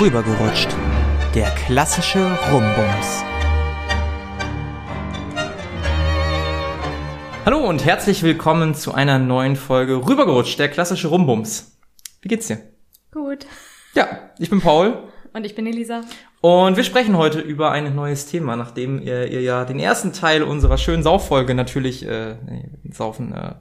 Rübergerutscht. 0.00 0.74
Der 1.34 1.50
klassische 1.50 2.26
Rumbums. 2.50 3.22
Hallo 7.44 7.68
und 7.68 7.84
herzlich 7.84 8.22
willkommen 8.22 8.74
zu 8.74 8.94
einer 8.94 9.18
neuen 9.18 9.56
Folge 9.56 9.96
Rübergerutscht, 9.96 10.58
der 10.58 10.70
klassische 10.70 11.08
Rumbums. 11.08 11.78
Wie 12.22 12.28
geht's 12.28 12.46
dir? 12.46 12.60
Gut. 13.12 13.44
Ja, 13.92 14.30
ich 14.38 14.48
bin 14.48 14.62
Paul. 14.62 15.02
Und 15.34 15.44
ich 15.44 15.54
bin 15.54 15.66
Elisa. 15.66 16.00
Und 16.40 16.78
wir 16.78 16.84
sprechen 16.84 17.18
heute 17.18 17.40
über 17.40 17.70
ein 17.70 17.94
neues 17.94 18.24
Thema, 18.24 18.56
nachdem 18.56 19.02
ihr, 19.02 19.30
ihr 19.30 19.42
ja 19.42 19.66
den 19.66 19.78
ersten 19.78 20.14
Teil 20.14 20.42
unserer 20.42 20.78
schönen 20.78 21.02
Sauffolge 21.02 21.54
natürlich, 21.54 22.06
äh, 22.06 22.36
nee, 22.46 22.70
Saufen, 22.90 23.34
äh, 23.34 23.52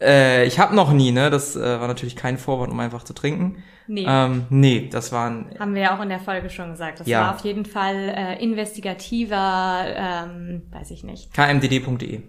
äh, 0.00 0.46
ich 0.46 0.58
habe 0.58 0.74
noch 0.74 0.92
nie, 0.92 1.12
ne? 1.12 1.30
Das 1.30 1.54
äh, 1.54 1.60
war 1.60 1.86
natürlich 1.86 2.16
kein 2.16 2.38
Vorwand, 2.38 2.72
um 2.72 2.80
einfach 2.80 3.04
zu 3.04 3.12
trinken. 3.12 3.62
Nee. 3.86 4.06
Ähm, 4.08 4.46
nee, 4.50 4.88
das 4.90 5.12
waren. 5.12 5.46
Haben 5.58 5.74
wir 5.74 5.82
ja 5.82 5.96
auch 5.96 6.02
in 6.02 6.08
der 6.08 6.20
Folge 6.20 6.48
schon 6.50 6.70
gesagt. 6.70 7.00
Das 7.00 7.06
Ja. 7.06 7.20
war 7.22 7.34
auf 7.34 7.40
jeden 7.44 7.66
Fall 7.66 8.08
äh, 8.16 8.42
investigativer, 8.42 9.84
ähm, 9.96 10.62
weiß 10.70 10.90
ich 10.90 11.04
nicht. 11.04 11.32
kmdd.de. 11.34 12.22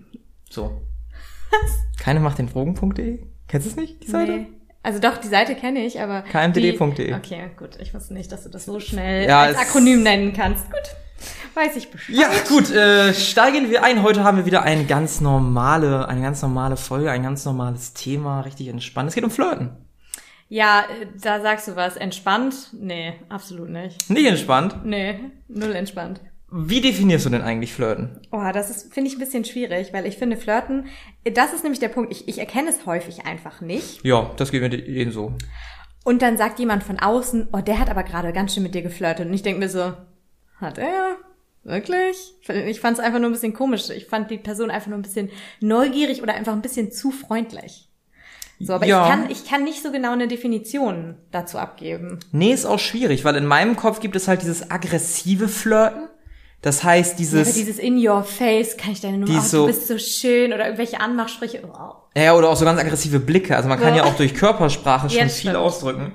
So. 0.49 0.81
Keine 1.99 2.20
macht 2.20 2.38
den 2.38 2.52
Drogen.de? 2.52 3.20
Kennst 3.48 3.67
du 3.67 3.71
es 3.71 3.76
nicht, 3.77 4.03
die 4.03 4.07
Seite? 4.12 4.31
Nee. 4.31 4.48
Also 4.84 4.99
doch, 4.99 5.17
die 5.17 5.27
Seite 5.27 5.55
kenne 5.55 5.79
ich, 5.85 5.99
aber. 5.99 6.21
KMDD.de. 6.23 7.07
die- 7.07 7.13
Okay, 7.13 7.49
gut. 7.57 7.77
Ich 7.79 7.93
wusste 7.93 8.13
nicht, 8.13 8.31
dass 8.31 8.43
du 8.43 8.49
das 8.49 8.65
so 8.65 8.79
schnell 8.79 9.27
Ja, 9.27 9.41
als 9.43 9.57
Akronym 9.57 10.03
nennen 10.03 10.34
kannst. 10.34 10.65
Gut. 10.70 10.95
Weiß 11.55 11.76
ich 11.77 11.90
Bescheid. 11.90 12.15
Ja, 12.15 12.27
gut, 12.49 12.70
äh, 12.71 13.13
steigen 13.13 13.71
wir 13.71 13.84
ein. 13.84 14.03
Heute 14.03 14.23
haben 14.23 14.37
wir 14.37 14.45
wieder 14.45 14.63
eine 14.63 14.84
ganz 14.85 15.21
normale, 15.21 16.07
eine 16.07 16.21
ganz 16.21 16.41
normale 16.41 16.76
Folge, 16.76 17.09
ein 17.09 17.23
ganz 17.23 17.45
normales 17.45 17.93
Thema, 17.93 18.41
richtig 18.41 18.67
entspannt. 18.67 19.07
Es 19.09 19.15
geht 19.15 19.23
um 19.23 19.31
Flirten. 19.31 19.70
Ja, 20.48 20.81
äh, 20.81 21.08
da 21.22 21.41
sagst 21.41 21.67
du 21.67 21.76
was. 21.76 21.98
Entspannt? 21.98 22.70
Nee, 22.73 23.13
absolut 23.30 23.70
nicht. 23.70 24.09
Nicht 24.09 24.27
entspannt. 24.27 24.85
Nee, 24.85 25.20
null 25.48 25.74
entspannt. 25.74 26.21
Wie 26.52 26.79
definierst 26.79 27.26
du 27.26 27.32
denn 27.32 27.41
eigentlich 27.41 27.74
Flirten? 27.74 28.21
Oh, 28.32 28.49
das 28.54 28.70
ist, 28.70 28.93
finde 28.93 29.10
ich, 29.10 29.15
ein 29.15 29.20
bisschen 29.20 29.43
schwierig, 29.46 29.91
weil 29.91 30.05
ich 30.05 30.18
finde, 30.18 30.37
Flirten, 30.37 30.85
das 31.24 31.54
ist 31.54 31.63
nämlich 31.63 31.79
der 31.79 31.90
Punkt, 31.90 32.12
ich, 32.12 32.27
ich 32.27 32.37
erkenne 32.37 32.70
es 32.70 32.85
häufig 32.85 33.26
einfach 33.26 33.62
nicht. 33.62 34.05
Ja, 34.05 34.32
das 34.37 34.52
geht 34.52 34.62
mir 34.62 34.71
eben 34.87 35.12
so. 35.12 35.34
Und 36.04 36.21
dann 36.21 36.37
sagt 36.37 36.59
jemand 36.59 36.84
von 36.84 36.99
außen, 36.99 37.49
oh, 37.52 37.62
der 37.62 37.80
hat 37.80 37.90
aber 37.90 38.04
gerade 38.04 38.32
ganz 38.32 38.54
schön 38.54 38.63
mit 38.63 38.76
dir 38.76 38.84
geflirtet. 38.84 39.27
Und 39.27 39.34
ich 39.34 39.41
denke 39.41 39.59
mir 39.59 39.70
so, 39.70 39.93
hat 40.62 40.77
er? 40.77 41.18
Wirklich? 41.63 42.15
Ich 42.48 42.80
fand 42.80 42.99
es 42.99 43.04
einfach 43.04 43.20
nur 43.20 43.30
ein 43.30 43.34
bisschen 43.34 43.54
komisch. 43.54 43.90
Ich 43.90 44.05
fand 44.05 44.30
die 44.30 44.37
Person 44.37 44.70
einfach 44.70 44.87
nur 44.87 44.99
ein 44.99 45.02
bisschen 45.02 45.32
neugierig 45.62 46.21
oder 46.21 46.35
einfach 46.35 46.54
ein 46.54 46.62
bisschen 46.62 46.91
zu 46.91 47.09
freundlich. 47.09 47.90
So, 48.59 48.73
aber 48.73 48.85
Ja. 48.85 49.03
ich, 49.03 49.09
kann, 49.09 49.29
ich 49.29 49.45
kann 49.45 49.63
nicht 49.63 49.84
so 49.84 49.91
genau 49.91 50.13
eine 50.13 50.27
Definition 50.27 51.15
dazu 51.31 51.57
abgeben. 51.57 52.20
Nee, 52.31 52.53
ist 52.53 52.65
auch 52.65 52.79
schwierig, 52.79 53.25
weil 53.25 53.35
in 53.35 53.45
meinem 53.45 53.75
Kopf 53.75 53.99
gibt 53.99 54.15
es 54.15 54.27
halt 54.27 54.41
dieses 54.41 54.71
aggressive 54.71 55.47
Flirten. 55.47 56.07
Das 56.62 56.84
heißt, 56.84 57.12
Ja, 57.12 57.17
dieses, 57.17 57.47
aber 57.49 57.57
dieses 57.57 57.77
in 57.77 57.97
your 58.07 58.23
face, 58.23 58.75
kann 58.77 58.91
ich 58.93 59.01
deine 59.01 59.17
Nummer, 59.20 59.37
oh, 59.37 59.41
so- 59.41 59.62
du 59.62 59.67
bist 59.67 59.87
so 59.87 59.97
schön 59.99 60.51
oder 60.53 60.65
irgendwelche 60.65 60.99
Anmachsprüche. 60.99 61.62
Oh. 61.67 61.93
ja, 62.17 62.34
oder 62.34 62.49
auch 62.49 62.55
so 62.55 62.65
ganz 62.65 62.79
aggressive 62.79 63.20
Blicke. 63.20 63.55
Also 63.55 63.70
man 63.70 63.79
kann 63.79 63.89
Ja. 63.95 64.03
ja 64.03 64.03
auch 64.06 64.16
durch 64.16 64.34
Körpersprache 64.34 65.09
schon 65.09 65.19
Ja, 65.19 65.25
viel 65.28 65.34
stimmt. 65.51 65.57
ausdrücken. 65.57 66.13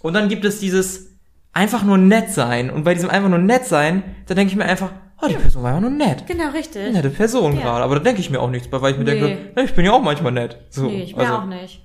Und 0.00 0.14
dann 0.14 0.28
gibt 0.28 0.44
es 0.44 0.58
dieses 0.58 1.10
einfach 1.52 1.84
nur 1.84 1.98
nett 1.98 2.30
sein. 2.30 2.70
Und 2.70 2.82
bei 2.84 2.94
diesem 2.94 3.08
einfach 3.10 3.28
nur 3.28 3.38
nett 3.38 3.66
sein, 3.66 4.02
da 4.26 4.34
denke 4.34 4.50
ich 4.50 4.56
mir 4.56 4.64
einfach, 4.64 4.90
oh, 5.24 5.28
die 5.28 5.34
Person 5.36 5.62
war 5.62 5.70
einfach 5.74 5.82
nur 5.82 5.90
nett. 5.90 6.26
Genau, 6.26 6.50
richtig. 6.50 6.92
Nette 6.92 7.10
Person 7.10 7.56
Ja. 7.56 7.62
gerade. 7.62 7.84
Aber 7.84 7.96
da 7.96 8.00
denke 8.02 8.20
ich 8.20 8.30
mir 8.30 8.40
auch 8.40 8.50
nichts 8.50 8.68
bei, 8.68 8.80
weil 8.80 8.92
ich 8.92 8.98
mir 8.98 9.04
Nee. 9.04 9.20
denke, 9.20 9.52
ja, 9.56 9.62
ich 9.62 9.74
bin 9.74 9.84
ja 9.84 9.92
auch 9.92 10.02
manchmal 10.02 10.32
nett. 10.32 10.58
So, 10.70 10.86
Nee, 10.86 11.02
ich 11.02 11.14
bin 11.14 11.24
also, 11.26 11.38
auch 11.38 11.46
nicht. 11.46 11.82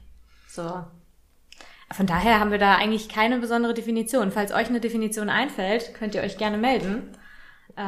So. 0.48 0.84
Von 1.92 2.06
daher 2.06 2.40
haben 2.40 2.52
wir 2.52 2.60
da 2.60 2.76
eigentlich 2.76 3.10
keine 3.10 3.40
besondere 3.40 3.74
Definition. 3.74 4.32
Falls 4.32 4.52
euch 4.54 4.68
eine 4.70 4.80
Definition 4.80 5.30
einfällt, 5.30 5.94
könnt 5.96 6.14
ihr 6.16 6.22
euch 6.22 6.38
gerne 6.38 6.58
melden. 6.58 7.04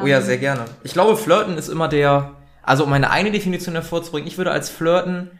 Oh 0.01 0.05
ja, 0.05 0.21
sehr 0.21 0.37
gerne. 0.37 0.65
Ich 0.83 0.93
glaube, 0.93 1.17
Flirten 1.17 1.57
ist 1.57 1.67
immer 1.67 1.87
der, 1.87 2.35
also 2.63 2.85
um 2.85 2.89
meine 2.89 3.11
eigene 3.11 3.31
Definition 3.31 3.75
hervorzubringen, 3.75 4.27
ich 4.27 4.37
würde 4.37 4.51
als 4.51 4.69
Flirten 4.69 5.31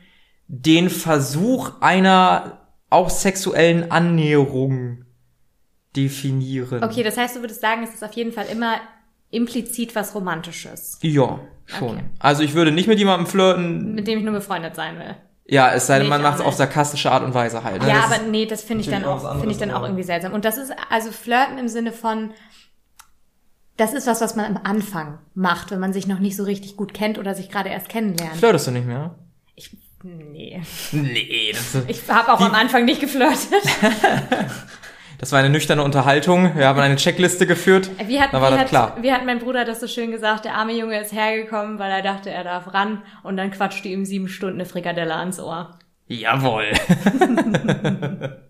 den 0.48 0.90
Versuch 0.90 1.72
einer 1.80 2.60
auch 2.90 3.10
sexuellen 3.10 3.90
Annäherung 3.92 5.06
definieren. 5.96 6.84
Okay, 6.84 7.04
das 7.04 7.18
heißt, 7.18 7.36
du 7.38 7.42
würdest 7.42 7.62
sagen, 7.62 7.84
es 7.84 7.94
ist 7.94 8.04
auf 8.04 8.14
jeden 8.14 8.32
Fall 8.32 8.46
immer 8.52 8.76
implizit 9.32 9.96
was 9.96 10.14
Romantisches, 10.14 11.00
Ja, 11.02 11.40
schon. 11.66 11.90
Okay. 11.96 12.04
Also 12.20 12.44
ich 12.44 12.54
würde 12.54 12.72
nicht 12.72 12.88
mit 12.88 13.00
jemandem 13.00 13.26
flirten, 13.28 13.96
mit 13.96 14.08
dem 14.08 14.20
ich 14.20 14.24
nur 14.26 14.34
befreundet 14.34 14.76
sein 14.76 15.00
will. 15.00 15.16
ja, 15.46 15.72
es 15.74 15.88
sei 15.88 15.96
denn, 16.00 16.04
Nee, 16.04 16.10
man 16.10 16.22
macht 16.22 16.36
es 16.40 16.46
auf 16.46 16.54
sarkastische 16.54 17.12
Art 17.12 17.24
und 17.24 17.34
Weise 17.34 17.64
halt. 17.64 17.82
Ne? 17.82 17.88
ja, 17.90 18.02
Das 18.08 18.12
aber 18.20 18.28
nee, 18.30 18.46
das 18.46 18.62
finde 18.64 18.84
ich 18.84 18.90
dann 18.90 19.04
auch 19.06 19.32
finde 19.40 19.52
ich 19.52 19.58
dann 19.58 19.72
auch 19.72 19.84
irgendwie 19.84 20.04
seltsam. 20.04 20.34
Und 20.34 20.46
das 20.46 20.58
ist 20.58 20.72
also 20.90 21.12
Flirten 21.12 21.58
im 21.58 21.68
Sinne 21.70 21.92
von, 21.94 22.32
das 23.78 23.94
ist 23.94 24.06
was, 24.06 24.22
was 24.22 24.36
man 24.36 24.58
am 24.58 24.60
Anfang 24.64 25.18
macht, 25.34 25.72
wenn 25.72 25.80
man 25.80 25.94
sich 25.94 26.06
noch 26.08 26.20
nicht 26.20 26.36
so 26.36 26.44
richtig 26.44 26.76
gut 26.78 26.94
kennt 26.94 27.18
oder 27.18 27.34
sich 27.34 27.50
gerade 27.50 27.70
erst 27.70 27.90
kennenlernt. 27.90 28.36
Flirtest 28.36 28.68
du 28.68 28.72
nicht 28.72 28.86
mehr? 28.86 29.16
Ich, 29.56 29.76
nee. 30.04 30.62
Nee, 30.92 31.52
das 31.54 31.76
ist, 31.76 31.90
Ich 31.90 32.10
habe 32.10 32.34
auch 32.34 32.42
am 32.42 32.54
Anfang 32.54 32.86
nicht 32.86 33.00
geflirtet. 33.02 33.40
das 35.22 35.32
war 35.32 35.40
eine 35.40 35.52
nüchterne 35.52 35.84
Unterhaltung. 35.84 36.56
Wir 36.58 36.68
haben 36.68 36.80
eine 36.80 36.96
Checkliste 36.96 37.46
geführt. 37.46 37.92
Wie 38.08 38.20
hat, 38.20 38.34
da 38.34 38.42
war 38.42 38.50
wie, 38.50 38.54
das 38.54 38.62
hat, 38.62 38.70
klar. 38.70 38.98
wie 39.02 39.12
hat 39.12 39.24
mein 39.24 39.38
Bruder 39.38 39.66
das 39.66 39.80
so 39.80 39.88
schön 39.88 40.12
gesagt? 40.12 40.46
Der 40.46 40.56
arme 40.56 40.74
Junge 40.74 41.00
ist 41.00 41.14
hergekommen, 41.14 41.78
weil 41.78 41.92
er 41.92 42.02
dachte, 42.02 42.32
er 42.32 42.44
darf 42.44 42.74
ran 42.74 43.04
und 43.22 43.38
dann 43.38 43.52
quatschte 43.52 43.88
ihm 43.88 44.04
sieben 44.04 44.28
Stunden 44.28 44.56
eine 44.56 44.66
Frikadelle 44.66 45.14
ans 45.16 45.40
Ohr. 45.40 45.78
Jawohl. 46.08 46.72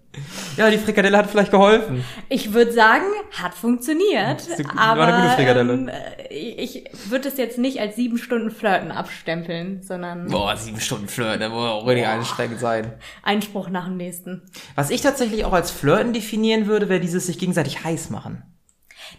ja, 0.58 0.70
die 0.70 0.78
Frikadelle 0.78 1.18
hat 1.18 1.30
vielleicht 1.30 1.52
geholfen. 1.52 2.04
Ich 2.30 2.54
würde 2.54 2.72
sagen, 2.72 3.06
hat 3.32 3.54
funktioniert, 3.54 4.48
aber 4.76 5.02
war 5.02 5.08
eine 5.08 5.24
gute 5.24 5.36
Frikadelle. 5.36 5.74
ähm, 5.74 5.92
ich 6.30 6.84
würde 7.10 7.28
es 7.28 7.38
jetzt 7.38 7.58
nicht 7.58 7.80
als 7.80 7.96
sieben 7.96 8.18
Stunden 8.18 8.52
Flirten 8.52 8.92
abstempeln, 8.92 9.82
sondern 9.84 10.28
Boah, 10.28 10.56
sieben 10.58 10.80
Stunden 10.80 11.08
Flirten, 11.08 11.42
das 11.42 11.50
muss 11.50 11.70
auch 11.70 11.86
richtig 11.88 12.08
anstrengend 12.08 12.60
sein. 12.60 12.94
Einspruch 13.24 13.70
nach 13.70 13.86
dem 13.86 13.98
nächsten. 13.98 14.44
Was 14.76 14.90
ich 14.90 15.02
tatsächlich 15.02 15.46
auch 15.46 15.54
als 15.54 15.72
Flirten 15.72 16.14
definieren 16.14 16.68
würde, 16.68 16.90
wäre 16.90 17.00
dieses 17.00 17.26
sich 17.26 17.38
gegenseitig 17.38 17.84
heiß 17.84 18.10
machen. 18.10 18.44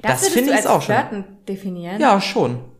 Das 0.01 0.23
würdest 0.23 0.33
finde 0.33 0.51
ich 0.51 0.57
als 0.57 0.67
auch 0.67 0.83
schon. 0.83 0.95
Flirten 0.95 1.25
definieren? 1.47 2.01
Ja, 2.01 2.21
schon. 2.21 2.72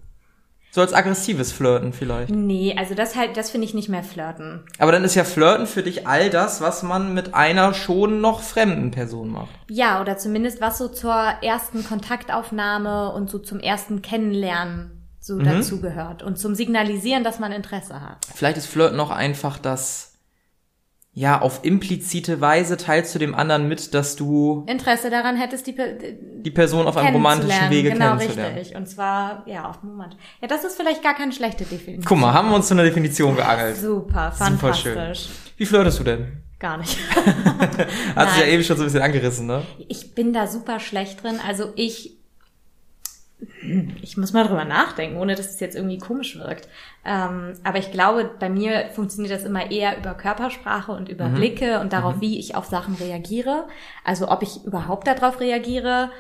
So 0.75 0.81
als 0.81 0.95
aggressives 0.95 1.53
Flirten 1.53 1.93
vielleicht. 1.93 2.31
Nee, 2.31 2.75
also 2.79 2.95
das 2.95 3.15
halt, 3.15 3.37
das 3.37 3.51
finde 3.51 3.67
ich 3.67 3.75
nicht 3.75 3.91
mehr 3.91 4.03
Flirten. 4.03 4.65
Aber 4.79 4.91
dann 4.91 5.05
ist 5.05 5.15
ja 5.15 5.25
Flirten 5.25 5.67
für 5.67 5.83
dich 5.83 6.07
all 6.07 6.31
das, 6.31 6.63
was 6.63 6.83
man 6.83 7.13
mit 7.13 7.35
einer 7.35 7.75
schon 7.75 8.23
noch 8.23 8.41
fremden 8.41 8.91
Person 8.91 9.29
macht. 9.31 9.51
Ja, 9.69 10.01
oder 10.01 10.17
zumindest 10.17 10.63
was 10.63 10.79
so 10.79 10.89
zur 10.89 11.15
ersten 11.43 11.85
Kontaktaufnahme 11.85 13.13
und 13.13 13.29
so 13.31 13.39
zum 13.39 13.61
ersten 13.61 14.01
Kennenlernen 14.03 14.99
so 15.21 15.35
Mhm. 15.37 15.45
dazugehört 15.45 16.23
und 16.23 16.39
zum 16.39 16.55
Signalisieren, 16.55 17.23
dass 17.23 17.39
man 17.39 17.53
Interesse 17.53 18.01
hat. 18.01 18.27
Vielleicht 18.35 18.57
ist 18.57 18.67
Flirten 18.67 18.99
auch 18.99 19.11
einfach 19.11 19.59
das, 19.59 20.12
ja, 21.15 21.43
auf 21.43 21.61
implizite 21.63 22.41
Weise 22.41 22.79
teilst 22.79 23.15
du 23.15 23.19
dem 23.19 23.35
anderen 23.35 23.69
mit, 23.69 23.93
dass 23.93 24.17
du 24.17 24.65
Interesse 24.67 25.11
daran 25.11 25.37
hättest, 25.37 25.67
die 25.67 25.75
die 25.75 26.51
Person 26.51 26.87
auf 26.87 26.97
einem 26.97 27.15
romantischen. 27.15 27.69
Wege 27.69 27.91
genau, 27.91 28.17
kennenzulernen. 28.17 28.57
richtig. 28.57 28.77
Und 28.77 28.89
zwar, 28.89 29.43
ja, 29.47 29.69
auf 29.69 29.81
den 29.81 29.91
Moment. 29.91 30.17
Ja, 30.41 30.49
das 30.49 30.65
ist 30.65 30.77
vielleicht 30.77 31.03
gar 31.03 31.15
keine 31.15 31.33
schlechte 31.33 31.65
Definition. 31.65 32.05
Guck 32.05 32.19
mal, 32.19 32.33
haben 32.33 32.49
wir 32.49 32.57
uns 32.57 32.69
zu 32.69 32.75
einer 32.75 32.85
Definition 32.85 33.37
geangelt. 33.37 33.77
Super, 33.77 34.33
Super 34.33 34.33
fantastisch. 34.33 34.93
schön. 35.25 35.37
Wie 35.59 35.67
flirtest 35.67 35.99
du 36.01 36.05
denn? 36.05 36.43
Gar 36.59 36.79
nicht. 36.79 36.97
Hat 38.17 38.31
sich 38.31 38.41
ja 38.41 38.47
eben 38.47 38.63
schon 38.63 38.77
so 38.79 38.85
ein 38.85 38.87
bisschen 38.87 39.03
angerissen, 39.03 39.47
ne? 39.47 39.63
Ich 39.89 40.15
bin 40.15 40.33
da 40.33 40.47
super 40.47 40.81
schlecht 40.81 41.23
drin. 41.23 41.39
Also 41.47 41.73
ich, 41.77 42.22
ich 44.03 44.17
muss 44.17 44.33
mal 44.33 44.47
drüber 44.47 44.65
nachdenken, 44.65 45.17
ohne 45.17 45.35
dass 45.35 45.51
es 45.51 45.61
jetzt 45.61 45.77
irgendwie 45.77 45.99
komisch 45.99 46.39
wirkt. 46.39 46.69
Ähm, 47.05 47.55
aber 47.65 47.79
ich 47.79 47.91
glaube, 47.91 48.31
bei 48.39 48.49
mir 48.49 48.91
funktioniert 48.95 49.35
das 49.35 49.45
immer 49.45 49.71
eher 49.71 49.99
über 49.99 50.15
Körpersprache 50.15 50.93
und 50.93 51.09
über 51.09 51.29
Blicke 51.29 51.81
und 51.81 51.93
darauf, 51.93 52.21
wie 52.21 52.39
ich 52.39 52.55
auf 52.55 52.67
Sachen 52.67 52.95
reagiere. 52.95 53.67
Also 54.05 54.29
ob 54.29 54.43
ich 54.43 54.65
überhaupt 54.65 55.07
darauf 55.07 55.41
reagiere. 55.41 56.11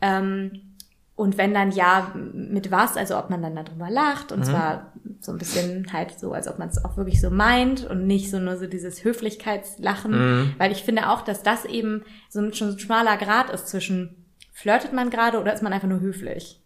Ähm, 0.00 0.74
und 1.14 1.38
wenn 1.38 1.54
dann 1.54 1.70
ja, 1.70 2.12
mit 2.14 2.70
was, 2.70 2.98
also 2.98 3.16
ob 3.16 3.30
man 3.30 3.40
dann 3.40 3.56
darüber 3.56 3.88
lacht 3.88 4.32
und 4.32 4.44
zwar 4.44 4.92
so 5.20 5.32
ein 5.32 5.38
bisschen 5.38 5.90
halt 5.90 6.18
so, 6.18 6.32
als 6.34 6.46
ob 6.46 6.58
man 6.58 6.68
es 6.68 6.84
auch 6.84 6.98
wirklich 6.98 7.22
so 7.22 7.30
meint 7.30 7.88
und 7.88 8.06
nicht 8.06 8.30
so 8.30 8.38
nur 8.38 8.58
so 8.58 8.66
dieses 8.66 9.02
Höflichkeitslachen, 9.02 10.12
weil 10.58 10.72
ich 10.72 10.82
finde 10.82 11.08
auch, 11.08 11.22
dass 11.22 11.42
das 11.42 11.64
eben 11.64 12.02
so 12.28 12.40
ein, 12.40 12.52
schon 12.52 12.68
so 12.68 12.76
ein 12.76 12.78
schmaler 12.78 13.16
Grad 13.16 13.48
ist 13.48 13.68
zwischen 13.68 14.26
flirtet 14.52 14.92
man 14.92 15.08
gerade 15.08 15.40
oder 15.40 15.54
ist 15.54 15.62
man 15.62 15.72
einfach 15.72 15.88
nur 15.88 16.00
höflich. 16.00 16.60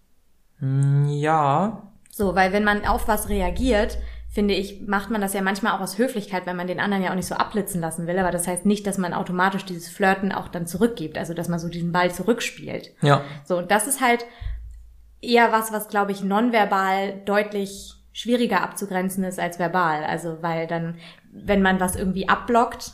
Ja. 0.61 1.83
So, 2.11 2.35
weil 2.35 2.53
wenn 2.53 2.65
man 2.65 2.85
auf 2.87 3.09
was 3.09 3.29
reagiert, 3.29 3.99
finde 4.29 4.55
ich, 4.55 4.83
macht 4.87 5.11
man 5.11 5.21
das 5.21 5.35
ja 5.35 5.43
manchmal 5.43 5.73
auch 5.73 5.81
aus 5.81 5.99
Höflichkeit, 5.99 6.47
weil 6.47 6.55
man 6.55 6.69
den 6.69 6.81
anderen 6.81 7.03
ja 7.03 7.11
auch 7.11 7.17
nicht 7.17 7.27
so 7.27 7.35
abblitzen 7.35 7.81
lassen 7.81 8.07
will. 8.07 8.19
Aber 8.19 8.31
das 8.31 8.47
heißt 8.47 8.65
nicht, 8.65 8.87
dass 8.87 8.99
man 8.99 9.13
automatisch 9.13 9.65
dieses 9.65 9.89
Flirten 9.89 10.33
auch 10.33 10.49
dann 10.49 10.67
zurückgibt, 10.67 11.19
also 11.19 11.35
dass 11.35 11.49
man 11.49 11.59
so 11.59 11.69
diesen 11.69 11.93
Ball 11.93 12.13
zurückspielt. 12.13 12.93
Ja. 13.03 13.23
So, 13.45 13.59
und 13.59 13.71
das 13.71 13.87
ist 13.89 14.01
halt 14.01 14.25
eher 15.21 15.51
was, 15.51 15.73
was, 15.73 15.89
glaube 15.89 16.13
ich, 16.13 16.23
nonverbal 16.23 17.21
deutlich 17.25 17.95
schwieriger 18.13 18.63
abzugrenzen 18.63 19.25
ist 19.25 19.41
als 19.41 19.59
verbal. 19.59 20.05
Also, 20.05 20.39
weil 20.43 20.67
dann, 20.67 20.97
wenn 21.33 21.63
man 21.63 21.81
was 21.81 21.97
irgendwie 21.97 22.29
abblockt, 22.29 22.93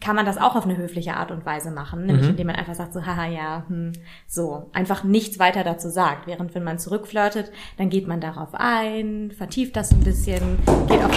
kann 0.00 0.16
man 0.16 0.26
das 0.26 0.38
auch 0.38 0.56
auf 0.56 0.64
eine 0.64 0.76
höfliche 0.76 1.14
Art 1.16 1.30
und 1.30 1.46
Weise 1.46 1.70
machen, 1.70 2.06
nämlich 2.06 2.24
Mhm. 2.24 2.30
indem 2.30 2.46
man 2.48 2.56
einfach 2.56 2.74
sagt 2.74 2.92
so, 2.92 3.06
haha, 3.06 3.26
ja, 3.26 3.64
hm, 3.68 3.92
so, 4.26 4.70
einfach 4.72 5.04
nichts 5.04 5.38
weiter 5.38 5.62
dazu 5.64 5.88
sagt. 5.88 6.26
Während 6.26 6.54
wenn 6.54 6.64
man 6.64 6.78
zurückflirtet, 6.78 7.52
dann 7.78 7.90
geht 7.90 8.06
man 8.08 8.20
darauf 8.20 8.50
ein, 8.54 9.30
vertieft 9.30 9.76
das 9.76 9.92
ein 9.92 10.00
bisschen, 10.00 10.58
geht 10.88 11.02
auf, 11.04 11.16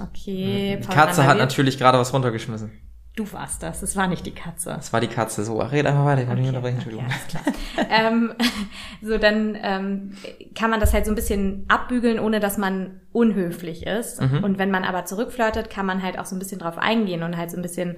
okay, 0.00 0.78
Die 0.82 0.86
Katze 0.88 1.24
hat 1.24 1.38
natürlich 1.38 1.78
gerade 1.78 1.98
was 1.98 2.12
runtergeschmissen. 2.12 2.72
Du 3.16 3.32
warst 3.32 3.62
das, 3.62 3.82
es 3.82 3.94
war 3.96 4.08
nicht 4.08 4.26
die 4.26 4.34
Katze. 4.34 4.70
Das 4.70 4.92
war 4.92 5.00
die 5.00 5.06
Katze. 5.06 5.44
So, 5.44 5.58
red 5.60 5.86
einfach 5.86 6.04
weiter. 6.04 6.22
Ich 6.22 6.28
nicht 6.28 6.38
Okay, 6.38 6.48
unterbrechen, 6.48 6.78
okay, 6.80 6.90
Entschuldigung. 6.90 7.04
alles 7.06 7.26
klar. 7.28 7.88
ähm, 7.90 8.32
so, 9.02 9.18
dann 9.18 9.56
ähm, 9.62 10.16
kann 10.56 10.70
man 10.70 10.80
das 10.80 10.92
halt 10.92 11.04
so 11.06 11.12
ein 11.12 11.14
bisschen 11.14 11.64
abbügeln, 11.68 12.18
ohne 12.18 12.40
dass 12.40 12.58
man 12.58 13.00
unhöflich 13.12 13.86
ist. 13.86 14.20
Mhm. 14.20 14.42
Und 14.42 14.58
wenn 14.58 14.70
man 14.70 14.82
aber 14.84 15.04
zurückflirtet, 15.04 15.70
kann 15.70 15.86
man 15.86 16.02
halt 16.02 16.18
auch 16.18 16.26
so 16.26 16.34
ein 16.34 16.40
bisschen 16.40 16.58
drauf 16.58 16.76
eingehen 16.78 17.22
und 17.22 17.36
halt 17.36 17.50
so 17.52 17.56
ein 17.56 17.62
bisschen, 17.62 17.96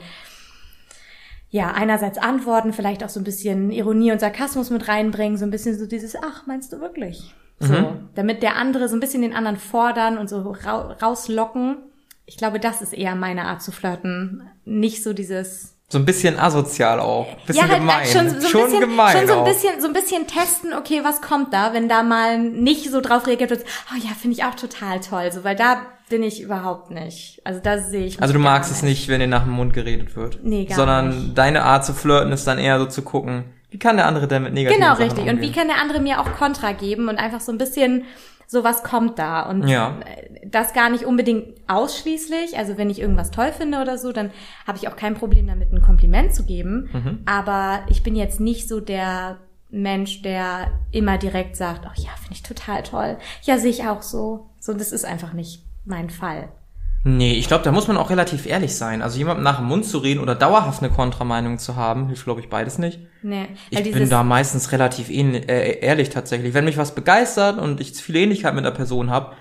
ja, 1.48 1.70
einerseits 1.72 2.18
antworten, 2.18 2.72
vielleicht 2.72 3.02
auch 3.04 3.08
so 3.08 3.20
ein 3.20 3.24
bisschen 3.24 3.70
Ironie 3.70 4.12
und 4.12 4.20
Sarkasmus 4.20 4.70
mit 4.70 4.88
reinbringen, 4.88 5.38
so 5.38 5.44
ein 5.46 5.50
bisschen 5.50 5.78
so 5.78 5.86
dieses, 5.86 6.14
ach, 6.16 6.46
meinst 6.46 6.72
du 6.72 6.80
wirklich? 6.80 7.34
So, 7.58 7.72
Mhm. 7.72 8.10
damit 8.14 8.42
der 8.42 8.56
andere 8.56 8.86
so 8.88 8.94
ein 8.96 9.00
bisschen 9.00 9.22
den 9.22 9.32
anderen 9.34 9.56
fordern 9.56 10.18
und 10.18 10.28
so 10.28 10.40
ra 10.50 10.94
rauslocken. 11.00 11.76
Ich 12.26 12.36
glaube, 12.36 12.58
das 12.60 12.82
ist 12.82 12.92
eher 12.92 13.14
meine 13.14 13.44
Art 13.46 13.62
zu 13.62 13.70
flirten. 13.72 14.42
Nicht 14.64 15.02
so 15.04 15.12
dieses, 15.12 15.74
So 15.88 15.98
ein 15.98 16.04
bisschen 16.04 16.38
asozial 16.38 16.98
auch. 16.98 17.26
Bisschen 17.46 17.68
halt 17.68 17.78
gemein. 17.78 18.06
schon, 18.06 18.28
so 18.30 18.36
ein 18.36 18.42
schon 18.42 18.62
bisschen, 18.64 18.80
gemein 18.80 19.16
schon 19.16 19.26
so 19.28 19.32
ein 19.34 19.38
auch. 19.40 19.44
bisschen, 19.44 19.80
so 19.80 19.86
ein 19.86 19.92
bisschen 19.92 20.26
testen, 20.26 20.74
okay, 20.74 21.00
was 21.04 21.20
kommt 21.22 21.52
da, 21.54 21.72
wenn 21.72 21.88
da 21.88 22.02
mal 22.02 22.38
nicht 22.38 22.90
so 22.90 23.00
drauf 23.00 23.26
reagiert 23.28 23.50
wird, 23.50 23.64
oh 23.92 23.96
ja, 23.96 24.10
finde 24.20 24.36
ich 24.36 24.44
auch 24.44 24.54
total 24.56 25.00
toll, 25.00 25.30
so, 25.32 25.44
weil 25.44 25.54
da 25.54 25.82
bin 26.08 26.22
ich 26.24 26.40
überhaupt 26.40 26.90
nicht. 26.90 27.40
Also 27.44 27.60
da 27.62 27.78
sehe 27.78 28.06
ich 28.06 28.20
Also 28.20 28.32
du 28.34 28.40
magst 28.40 28.70
es 28.72 28.82
nicht, 28.82 29.08
wenn 29.08 29.20
dir 29.20 29.26
nach 29.28 29.44
dem 29.44 29.52
Mund 29.52 29.72
geredet 29.72 30.16
wird. 30.16 30.40
Nee, 30.42 30.64
gar 30.64 30.76
Sondern 30.76 31.08
nicht. 31.10 31.38
deine 31.38 31.62
Art 31.62 31.84
zu 31.84 31.94
flirten 31.94 32.32
ist 32.32 32.46
dann 32.46 32.58
eher 32.58 32.78
so 32.80 32.86
zu 32.86 33.02
gucken, 33.02 33.44
wie 33.70 33.78
kann 33.78 33.96
der 33.96 34.06
andere 34.06 34.26
denn 34.28 34.42
mit 34.44 34.54
negativen 34.54 34.80
Genau, 34.80 34.94
Sachen 34.94 35.04
richtig. 35.04 35.24
Und 35.24 35.28
wie 35.40 35.46
umgehen? 35.46 35.54
kann 35.54 35.68
der 35.68 35.78
andere 35.80 36.00
mir 36.00 36.20
auch 36.20 36.32
Kontra 36.34 36.72
geben 36.72 37.08
und 37.08 37.18
einfach 37.18 37.40
so 37.40 37.50
ein 37.52 37.58
bisschen 37.58 38.04
so 38.46 38.62
was 38.64 38.82
kommt 38.82 39.18
da 39.18 39.42
und 39.42 39.66
Ja. 39.66 39.98
das 40.46 40.72
gar 40.72 40.88
nicht 40.90 41.04
unbedingt 41.04 41.54
ausschließlich. 41.66 42.56
Also 42.56 42.76
wenn 42.78 42.90
ich 42.90 43.00
irgendwas 43.00 43.30
toll 43.30 43.52
finde 43.52 43.80
oder 43.80 43.98
so, 43.98 44.12
dann 44.12 44.30
habe 44.66 44.78
ich 44.78 44.88
auch 44.88 44.96
kein 44.96 45.14
Problem 45.14 45.46
damit, 45.46 45.72
ein 45.72 45.82
Kompliment 45.82 46.34
zu 46.34 46.44
geben. 46.44 46.88
Mhm. 46.92 47.18
Aber 47.26 47.80
ich 47.88 48.02
bin 48.02 48.14
jetzt 48.14 48.40
nicht 48.40 48.68
so 48.68 48.80
der 48.80 49.38
Mensch, 49.70 50.22
der 50.22 50.70
immer 50.92 51.18
direkt 51.18 51.56
sagt, 51.56 51.86
ach 51.86 51.96
ja, 51.96 52.10
finde 52.20 52.34
ich 52.34 52.42
total 52.42 52.82
toll. 52.82 53.16
Ja, 53.42 53.58
sehe 53.58 53.70
ich 53.70 53.86
auch 53.86 54.02
so. 54.02 54.46
So, 54.60 54.72
das 54.74 54.92
ist 54.92 55.04
einfach 55.04 55.32
nicht 55.32 55.64
mein 55.84 56.10
Fall. 56.10 56.48
Nee, 57.08 57.34
ich 57.34 57.46
glaube, 57.46 57.62
da 57.62 57.70
muss 57.70 57.86
man 57.86 57.96
auch 57.96 58.10
relativ 58.10 58.46
ehrlich 58.46 58.74
sein. 58.74 59.00
Also 59.00 59.16
jemandem 59.18 59.44
nach 59.44 59.58
dem 59.58 59.66
Mund 59.66 59.84
zu 59.84 59.98
reden 59.98 60.18
oder 60.18 60.34
dauerhaft 60.34 60.82
eine 60.82 60.90
Kontrameinung 60.92 61.58
zu 61.58 61.76
haben, 61.76 62.08
hilft, 62.08 62.24
glaube 62.24 62.40
ich, 62.40 62.48
beides 62.48 62.78
nicht. 62.78 62.98
Nee, 63.22 63.46
Ich 63.70 63.78
weil 63.78 63.92
bin 63.92 64.10
da 64.10 64.24
meistens 64.24 64.72
relativ 64.72 65.08
ähnlich, 65.08 65.48
äh, 65.48 65.78
ehrlich 65.78 66.10
tatsächlich. 66.10 66.52
Wenn 66.52 66.64
mich 66.64 66.78
was 66.78 66.96
begeistert 66.96 67.58
und 67.58 67.80
ich 67.80 67.92
viele 67.92 68.18
Ähnlichkeit 68.18 68.56
mit 68.56 68.64
der 68.64 68.72
Person 68.72 69.10
habe, 69.10 69.36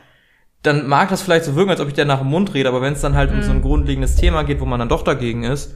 dann 0.62 0.88
mag 0.88 1.10
das 1.10 1.24
vielleicht 1.24 1.46
so 1.46 1.56
wirken, 1.56 1.72
als 1.72 1.80
ob 1.80 1.88
ich 1.88 1.96
der 1.96 2.06
nach 2.06 2.20
dem 2.20 2.28
Mund 2.30 2.54
rede, 2.54 2.70
aber 2.70 2.82
wenn 2.84 2.94
es 2.94 3.02
dann 3.02 3.16
halt 3.16 3.32
um 3.32 3.42
so 3.42 3.50
Mhm. 3.52 3.58
ein 3.58 3.62
grundlegendes 3.64 4.16
Thema 4.16 4.44
geht, 4.44 4.60
wo 4.60 4.66
man 4.66 4.78
dann 4.80 4.90
doch 4.90 5.02
dagegen 5.04 5.44
ist, 5.44 5.76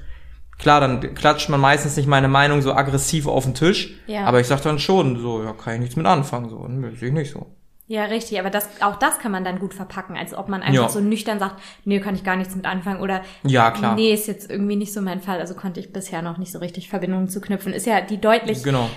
klar, 0.60 0.82
dann 0.82 1.16
klatscht 1.16 1.50
man 1.50 1.60
meistens 1.60 1.96
nicht 1.98 2.08
meine 2.08 2.28
Meinung 2.28 2.62
so 2.62 2.74
aggressiv 2.74 3.26
auf 3.28 3.46
den 3.46 3.56
Tisch, 3.56 3.96
Ja. 4.06 4.26
aber 4.26 4.40
ich 4.40 4.46
sag 4.48 4.62
dann 4.62 4.78
schon 4.78 5.20
so, 5.20 5.44
ja, 5.44 5.54
kann 5.54 5.74
ich 5.76 5.80
nichts 5.80 5.96
mit 5.96 6.06
anfangen, 6.06 6.50
so, 6.50 6.68
nö, 6.68 6.96
sehe 6.96 7.08
ich 7.10 7.14
nicht 7.16 7.32
so. 7.32 7.48
Ja, 7.92 8.04
richtig, 8.06 8.40
aber 8.40 8.52
das, 8.52 8.70
auch 8.82 8.98
das 8.98 9.18
kann 9.18 9.32
man 9.32 9.44
dann 9.44 9.58
gut 9.58 9.74
verpacken, 9.74 10.16
als 10.16 10.36
ob 10.36 10.48
man 10.48 10.62
einfach 10.62 10.84
Ja. 10.84 10.90
so 10.90 11.00
nüchtern 11.00 11.40
sagt, 11.40 11.60
nee, 11.86 12.00
kann 12.00 12.14
ich 12.14 12.24
gar 12.24 12.36
nichts 12.36 12.56
mit 12.56 12.66
anfangen 12.66 13.02
oder 13.02 13.24
Ja, 13.44 13.72
klar. 13.72 13.96
nee, 13.96 14.14
ist 14.14 14.28
jetzt 14.28 14.48
irgendwie 14.50 14.76
nicht 14.76 14.94
so 14.94 15.02
mein 15.02 15.22
Fall, 15.22 15.40
also 15.40 15.56
konnte 15.56 15.80
ich 15.80 15.92
bisher 15.92 16.22
noch 16.22 16.38
nicht 16.38 16.52
so 16.52 16.60
richtig 16.60 16.88
Verbindungen 16.88 17.30
zu 17.30 17.42
knüpfen. 17.42 17.74
Ist 17.74 17.88
ja 17.88 18.00
die 18.02 18.22
deutlich, 18.22 18.62
Genau. 18.64 18.88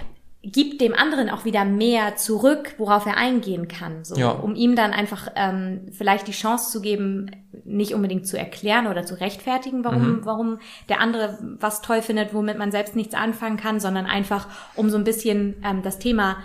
gibt 0.42 0.82
dem 0.82 0.92
anderen 0.92 1.30
auch 1.30 1.46
wieder 1.46 1.64
mehr 1.64 2.16
zurück, 2.16 2.74
worauf 2.76 3.06
er 3.06 3.16
eingehen 3.16 3.66
kann, 3.66 4.04
so, 4.04 4.14
Ja. 4.16 4.28
um 4.32 4.54
ihm 4.56 4.76
dann 4.76 4.92
einfach 4.92 5.28
ähm, 5.36 5.86
vielleicht 5.92 6.26
die 6.28 6.32
Chance 6.32 6.70
zu 6.70 6.82
geben, 6.82 7.30
nicht 7.64 7.94
unbedingt 7.94 8.26
zu 8.26 8.36
erklären 8.36 8.88
oder 8.88 9.06
zu 9.06 9.18
rechtfertigen, 9.18 9.84
warum, 9.84 10.16
Mhm. 10.16 10.20
warum 10.26 10.58
der 10.90 11.00
andere 11.00 11.38
was 11.60 11.80
toll 11.80 12.02
findet, 12.02 12.34
womit 12.34 12.58
man 12.58 12.70
selbst 12.72 12.94
nichts 12.94 13.14
anfangen 13.14 13.56
kann, 13.56 13.80
sondern 13.80 14.04
einfach, 14.04 14.48
um 14.76 14.90
so 14.90 14.98
ein 14.98 15.04
bisschen 15.04 15.54
ähm, 15.64 15.80
das 15.82 15.98
Thema 15.98 16.36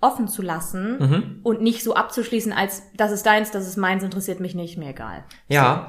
offen 0.00 0.28
zu 0.28 0.42
lassen 0.42 0.98
Mhm. 0.98 1.40
und 1.42 1.62
nicht 1.62 1.82
so 1.82 1.94
abzuschließen, 1.94 2.52
als 2.52 2.82
das 2.96 3.10
ist 3.12 3.24
deins, 3.24 3.50
das 3.50 3.66
ist 3.66 3.76
meins, 3.76 4.02
interessiert 4.02 4.38
mich 4.40 4.54
nicht, 4.54 4.76
mir 4.76 4.90
egal. 4.90 5.24
Ja, 5.48 5.86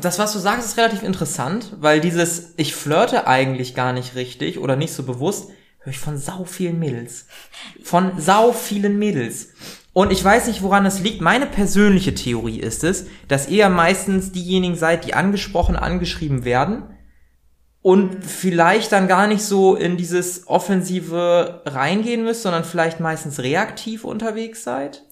das, 0.00 0.18
was 0.18 0.32
du 0.32 0.38
sagst, 0.38 0.66
ist 0.66 0.76
relativ 0.78 1.02
interessant, 1.02 1.76
weil 1.80 2.00
dieses, 2.00 2.54
ich 2.56 2.74
flirte 2.74 3.26
eigentlich 3.26 3.74
gar 3.74 3.92
nicht 3.92 4.14
richtig 4.16 4.58
oder 4.58 4.74
nicht 4.76 4.92
so 4.92 5.04
bewusst, 5.04 5.50
höre 5.78 5.92
ich 5.92 5.98
von 6.00 6.16
sau 6.18 6.44
vielen 6.44 6.78
Mädels. 6.78 7.26
Von 7.82 8.12
sau 8.18 8.52
vielen 8.52 8.98
Mädels. 8.98 9.50
Und 9.92 10.10
ich 10.10 10.24
weiß 10.24 10.48
nicht, 10.48 10.62
woran 10.62 10.86
es 10.86 10.98
liegt. 11.00 11.20
Meine 11.20 11.46
persönliche 11.46 12.14
Theorie 12.14 12.58
ist 12.58 12.82
es, 12.82 13.06
dass 13.28 13.48
ihr 13.48 13.68
meistens 13.68 14.32
diejenigen 14.32 14.74
seid, 14.74 15.04
die 15.04 15.14
angesprochen, 15.14 15.76
angeschrieben 15.76 16.44
werden 16.44 16.82
und 17.84 18.24
vielleicht 18.24 18.92
dann 18.92 19.08
gar 19.08 19.26
nicht 19.26 19.44
so 19.44 19.74
in 19.76 19.98
dieses 19.98 20.48
Offensive 20.48 21.60
reingehen 21.66 22.24
müsst, 22.24 22.40
sondern 22.40 22.64
vielleicht 22.64 22.98
meistens 22.98 23.40
reaktiv 23.40 24.04
unterwegs 24.04 24.64
seid. 24.64 25.02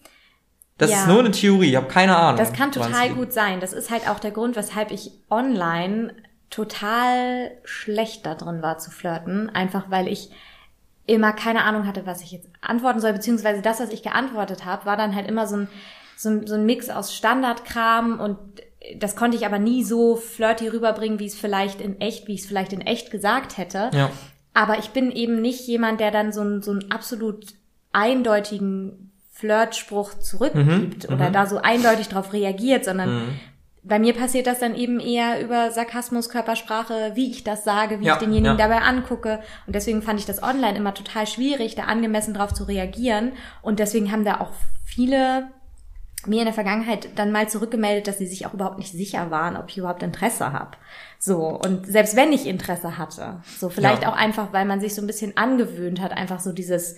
Das 0.78 0.90
Ja. 0.90 1.00
ist 1.00 1.06
nur 1.06 1.18
eine 1.18 1.32
Theorie, 1.32 1.68
ich 1.68 1.76
habe 1.76 1.88
keine 1.88 2.16
Ahnung. 2.16 2.38
Das 2.38 2.54
kann 2.54 2.72
total 2.72 3.10
gut 3.10 3.34
sein. 3.34 3.60
Das 3.60 3.74
ist 3.74 3.90
halt 3.90 4.08
auch 4.08 4.18
der 4.20 4.30
Grund, 4.30 4.56
weshalb 4.56 4.90
ich 4.90 5.10
online 5.28 6.14
total 6.48 7.50
schlecht 7.62 8.24
da 8.24 8.34
drin 8.36 8.62
war 8.62 8.78
zu 8.78 8.90
flirten. 8.90 9.50
Einfach 9.50 9.90
weil 9.90 10.08
ich 10.08 10.30
immer 11.04 11.34
keine 11.34 11.64
Ahnung 11.64 11.86
hatte, 11.86 12.06
was 12.06 12.22
ich 12.22 12.32
jetzt 12.32 12.48
antworten 12.62 13.00
soll, 13.00 13.12
beziehungsweise 13.12 13.60
das, 13.60 13.80
was 13.80 13.90
ich 13.90 14.02
geantwortet 14.02 14.64
habe, 14.64 14.86
war 14.86 14.96
dann 14.96 15.14
halt 15.14 15.28
immer 15.28 15.46
so 15.46 15.56
ein, 15.56 15.68
so 16.16 16.30
ein, 16.30 16.46
so 16.46 16.54
ein 16.54 16.64
Mix 16.64 16.88
aus 16.88 17.14
Standardkram 17.14 18.18
und 18.18 18.38
das 18.96 19.16
konnte 19.16 19.36
ich 19.36 19.46
aber 19.46 19.58
nie 19.58 19.84
so 19.84 20.16
flirty 20.16 20.68
rüberbringen, 20.68 21.18
wie 21.18 21.26
es 21.26 21.34
vielleicht 21.34 21.80
in 21.80 22.00
echt, 22.00 22.26
wie 22.26 22.34
ich 22.34 22.40
es 22.40 22.46
vielleicht 22.46 22.72
in 22.72 22.80
echt 22.80 23.10
gesagt 23.10 23.58
hätte. 23.58 23.90
Ja. 23.92 24.10
Aber 24.54 24.78
ich 24.78 24.90
bin 24.90 25.10
eben 25.10 25.40
nicht 25.40 25.66
jemand, 25.66 26.00
der 26.00 26.10
dann 26.10 26.32
so 26.32 26.40
einen, 26.40 26.62
so 26.62 26.72
einen 26.72 26.90
absolut 26.90 27.46
eindeutigen 27.92 29.12
Flirtspruch 29.30 30.14
zurückgibt 30.14 31.08
oder 31.08 31.30
da 31.30 31.46
so 31.46 31.58
eindeutig 31.58 32.08
drauf 32.08 32.32
reagiert, 32.32 32.84
sondern 32.84 33.38
bei 33.82 33.98
mir 33.98 34.14
passiert 34.14 34.46
das 34.46 34.60
dann 34.60 34.76
eben 34.76 35.00
eher 35.00 35.42
über 35.42 35.72
Sarkasmus, 35.72 36.28
Körpersprache, 36.28 37.12
wie 37.14 37.30
ich 37.30 37.42
das 37.42 37.64
sage, 37.64 37.98
wie 38.00 38.04
Ja, 38.04 38.14
ich 38.14 38.20
denjenigen 38.20 38.56
ja. 38.58 38.68
dabei 38.68 38.82
angucke. 38.82 39.40
Und 39.66 39.74
deswegen 39.74 40.02
fand 40.02 40.20
ich 40.20 40.26
das 40.26 40.42
online 40.42 40.76
immer 40.76 40.94
total 40.94 41.26
schwierig, 41.26 41.74
da 41.74 41.84
angemessen 41.84 42.34
drauf 42.34 42.54
zu 42.54 42.64
reagieren. 42.64 43.32
Und 43.60 43.80
deswegen 43.80 44.12
haben 44.12 44.24
da 44.24 44.40
auch 44.40 44.52
viele 44.84 45.48
mir 46.26 46.40
in 46.40 46.44
der 46.46 46.54
Vergangenheit 46.54 47.08
dann 47.16 47.32
mal 47.32 47.48
zurückgemeldet, 47.48 48.06
dass 48.06 48.18
sie 48.18 48.26
sich 48.26 48.46
auch 48.46 48.54
überhaupt 48.54 48.78
nicht 48.78 48.92
sicher 48.92 49.30
waren, 49.30 49.56
ob 49.56 49.68
ich 49.68 49.78
überhaupt 49.78 50.02
Interesse 50.02 50.52
habe. 50.52 50.72
So, 51.18 51.46
und 51.48 51.86
selbst 51.86 52.16
wenn 52.16 52.32
ich 52.32 52.46
Interesse 52.46 52.98
hatte, 52.98 53.40
so 53.58 53.68
vielleicht 53.68 54.02
Ja. 54.02 54.08
auch 54.10 54.16
einfach, 54.16 54.52
weil 54.52 54.64
man 54.64 54.80
sich 54.80 54.94
so 54.94 55.00
ein 55.02 55.06
bisschen 55.06 55.36
angewöhnt 55.36 56.00
hat, 56.00 56.12
einfach 56.12 56.40
so 56.40 56.52
dieses, 56.52 56.96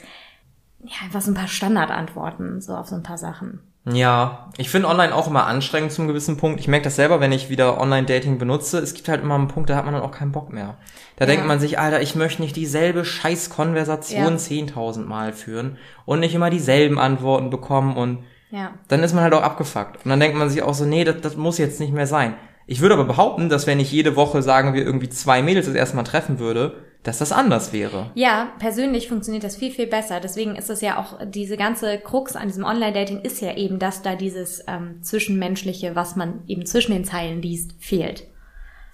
ja, 0.82 0.94
einfach 1.04 1.20
so 1.20 1.30
ein 1.30 1.34
paar 1.34 1.48
Standardantworten, 1.48 2.60
so 2.60 2.74
auf 2.74 2.86
so 2.88 2.94
ein 2.96 3.02
paar 3.02 3.18
Sachen. 3.18 3.60
Ja, 3.86 4.48
ich 4.56 4.70
finde 4.70 4.88
online 4.88 5.14
auch 5.14 5.26
immer 5.26 5.46
anstrengend 5.46 5.92
zum 5.92 6.08
gewissen 6.08 6.38
Punkt. 6.38 6.58
Ich 6.58 6.68
merke 6.68 6.84
das 6.84 6.96
selber, 6.96 7.20
wenn 7.20 7.32
ich 7.32 7.50
wieder 7.50 7.78
Online-Dating 7.78 8.38
benutze. 8.38 8.78
Es 8.78 8.94
gibt 8.94 9.10
halt 9.10 9.22
immer 9.22 9.34
einen 9.34 9.48
Punkt, 9.48 9.68
da 9.68 9.76
hat 9.76 9.84
man 9.84 9.92
dann 9.92 10.02
auch 10.02 10.10
keinen 10.10 10.32
Bock 10.32 10.50
mehr. 10.50 10.76
Da 11.16 11.24
Ja. 11.26 11.30
denkt 11.30 11.46
man 11.46 11.60
sich, 11.60 11.78
Alter, 11.78 12.00
ich 12.00 12.14
möchte 12.14 12.40
nicht 12.40 12.56
dieselbe 12.56 13.04
scheiß 13.04 13.50
Konversation 13.50 14.22
Ja. 14.32 14.38
10.000 14.38 15.06
Mal 15.06 15.34
führen 15.34 15.76
und 16.06 16.20
nicht 16.20 16.34
immer 16.34 16.48
dieselben 16.48 16.98
Antworten 16.98 17.50
bekommen 17.50 17.94
und 17.96 18.24
Ja. 18.54 18.74
dann 18.86 19.02
ist 19.02 19.14
man 19.14 19.24
halt 19.24 19.34
auch 19.34 19.42
abgefuckt. 19.42 20.04
Und 20.04 20.10
dann 20.10 20.20
denkt 20.20 20.36
man 20.36 20.48
sich 20.48 20.62
auch 20.62 20.74
so, 20.74 20.84
nee, 20.84 21.02
das, 21.02 21.20
das 21.20 21.36
muss 21.36 21.58
jetzt 21.58 21.80
nicht 21.80 21.92
mehr 21.92 22.06
sein. 22.06 22.34
Ich 22.68 22.80
würde 22.80 22.94
aber 22.94 23.04
behaupten, 23.04 23.48
dass 23.48 23.66
wenn 23.66 23.80
ich 23.80 23.90
jede 23.90 24.14
Woche, 24.14 24.42
sagen 24.42 24.74
wir, 24.74 24.84
irgendwie 24.84 25.08
zwei 25.08 25.42
Mädels 25.42 25.66
das 25.66 25.74
erste 25.74 25.96
Mal 25.96 26.04
treffen 26.04 26.38
würde, 26.38 26.76
dass 27.02 27.18
das 27.18 27.32
anders 27.32 27.72
wäre. 27.72 28.10
Ja, 28.14 28.52
persönlich 28.60 29.08
funktioniert 29.08 29.42
das 29.42 29.56
viel, 29.56 29.72
viel 29.72 29.88
besser. 29.88 30.20
Deswegen 30.20 30.54
ist 30.54 30.70
es 30.70 30.80
ja 30.80 30.98
auch, 30.98 31.18
diese 31.26 31.56
ganze 31.56 31.98
Krux 31.98 32.36
an 32.36 32.46
diesem 32.46 32.64
Online-Dating 32.64 33.22
ist 33.22 33.40
ja 33.40 33.56
eben, 33.56 33.80
dass 33.80 34.02
da 34.02 34.14
dieses 34.14 34.64
ähm, 34.68 35.02
Zwischenmenschliche, 35.02 35.96
was 35.96 36.14
man 36.14 36.44
eben 36.46 36.64
zwischen 36.64 36.92
den 36.92 37.04
Zeilen 37.04 37.42
liest, 37.42 37.72
fehlt. 37.80 38.28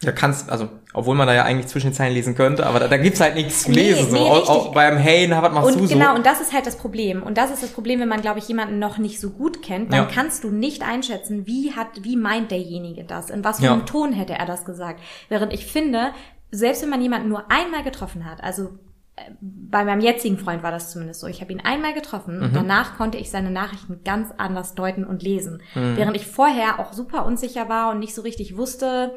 Ja, 0.03 0.13
kannst, 0.13 0.49
also, 0.51 0.69
obwohl 0.95 1.15
man 1.15 1.27
da 1.27 1.35
ja 1.35 1.45
eigentlich 1.45 1.67
zwischen 1.67 1.89
den 1.89 1.93
Zeilen 1.95 2.15
lesen 2.15 2.35
könnte, 2.35 2.65
aber 2.67 2.81
da, 2.81 2.89
da 2.89 2.97
gibt's 2.97 3.21
halt 3.21 3.35
nichts 3.35 3.65
zu 3.65 3.71
Nee, 3.71 3.93
lesen. 3.93 4.11
so. 4.11 4.17
nee, 4.17 4.31
Auch, 4.31 4.49
auch 4.49 4.73
beim 4.73 4.97
Hey, 4.97 5.27
na, 5.29 5.43
was 5.43 5.53
machst 5.53 5.69
Und 5.75 5.81
du 5.83 5.87
so? 5.87 5.95
genau, 5.95 6.15
und 6.15 6.25
das 6.25 6.41
ist 6.41 6.55
halt 6.55 6.67
das 6.67 6.77
Problem. 6.77 7.23
Und 7.23 7.37
das 7.37 7.51
ist 7.51 7.63
das 7.63 7.71
Problem, 7.71 8.01
wenn 8.01 8.09
man, 8.09 8.23
glaube 8.23 8.39
ich, 8.39 8.49
jemanden 8.49 8.79
noch 8.79 8.97
nicht 8.97 9.21
so 9.21 9.29
gut 9.29 9.63
kennt, 9.63 9.93
dann 9.93 10.05
Ja. 10.05 10.09
kannst 10.11 10.43
du 10.43 10.51
nicht 10.51 10.83
einschätzen, 10.83 11.47
wie 11.47 11.73
hat, 11.77 11.89
wie 12.03 12.17
meint 12.17 12.51
derjenige 12.51 13.05
das, 13.05 13.29
in 13.29 13.45
was 13.45 13.59
für 13.59 13.67
Ja. 13.67 13.73
einem 13.75 13.85
Ton 13.85 14.13
hätte 14.15 14.33
er 14.33 14.47
das 14.47 14.65
gesagt. 14.65 15.01
Während 15.29 15.53
ich 15.53 15.67
finde, 15.67 16.13
selbst 16.51 16.81
wenn 16.83 16.89
man 16.91 17.03
jemanden 17.03 17.29
nur 17.29 17.51
einmal 17.51 17.83
getroffen 17.83 18.25
hat, 18.25 18.43
also 18.43 18.71
äh, 19.17 19.21
bei 19.43 19.85
meinem 19.85 20.01
jetzigen 20.01 20.39
Freund 20.39 20.63
war 20.63 20.71
das 20.71 20.91
zumindest 20.93 21.21
so. 21.21 21.27
Ich 21.27 21.43
habe 21.43 21.53
ihn 21.53 21.61
einmal 21.61 21.93
getroffen 21.93 22.39
Mhm. 22.39 22.45
und 22.45 22.57
danach 22.57 22.97
konnte 22.97 23.19
ich 23.19 23.31
seine 23.31 23.51
Nachrichten 23.51 24.01
ganz 24.03 24.31
anders 24.39 24.75
deuten 24.75 25.05
und 25.05 25.23
lesen. 25.23 25.61
Mhm. 25.75 25.97
Während 25.99 26.17
ich 26.17 26.27
vorher 26.27 26.81
auch 26.81 26.95
super 26.95 27.27
unsicher 27.27 27.69
war 27.69 27.91
und 27.91 27.99
nicht 27.99 28.15
so 28.15 28.23
richtig 28.23 28.57
wusste, 28.57 29.15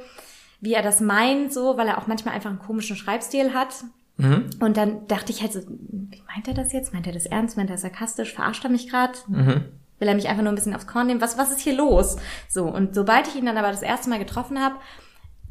wie 0.64 0.74
er 0.74 0.82
das 0.82 1.02
meint, 1.02 1.52
so, 1.52 1.78
weil 1.78 1.88
er 1.88 1.98
auch 1.98 2.08
manchmal 2.08 2.34
einfach 2.34 2.50
einen 2.50 2.60
komischen 2.60 2.96
Schreibstil 2.96 3.54
hat. 3.54 3.84
Mhm. 4.16 4.50
Und 4.62 4.78
dann 4.78 5.08
dachte 5.08 5.32
ich 5.32 5.42
halt 5.42 5.52
so, 5.52 5.60
wie 5.60 6.24
meint 6.34 6.48
er 6.48 6.54
das 6.54 6.72
jetzt? 6.72 6.94
Meint 6.94 7.06
er 7.06 7.14
das 7.14 7.26
ernst? 7.26 7.58
Meint 7.58 7.70
er 7.70 7.78
sarkastisch? 7.78 8.34
Verarscht 8.34 8.64
er 8.64 8.70
mich 8.70 8.90
gerade? 8.90 9.14
Mhm. 9.28 9.66
Will 10.00 10.08
er 10.08 10.16
mich 10.16 10.30
einfach 10.30 10.42
nur 10.42 10.54
ein 10.54 10.56
bisschen 10.56 10.74
aufs 10.74 10.88
Korn 10.88 11.08
nehmen? 11.08 11.20
Was, 11.22 11.38
was 11.38 11.52
ist 11.52 11.60
hier 11.60 11.76
los? 11.76 12.16
So, 12.48 12.64
und 12.66 12.96
sobald 12.96 13.28
ich 13.28 13.36
ihn 13.36 13.46
dann 13.46 13.58
aber 13.58 13.72
das 13.72 13.82
erste 13.82 14.10
Mal 14.10 14.20
getroffen 14.20 14.62
habe, 14.62 14.76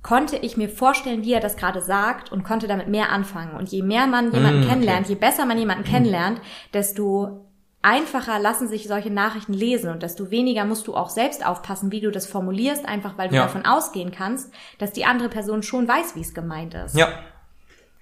konnte 0.02 0.36
ich 0.36 0.56
mir 0.56 0.68
vorstellen, 0.68 1.24
wie 1.24 1.32
er 1.32 1.40
das 1.40 1.56
gerade 1.56 1.82
sagt 1.82 2.32
und 2.32 2.42
konnte 2.42 2.66
damit 2.66 2.88
mehr 2.88 3.12
anfangen. 3.12 3.54
Und 3.54 3.68
je 3.68 3.82
mehr 3.82 4.06
man 4.06 4.32
jemanden 4.32 4.60
Mm, 4.60 4.62
okay. 4.62 4.70
kennenlernt, 4.70 5.08
je 5.08 5.14
besser 5.14 5.44
man 5.44 5.58
jemanden 5.58 5.84
kennenlernt, 5.84 6.40
desto 6.72 7.46
einfacher 7.82 8.38
lassen 8.38 8.68
sich 8.68 8.86
solche 8.86 9.10
Nachrichten 9.10 9.52
lesen 9.52 9.90
und 9.90 10.02
desto 10.02 10.30
weniger 10.30 10.64
musst 10.64 10.86
du 10.86 10.94
auch 10.94 11.10
selbst 11.10 11.44
aufpassen, 11.44 11.90
wie 11.92 12.00
du 12.00 12.10
das 12.10 12.26
formulierst, 12.26 12.86
einfach 12.86 13.18
weil 13.18 13.28
du 13.28 13.34
Ja. 13.36 13.42
davon 13.42 13.64
ausgehen 13.66 14.12
kannst, 14.12 14.52
dass 14.78 14.92
die 14.92 15.04
andere 15.04 15.28
Person 15.28 15.62
schon 15.62 15.86
weiß, 15.88 16.14
wie 16.14 16.20
es 16.20 16.32
gemeint 16.34 16.74
ist. 16.74 16.96
Ja. 16.96 17.08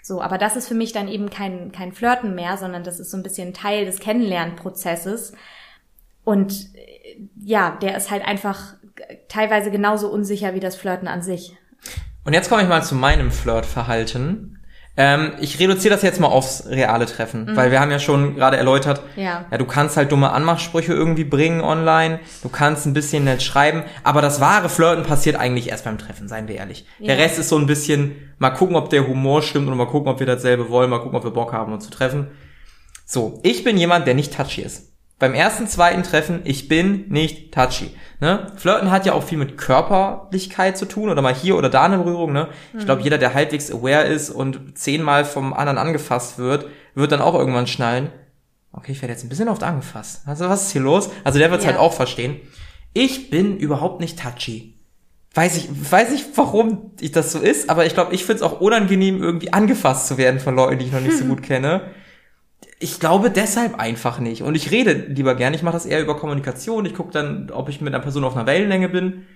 So, 0.03 0.23
aber 0.23 0.39
das 0.39 0.57
ist 0.57 0.69
für 0.69 0.75
mich 0.75 0.93
dann 0.93 1.09
eben 1.09 1.31
kein, 1.31 1.73
kein 1.73 1.93
Flirten 1.93 2.35
mehr, 2.35 2.57
sondern 2.57 2.85
das 2.85 3.01
ist 3.01 3.11
so 3.11 3.17
ein 3.17 3.23
bisschen 3.23 3.53
Teil 3.55 3.85
des 3.85 3.99
Kennenlernprozesses. 3.99 5.33
Und 6.25 6.53
äh, 6.75 7.19
ja, 7.43 7.77
der 7.83 7.97
ist 7.97 8.11
halt 8.11 8.25
einfach 8.25 8.75
teilweise 9.29 9.71
genauso 9.71 10.09
unsicher 10.11 10.55
wie 10.55 10.61
das 10.61 10.77
Flirten 10.77 11.09
an 11.09 11.23
sich. 11.23 11.57
Und 12.25 12.33
jetzt 12.35 12.49
komme 12.51 12.63
ich 12.63 12.69
mal 12.69 12.83
zu 12.83 12.95
meinem 12.95 13.31
Flirtverhalten. 13.31 14.59
Ähm, 14.97 15.33
ich 15.41 15.59
reduziere 15.61 15.95
das 15.95 16.03
jetzt 16.03 16.21
mal 16.21 16.27
aufs 16.27 16.67
reale 16.67 17.07
Treffen, 17.07 17.57
weil 17.57 17.71
wir 17.71 17.81
haben 17.81 17.91
ja 17.93 18.01
schon 18.01 18.35
gerade 18.35 18.57
erläutert, 18.57 19.03
Mhm. 19.17 19.23
Ja. 19.23 19.45
ja, 19.51 19.57
du 19.59 19.65
kannst 19.65 19.97
halt 19.97 20.11
dumme 20.13 20.31
Anmachsprüche 20.33 20.93
irgendwie 20.93 21.25
bringen 21.25 21.61
online, 21.61 22.19
du 22.43 22.49
kannst 22.49 22.87
ein 22.87 22.93
bisschen 22.93 23.25
nett 23.25 23.41
schreiben, 23.43 23.85
aber 24.03 24.21
das 24.21 24.41
wahre 24.41 24.69
Flirten 24.69 25.05
passiert 25.05 25.37
eigentlich 25.37 25.71
erst 25.71 25.85
beim 25.85 25.97
Treffen, 25.97 26.29
seien 26.29 26.49
wir 26.49 26.57
ehrlich. 26.57 26.87
Der 26.99 27.15
Ja. 27.17 27.23
Rest 27.23 27.39
ist 27.39 27.49
so 27.49 27.57
ein 27.57 27.67
bisschen, 27.67 28.35
mal 28.39 28.51
gucken, 28.51 28.75
ob 28.77 28.91
der 28.91 29.07
Humor 29.07 29.43
stimmt 29.43 29.69
und 29.69 29.77
mal 29.77 29.87
gucken, 29.87 30.11
ob 30.11 30.19
wir 30.19 30.27
dasselbe 30.27 30.69
wollen, 30.71 30.91
mal 30.91 30.99
gucken, 30.99 31.17
ob 31.17 31.25
wir 31.25 31.31
Bock 31.31 31.53
haben, 31.53 31.73
uns 31.73 31.85
zu 31.85 31.91
treffen. 31.91 32.27
So, 33.07 33.41
ich 33.43 33.65
bin 33.65 33.77
jemand, 33.79 34.07
der 34.07 34.15
nicht 34.15 34.35
touchy 34.37 34.63
ist. 34.63 34.90
Beim 35.21 35.35
ersten, 35.35 35.69
zweiten 35.69 36.03
Treffen, 36.03 36.41
ich 36.45 36.67
bin 36.67 37.05
nicht 37.09 37.53
touchy. 37.55 37.91
Ne? 38.21 38.47
Flirten 38.57 38.91
hat 38.91 39.07
ja 39.07 39.13
auch 39.13 39.23
viel 39.23 39.39
mit 39.39 39.57
Körperlichkeit 39.59 40.77
zu 40.77 40.87
tun 40.87 41.09
oder 41.11 41.23
mal 41.23 41.35
hier 41.35 41.57
oder 41.57 41.69
da 41.69 41.85
eine 41.85 41.99
Berührung. 41.99 42.33
Ne? 42.33 42.49
Ich 42.77 42.85
glaube, 42.87 43.03
jeder, 43.03 43.19
der 43.19 43.35
halbwegs 43.35 43.71
aware 43.71 44.05
ist 44.05 44.31
und 44.31 44.77
zehnmal 44.79 45.25
vom 45.25 45.53
anderen 45.53 45.79
angefasst 45.79 46.39
wird, 46.39 46.67
wird 46.95 47.13
dann 47.13 47.21
auch 47.21 47.35
irgendwann 47.35 47.67
schnallen. 47.67 48.09
Okay, 48.73 48.93
ich 48.93 49.03
werde 49.03 49.13
jetzt 49.13 49.23
ein 49.23 49.29
bisschen 49.29 49.49
oft 49.49 49.63
angefasst. 49.63 50.23
Also 50.27 50.49
was 50.49 50.63
ist 50.67 50.73
hier 50.73 50.81
los? 50.81 51.11
Also 51.23 51.39
der 51.39 51.51
wird 51.51 51.61
es 51.61 51.67
Ja. 51.67 51.73
halt 51.73 51.81
auch 51.81 51.93
verstehen. 51.93 52.37
Ich 52.95 53.31
bin 53.31 53.59
überhaupt 53.59 54.01
nicht 54.01 54.19
touchy. 54.19 54.75
Weiß 55.35 55.57
ich, 55.59 55.69
weiß 55.93 56.13
ich, 56.13 56.25
warum 56.35 56.93
ich 57.01 57.13
das 57.13 57.31
so 57.31 57.39
ist, 57.39 57.71
aber 57.71 57.87
ich 57.87 57.95
glaube, 57.95 58.15
ich 58.15 58.25
finde 58.25 58.37
es 58.37 58.43
auch 58.43 58.61
unangenehm, 58.61 59.23
irgendwie 59.23 59.53
angefasst 59.53 60.09
zu 60.09 60.19
werden 60.19 60.41
von 60.41 60.57
Leuten, 60.57 60.79
die 60.79 60.87
ich 60.87 60.93
noch 60.93 61.01
nicht 61.01 61.17
so 61.17 61.25
gut 61.27 61.43
kenne. 61.43 61.83
Ich 62.83 62.99
glaube 62.99 63.31
deshalb 63.31 63.79
einfach 63.79 64.19
nicht. 64.19 64.43
Und 64.43 64.55
ich 64.55 64.71
rede 64.71 64.93
lieber 64.93 65.35
gern. 65.35 65.53
Ich 65.53 65.63
mache 65.63 65.75
das 65.75 65.87
eher 65.87 66.01
über 66.01 66.17
Kommunikation. 66.17 66.87
Ich 66.87 66.95
gucke 66.95 67.13
dann, 67.13 67.51
ob 67.51 67.69
ich 67.69 67.81
mit 67.81 67.95
einer 67.95 68.03
Person 68.03 68.25
auf 68.25 68.35
einer 68.35 68.47
Wellenlänge 68.47 68.89
bin. 68.89 69.27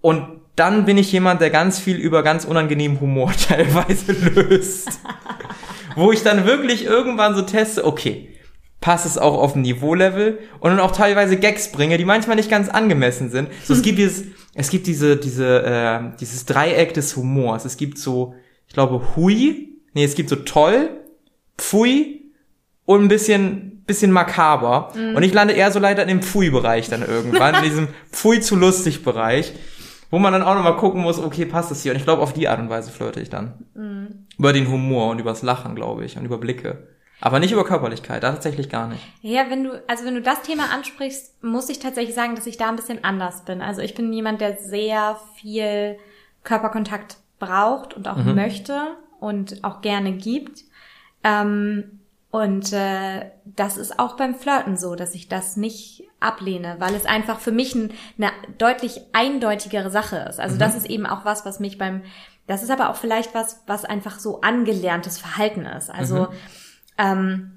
Und 0.00 0.40
dann 0.56 0.84
bin 0.84 0.98
ich 0.98 1.12
jemand, 1.12 1.40
der 1.40 1.50
ganz 1.50 1.78
viel 1.78 1.96
über 1.96 2.22
ganz 2.22 2.44
unangenehmen 2.44 3.00
Humor 3.00 3.32
teilweise 3.48 4.12
löst. 4.12 5.00
Wo 5.96 6.10
ich 6.10 6.22
dann 6.22 6.44
wirklich 6.44 6.84
irgendwann 6.84 7.36
so 7.36 7.42
teste, 7.42 7.86
okay, 7.86 8.36
passt 8.80 9.06
es 9.06 9.16
auch 9.16 9.38
auf 9.38 9.54
ein 9.54 9.62
Niveau-Level 9.62 10.38
und 10.60 10.70
dann 10.70 10.80
auch 10.80 10.92
teilweise 10.92 11.38
Gags 11.38 11.72
bringe, 11.72 11.98
die 11.98 12.04
manchmal 12.04 12.36
nicht 12.36 12.50
ganz 12.50 12.68
angemessen 12.68 13.30
sind. 13.30 13.48
So, 13.64 13.74
es 13.74 13.82
gibt 13.82 13.98
dieses, 13.98 14.24
es 14.54 14.70
gibt 14.70 14.86
diese, 14.86 15.16
diese, 15.16 15.62
äh, 15.64 16.00
dieses 16.18 16.46
Dreieck 16.46 16.94
des 16.94 17.16
Humors. 17.16 17.64
Es 17.64 17.76
gibt 17.76 17.98
so, 17.98 18.34
ich 18.66 18.74
glaube, 18.74 19.16
Hui, 19.16 19.78
nee, 19.94 20.04
es 20.04 20.14
gibt 20.14 20.28
so 20.28 20.36
toll, 20.36 20.90
Pfui 21.56 22.25
und 22.86 23.02
ein 23.02 23.08
bisschen, 23.08 23.82
bisschen 23.84 24.10
makaber. 24.12 24.92
Und 24.94 25.22
ich 25.22 25.34
lande 25.34 25.54
eher 25.54 25.70
so 25.70 25.78
leider 25.78 26.02
in 26.02 26.08
dem 26.08 26.22
Pfui-Bereich 26.22 26.88
dann 26.88 27.02
irgendwann, 27.02 27.54
in 27.62 27.62
diesem 27.64 27.88
Pfui 28.10 28.40
zu 28.40 28.56
lustig 28.56 29.04
Bereich, 29.04 29.52
wo 30.10 30.18
man 30.18 30.32
dann 30.32 30.42
auch 30.42 30.54
nochmal 30.54 30.76
gucken 30.76 31.02
muss, 31.02 31.18
okay, 31.18 31.44
passt 31.44 31.70
das 31.70 31.82
hier? 31.82 31.92
Und 31.92 31.98
ich 31.98 32.04
glaube, 32.04 32.22
auf 32.22 32.32
die 32.32 32.48
Art 32.48 32.60
und 32.60 32.70
Weise 32.70 32.90
flirte 32.90 33.20
ich 33.20 33.28
dann. 33.28 33.66
Über 34.38 34.52
den 34.52 34.70
Humor 34.70 35.10
und 35.10 35.18
übers 35.18 35.42
Lachen, 35.42 35.74
glaube 35.74 36.04
ich, 36.04 36.16
und 36.16 36.24
über 36.24 36.38
Blicke. 36.38 36.86
Aber 37.20 37.40
nicht 37.40 37.52
über 37.52 37.64
Körperlichkeit, 37.64 38.22
da 38.22 38.30
tatsächlich 38.30 38.68
gar 38.68 38.88
nicht. 38.88 39.00
Ja, 39.22 39.46
wenn 39.48 39.64
du, 39.64 39.82
also 39.88 40.04
wenn 40.04 40.14
du 40.14 40.22
das 40.22 40.42
Thema 40.42 40.70
ansprichst, 40.72 41.42
muss 41.42 41.68
ich 41.70 41.78
tatsächlich 41.78 42.14
sagen, 42.14 42.34
dass 42.34 42.46
ich 42.46 42.58
da 42.58 42.68
ein 42.68 42.76
bisschen 42.76 43.04
anders 43.04 43.44
bin. 43.44 43.62
Also 43.62 43.80
ich 43.80 43.94
bin 43.94 44.12
jemand, 44.12 44.40
der 44.40 44.58
sehr 44.58 45.18
viel 45.40 45.96
Körperkontakt 46.44 47.16
braucht 47.38 47.94
und 47.94 48.06
auch 48.06 48.22
möchte 48.22 48.96
und 49.18 49.64
auch 49.64 49.80
gerne 49.80 50.12
gibt. 50.12 50.64
Ähm, 51.24 52.00
und 52.36 52.72
äh, 52.74 53.30
das 53.44 53.78
ist 53.78 53.98
auch 53.98 54.16
beim 54.16 54.34
Flirten 54.34 54.76
so, 54.76 54.94
dass 54.94 55.14
ich 55.14 55.28
das 55.28 55.56
nicht 55.56 56.04
ablehne, 56.20 56.76
weil 56.78 56.94
es 56.94 57.06
einfach 57.06 57.40
für 57.40 57.50
mich 57.50 57.74
ein, 57.74 57.92
eine 58.18 58.30
deutlich 58.58 59.00
eindeutigere 59.12 59.90
Sache 59.90 60.16
ist. 60.28 60.38
Also 60.38 60.58
das 60.58 60.76
ist 60.76 60.86
eben 60.86 61.06
auch 61.06 61.24
was, 61.24 61.46
was 61.46 61.60
mich 61.60 61.78
beim, 61.78 62.02
das 62.46 62.62
ist 62.62 62.70
aber 62.70 62.90
auch 62.90 62.96
vielleicht 62.96 63.34
was, 63.34 63.62
was 63.66 63.86
einfach 63.86 64.18
so 64.18 64.42
angelerntes 64.42 65.18
Verhalten 65.18 65.64
ist. 65.64 65.88
Also 65.88 66.28
ähm, 66.98 67.55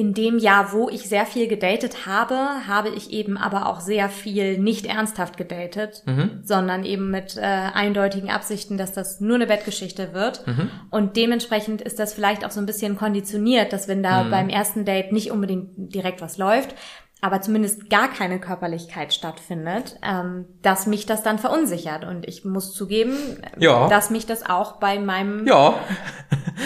in 0.00 0.14
dem 0.14 0.38
Jahr, 0.38 0.72
wo 0.72 0.88
ich 0.88 1.02
sehr 1.10 1.26
viel 1.26 1.46
gedatet 1.46 2.06
habe, 2.06 2.34
habe 2.66 2.88
ich 2.88 3.12
eben 3.12 3.36
aber 3.36 3.66
auch 3.66 3.80
sehr 3.80 4.08
viel 4.08 4.56
nicht 4.56 4.86
ernsthaft 4.86 5.36
gedatet, 5.36 6.02
sondern 6.42 6.84
eben 6.84 7.10
mit 7.10 7.36
äh, 7.36 7.40
eindeutigen 7.40 8.30
Absichten, 8.30 8.78
dass 8.78 8.92
das 8.92 9.20
nur 9.20 9.34
eine 9.34 9.46
Bettgeschichte 9.46 10.14
wird. 10.14 10.42
Und 10.90 11.16
dementsprechend 11.16 11.82
ist 11.82 11.98
das 11.98 12.14
vielleicht 12.14 12.46
auch 12.46 12.50
so 12.50 12.60
ein 12.60 12.66
bisschen 12.66 12.96
konditioniert, 12.96 13.74
dass 13.74 13.88
wenn 13.88 14.02
da 14.02 14.22
beim 14.30 14.48
ersten 14.48 14.86
Date 14.86 15.12
nicht 15.12 15.30
unbedingt 15.30 15.94
direkt 15.94 16.22
was 16.22 16.38
läuft, 16.38 16.74
aber 17.22 17.40
zumindest 17.40 17.90
gar 17.90 18.08
keine 18.08 18.40
Körperlichkeit 18.40 19.12
stattfindet, 19.12 19.96
ähm, 20.02 20.46
dass 20.62 20.86
mich 20.86 21.06
das 21.06 21.22
dann 21.22 21.38
verunsichert. 21.38 22.04
Und 22.04 22.26
ich 22.26 22.44
muss 22.44 22.72
zugeben, 22.72 23.14
Ja. 23.58 23.88
dass 23.88 24.10
mich 24.10 24.26
das 24.26 24.44
auch 24.48 24.76
bei 24.80 24.98
meinem 24.98 25.46
Ja, 25.46 25.74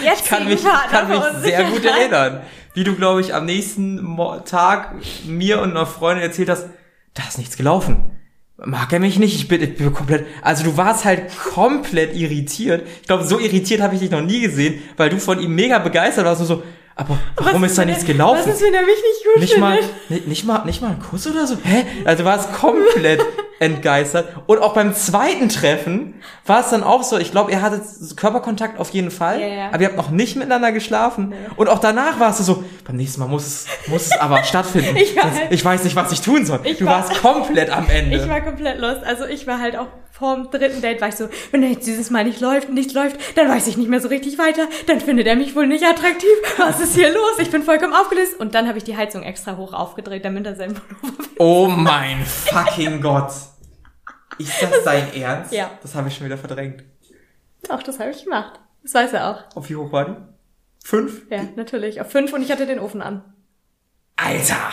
jetzigen 0.03 0.13
ich 0.23 0.29
kann 0.29 0.45
mich, 0.47 0.63
kann 0.63 1.07
mich 1.09 1.21
sehr 1.41 1.63
gut 1.65 1.83
erinnern. 1.85 2.41
Wie 2.73 2.83
du, 2.83 2.95
glaube 2.95 3.21
ich, 3.21 3.33
am 3.33 3.45
nächsten 3.45 4.17
Tag 4.45 4.95
mir 5.25 5.61
und 5.61 5.71
einer 5.71 5.85
Freundin 5.85 6.23
erzählt 6.25 6.49
hast, 6.49 6.67
da 7.13 7.23
ist 7.27 7.37
nichts 7.37 7.55
gelaufen. 7.57 8.11
Mag 8.57 8.93
er 8.93 8.99
mich 9.01 9.19
nicht? 9.19 9.35
Ich 9.35 9.49
bin, 9.49 9.61
ich 9.61 9.75
bin 9.75 9.93
komplett, 9.93 10.25
also 10.41 10.63
du 10.63 10.77
warst 10.77 11.03
halt 11.03 11.23
komplett 11.37 12.15
irritiert. 12.15 12.87
Ich 13.01 13.07
glaube, 13.07 13.25
so 13.25 13.37
irritiert 13.39 13.81
habe 13.81 13.95
ich 13.95 13.99
dich 14.01 14.11
noch 14.11 14.21
nie 14.21 14.39
gesehen, 14.41 14.81
weil 14.95 15.09
du 15.09 15.19
von 15.19 15.39
ihm 15.41 15.53
mega 15.55 15.79
begeistert 15.79 16.23
warst 16.25 16.39
und 16.41 16.47
so, 16.47 16.63
aber 16.95 17.17
warum 17.35 17.63
ist 17.65 17.77
da 17.77 17.83
nichts 17.85 18.05
gelaufen? 18.05 18.39
Was 18.39 18.47
ist, 18.55 18.61
wenn 18.63 18.73
er 18.73 18.81
mich 18.81 18.95
nicht 18.95 19.25
gut 19.33 19.41
Nicht 19.41 19.57
mal, 19.57 19.77
findet? 19.77 20.09
nicht, 20.09 20.27
nicht 20.27 20.45
mal, 20.45 20.63
nicht 20.65 20.81
mal 20.81 20.91
ein 20.91 20.99
Kuss 20.99 21.27
oder 21.27 21.45
so? 21.45 21.57
Hä? 21.63 21.85
Also 22.05 22.23
du 22.23 22.29
warst 22.29 22.53
komplett 22.53 23.21
entgeistert. 23.59 24.29
Und 24.47 24.59
auch 24.59 24.73
beim 24.73 24.93
zweiten 24.93 25.49
Treffen 25.49 26.15
war 26.45 26.61
es 26.61 26.69
dann 26.69 26.83
auch 26.83 27.03
so, 27.03 27.17
ich 27.17 27.31
glaube, 27.31 27.51
ihr 27.51 27.61
hattet 27.61 27.81
Körperkontakt 28.15 28.79
auf 28.79 28.89
jeden 28.91 29.11
Fall, 29.11 29.39
Ja, 29.41 29.47
ja. 29.47 29.67
aber 29.69 29.81
ihr 29.81 29.87
habt 29.87 29.97
noch 29.97 30.09
nicht 30.09 30.35
miteinander 30.35 30.71
geschlafen. 30.71 31.33
Und 31.55 31.67
auch 31.69 31.79
danach 31.79 32.19
warst 32.19 32.39
du 32.39 32.43
so, 32.43 32.63
beim 32.85 32.95
nächsten 32.97 33.19
Mal 33.21 33.27
muss 33.27 33.45
es, 33.45 33.65
muss 33.87 34.05
es 34.07 34.11
aber 34.19 34.43
stattfinden. 34.45 34.95
Ich 34.95 35.15
war 35.15 35.31
ich 35.49 35.63
weiß 35.65 35.83
nicht, 35.83 35.95
was 35.95 36.11
ich 36.11 36.21
tun 36.21 36.45
soll. 36.45 36.59
Ich 36.63 36.77
du 36.77 36.85
war- 36.85 36.99
warst 37.07 37.21
komplett 37.21 37.69
am 37.71 37.87
Ende. 37.89 38.17
Ich 38.17 38.27
war 38.29 38.41
komplett 38.41 38.79
lost. 38.79 39.03
Also 39.03 39.25
ich 39.25 39.45
war 39.47 39.59
halt 39.59 39.77
auch 39.77 39.87
vorm 40.17 40.49
dritten 40.49 40.81
Date, 40.81 41.01
war 41.01 41.09
ich 41.09 41.15
so, 41.15 41.27
wenn 41.51 41.61
er 41.61 41.69
jetzt 41.69 41.85
dieses 41.85 42.09
Mal 42.09 42.23
nicht 42.23 42.39
läuft, 42.39 42.69
nicht 42.69 42.93
läuft, 42.93 43.37
dann 43.37 43.49
weiß 43.49 43.67
ich 43.67 43.75
nicht 43.75 43.89
mehr 43.89 43.99
so 43.99 44.07
richtig 44.07 44.37
weiter. 44.37 44.67
Dann 44.87 45.01
findet 45.01 45.27
er 45.27 45.35
mich 45.35 45.55
wohl 45.55 45.67
nicht 45.67 45.83
attraktiv. 45.83 46.29
Was 46.57 46.79
ist 46.79 46.95
hier 46.95 47.11
los? 47.11 47.39
Ich 47.39 47.51
bin 47.51 47.63
vollkommen 47.63 47.93
aufgelöst. 47.93 48.39
Und 48.39 48.55
dann 48.55 48.67
habe 48.67 48.77
ich 48.77 48.85
die 48.85 48.95
Heizung 48.95 49.23
extra 49.23 49.57
hoch 49.57 49.73
aufgedreht, 49.73 50.23
damit 50.23 50.45
er 50.45 50.55
seinen 50.55 50.75
Pullover 50.75 51.23
oh 51.39 51.67
mein 51.67 52.23
fucking 52.25 53.01
Gott. 53.01 53.31
Ist 54.37 54.61
das 54.61 54.83
dein 54.83 55.13
Ernst? 55.13 55.51
Ja. 55.51 55.71
Das 55.81 55.95
habe 55.95 56.07
ich 56.07 56.15
schon 56.15 56.25
wieder 56.25 56.37
verdrängt. 56.37 56.83
Auch 57.69 57.83
das 57.83 57.99
habe 57.99 58.11
ich 58.11 58.23
gemacht. 58.23 58.59
Das 58.83 58.93
weiß 58.93 59.13
er 59.13 59.29
auch. 59.29 59.55
Auf 59.57 59.69
wie 59.69 59.75
hoch 59.75 59.91
war 59.91 60.05
die? 60.05 60.15
Fünf? 60.83 61.23
Ja, 61.29 61.43
natürlich. 61.55 61.99
Auf 61.99 62.11
fünf 62.11 62.31
und 62.31 62.41
ich 62.41 62.51
hatte 62.51 62.65
den 62.65 62.79
Ofen 62.79 63.01
an. 63.01 63.23
Alter! 64.15 64.71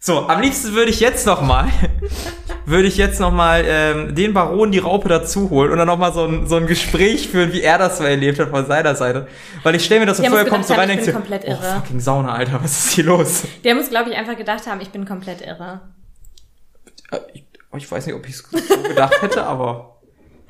So, 0.00 0.28
am 0.28 0.40
liebsten 0.42 0.74
würde 0.74 0.90
ich 0.90 1.00
jetzt 1.00 1.26
noch 1.26 1.40
mal, 1.40 1.68
würde 2.66 2.88
ich 2.88 2.96
jetzt 2.96 3.20
noch 3.20 3.30
mal 3.32 3.64
ähm, 3.66 4.14
den 4.14 4.32
Baron 4.32 4.72
die 4.72 4.78
Raupe 4.78 5.08
dazu 5.08 5.50
holen 5.50 5.70
und 5.70 5.78
dann 5.78 5.86
noch 5.86 5.98
mal 5.98 6.12
so 6.12 6.24
ein, 6.24 6.46
so 6.46 6.56
ein 6.56 6.66
Gespräch 6.66 7.28
führen, 7.28 7.52
wie 7.52 7.60
er 7.60 7.78
das 7.78 7.98
so 7.98 8.04
erlebt 8.04 8.38
hat 8.38 8.48
von 8.50 8.66
seiner 8.66 8.94
Seite. 8.94 9.26
Weil 9.62 9.74
ich 9.74 9.84
stelle 9.84 10.00
mir 10.00 10.06
das 10.06 10.16
so 10.18 10.24
vor, 10.24 10.38
er 10.38 10.44
kommt 10.46 10.66
so 10.66 10.74
rein 10.74 10.90
und 10.90 10.98
ich 10.98 11.04
denkt 11.04 11.14
komplett 11.14 11.44
oh 11.46 11.50
irre. 11.50 11.80
fucking 11.80 12.00
Sauna, 12.00 12.34
Alter, 12.34 12.60
was 12.62 12.86
ist 12.86 12.92
hier 12.92 13.04
los? 13.04 13.44
Der 13.64 13.74
muss, 13.74 13.90
glaube 13.90 14.10
ich, 14.10 14.16
einfach 14.16 14.36
gedacht 14.36 14.66
haben, 14.66 14.80
ich 14.80 14.90
bin 14.90 15.04
komplett 15.04 15.40
irre. 15.40 15.80
Äh, 17.10 17.18
Ich, 17.34 17.44
ich 17.76 17.90
weiß 17.90 18.06
nicht, 18.06 18.14
ob 18.14 18.26
ich 18.26 18.34
es 18.34 18.44
so 18.68 18.82
gedacht 18.82 19.20
hätte, 19.20 19.44
aber 19.44 19.93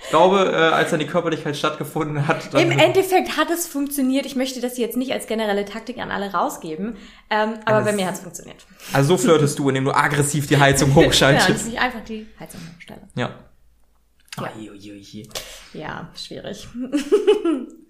ich 0.04 0.10
glaube, 0.10 0.50
äh, 0.52 0.56
als 0.74 0.90
dann 0.90 1.00
die 1.00 1.06
Körperlichkeit 1.06 1.56
stattgefunden 1.56 2.26
hat, 2.28 2.54
Im 2.54 2.70
Endeffekt 2.70 3.36
hat 3.36 3.50
es 3.50 3.66
funktioniert. 3.66 4.26
Ich 4.26 4.36
möchte 4.36 4.60
das 4.60 4.76
jetzt 4.78 4.96
nicht 4.96 5.12
als 5.12 5.26
generelle 5.26 5.64
Taktik 5.64 5.98
an 5.98 6.10
alle 6.10 6.32
rausgeben, 6.32 6.96
ähm, 7.30 7.54
aber 7.64 7.78
das- 7.78 7.86
bei 7.86 7.92
mir 7.92 8.06
hat 8.06 8.14
es 8.14 8.20
funktioniert. 8.20 8.64
also 8.92 9.16
so 9.16 9.22
flirtest 9.22 9.58
du, 9.58 9.68
indem 9.68 9.84
du 9.86 9.92
aggressiv 9.92 10.46
die 10.46 10.58
Heizung 10.58 10.90
Ja, 10.96 11.06
hochschaltest. 11.06 11.68
ich 11.68 11.78
einfach 11.80 12.00
die 12.06 12.26
Heizung 12.38 12.60
umstelle. 12.74 13.00
Ja. 13.14 13.30
Ja. 14.38 14.44
Ai, 14.46 14.70
ui, 14.70 14.92
ui. 14.92 15.28
Ja, 15.72 16.08
schwierig. 16.16 16.66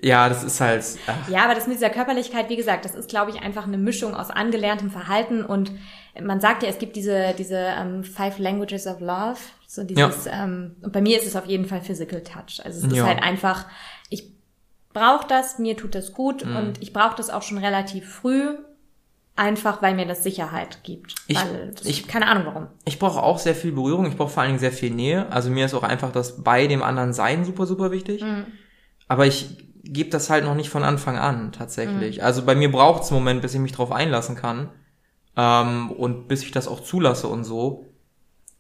Ja, 0.03 0.29
das 0.29 0.45
ist 0.45 0.61
halt. 0.61 0.85
Ach, 1.07 1.29
Ja, 1.29 1.45
aber 1.45 1.55
das 1.55 1.67
mit 1.67 1.77
dieser 1.77 1.91
Körperlichkeit, 1.91 2.49
wie 2.51 2.57
gesagt, 2.57 2.85
das 2.85 2.95
ist, 2.95 3.09
glaube 3.09 3.31
ich, 3.31 3.41
einfach 3.41 3.67
eine 3.67 3.79
Mischung 3.79 4.15
aus 4.15 4.31
angelerntem 4.31 4.91
Verhalten 4.91 5.45
und 5.45 5.73
man 6.23 6.41
sagt 6.41 6.63
ja, 6.63 6.69
es 6.69 6.79
gibt 6.79 6.97
diese, 6.97 7.35
diese 7.39 7.57
ähm, 7.57 8.05
Five 8.05 8.39
Languages 8.39 8.87
of 8.87 9.01
Love, 9.01 9.39
so 9.67 9.83
dieses, 9.85 10.27
ähm, 10.31 10.77
und 10.83 10.93
bei 10.93 11.01
mir 11.01 11.19
ist 11.19 11.27
es 11.27 11.35
auf 11.37 11.47
jeden 11.47 11.65
Fall 11.65 11.81
Physical 11.81 12.23
Touch. 12.23 12.65
Also 12.65 12.79
es 12.87 12.93
ist 12.93 12.97
Ja. 12.97 13.07
halt 13.07 13.23
einfach, 13.23 13.67
ich 14.11 14.31
brauche 14.93 15.27
das, 15.27 15.59
mir 15.59 15.77
tut 15.77 15.95
das 15.95 16.13
gut 16.13 16.45
Mhm. 16.45 16.57
und 16.57 16.83
ich 16.83 16.93
brauche 16.93 17.17
das 17.17 17.31
auch 17.31 17.43
schon 17.43 17.59
relativ 17.59 18.09
früh, 18.13 18.57
einfach 19.37 19.83
weil 19.83 19.95
mir 19.95 20.07
das 20.07 20.23
Sicherheit 20.23 20.85
gibt. 20.85 21.15
Ich- 21.27 21.39
das, 21.75 21.85
ich- 21.87 22.07
keine 22.07 22.29
Ahnung 22.29 22.45
warum. 22.47 22.67
Ich 22.85 22.99
brauche 22.99 23.23
auch 23.23 23.39
sehr 23.39 23.55
viel 23.55 23.73
Berührung, 23.73 24.07
ich 24.07 24.17
brauche 24.17 24.31
vor 24.31 24.43
allen 24.43 24.51
Dingen 24.51 24.61
sehr 24.61 24.73
viel 24.73 24.91
Nähe. 24.91 25.31
Also 25.31 25.51
mir 25.51 25.67
ist 25.67 25.75
auch 25.75 25.83
einfach 25.83 26.13
das 26.13 26.43
bei 26.45 26.67
dem 26.67 26.83
anderen 26.83 27.13
Sein 27.13 27.45
super, 27.45 27.67
super 27.67 27.91
wichtig. 27.91 28.23
Mhm. 28.23 28.47
Aber 29.09 29.27
ich 29.27 29.59
gebe 29.83 30.09
das 30.11 30.31
halt 30.31 30.45
noch 30.45 30.55
nicht 30.55 30.71
von 30.71 30.83
Anfang 30.85 31.19
an, 31.19 31.53
tatsächlich. 31.53 32.23
Also 32.23 32.43
bei 32.45 32.55
mir 32.55 32.71
braucht 32.73 33.03
es 33.03 33.11
einen 33.11 33.19
Moment, 33.21 33.43
bis 33.43 33.55
ich 33.55 33.61
mich 33.61 33.73
drauf 33.73 33.93
einlassen 33.93 34.35
kann. 34.37 34.71
Ähm, 35.37 35.91
und 35.91 36.29
bis 36.29 36.43
ich 36.43 36.53
das 36.53 36.69
auch 36.69 36.81
zulasse 36.81 37.27
und 37.27 37.45
so. 37.45 37.87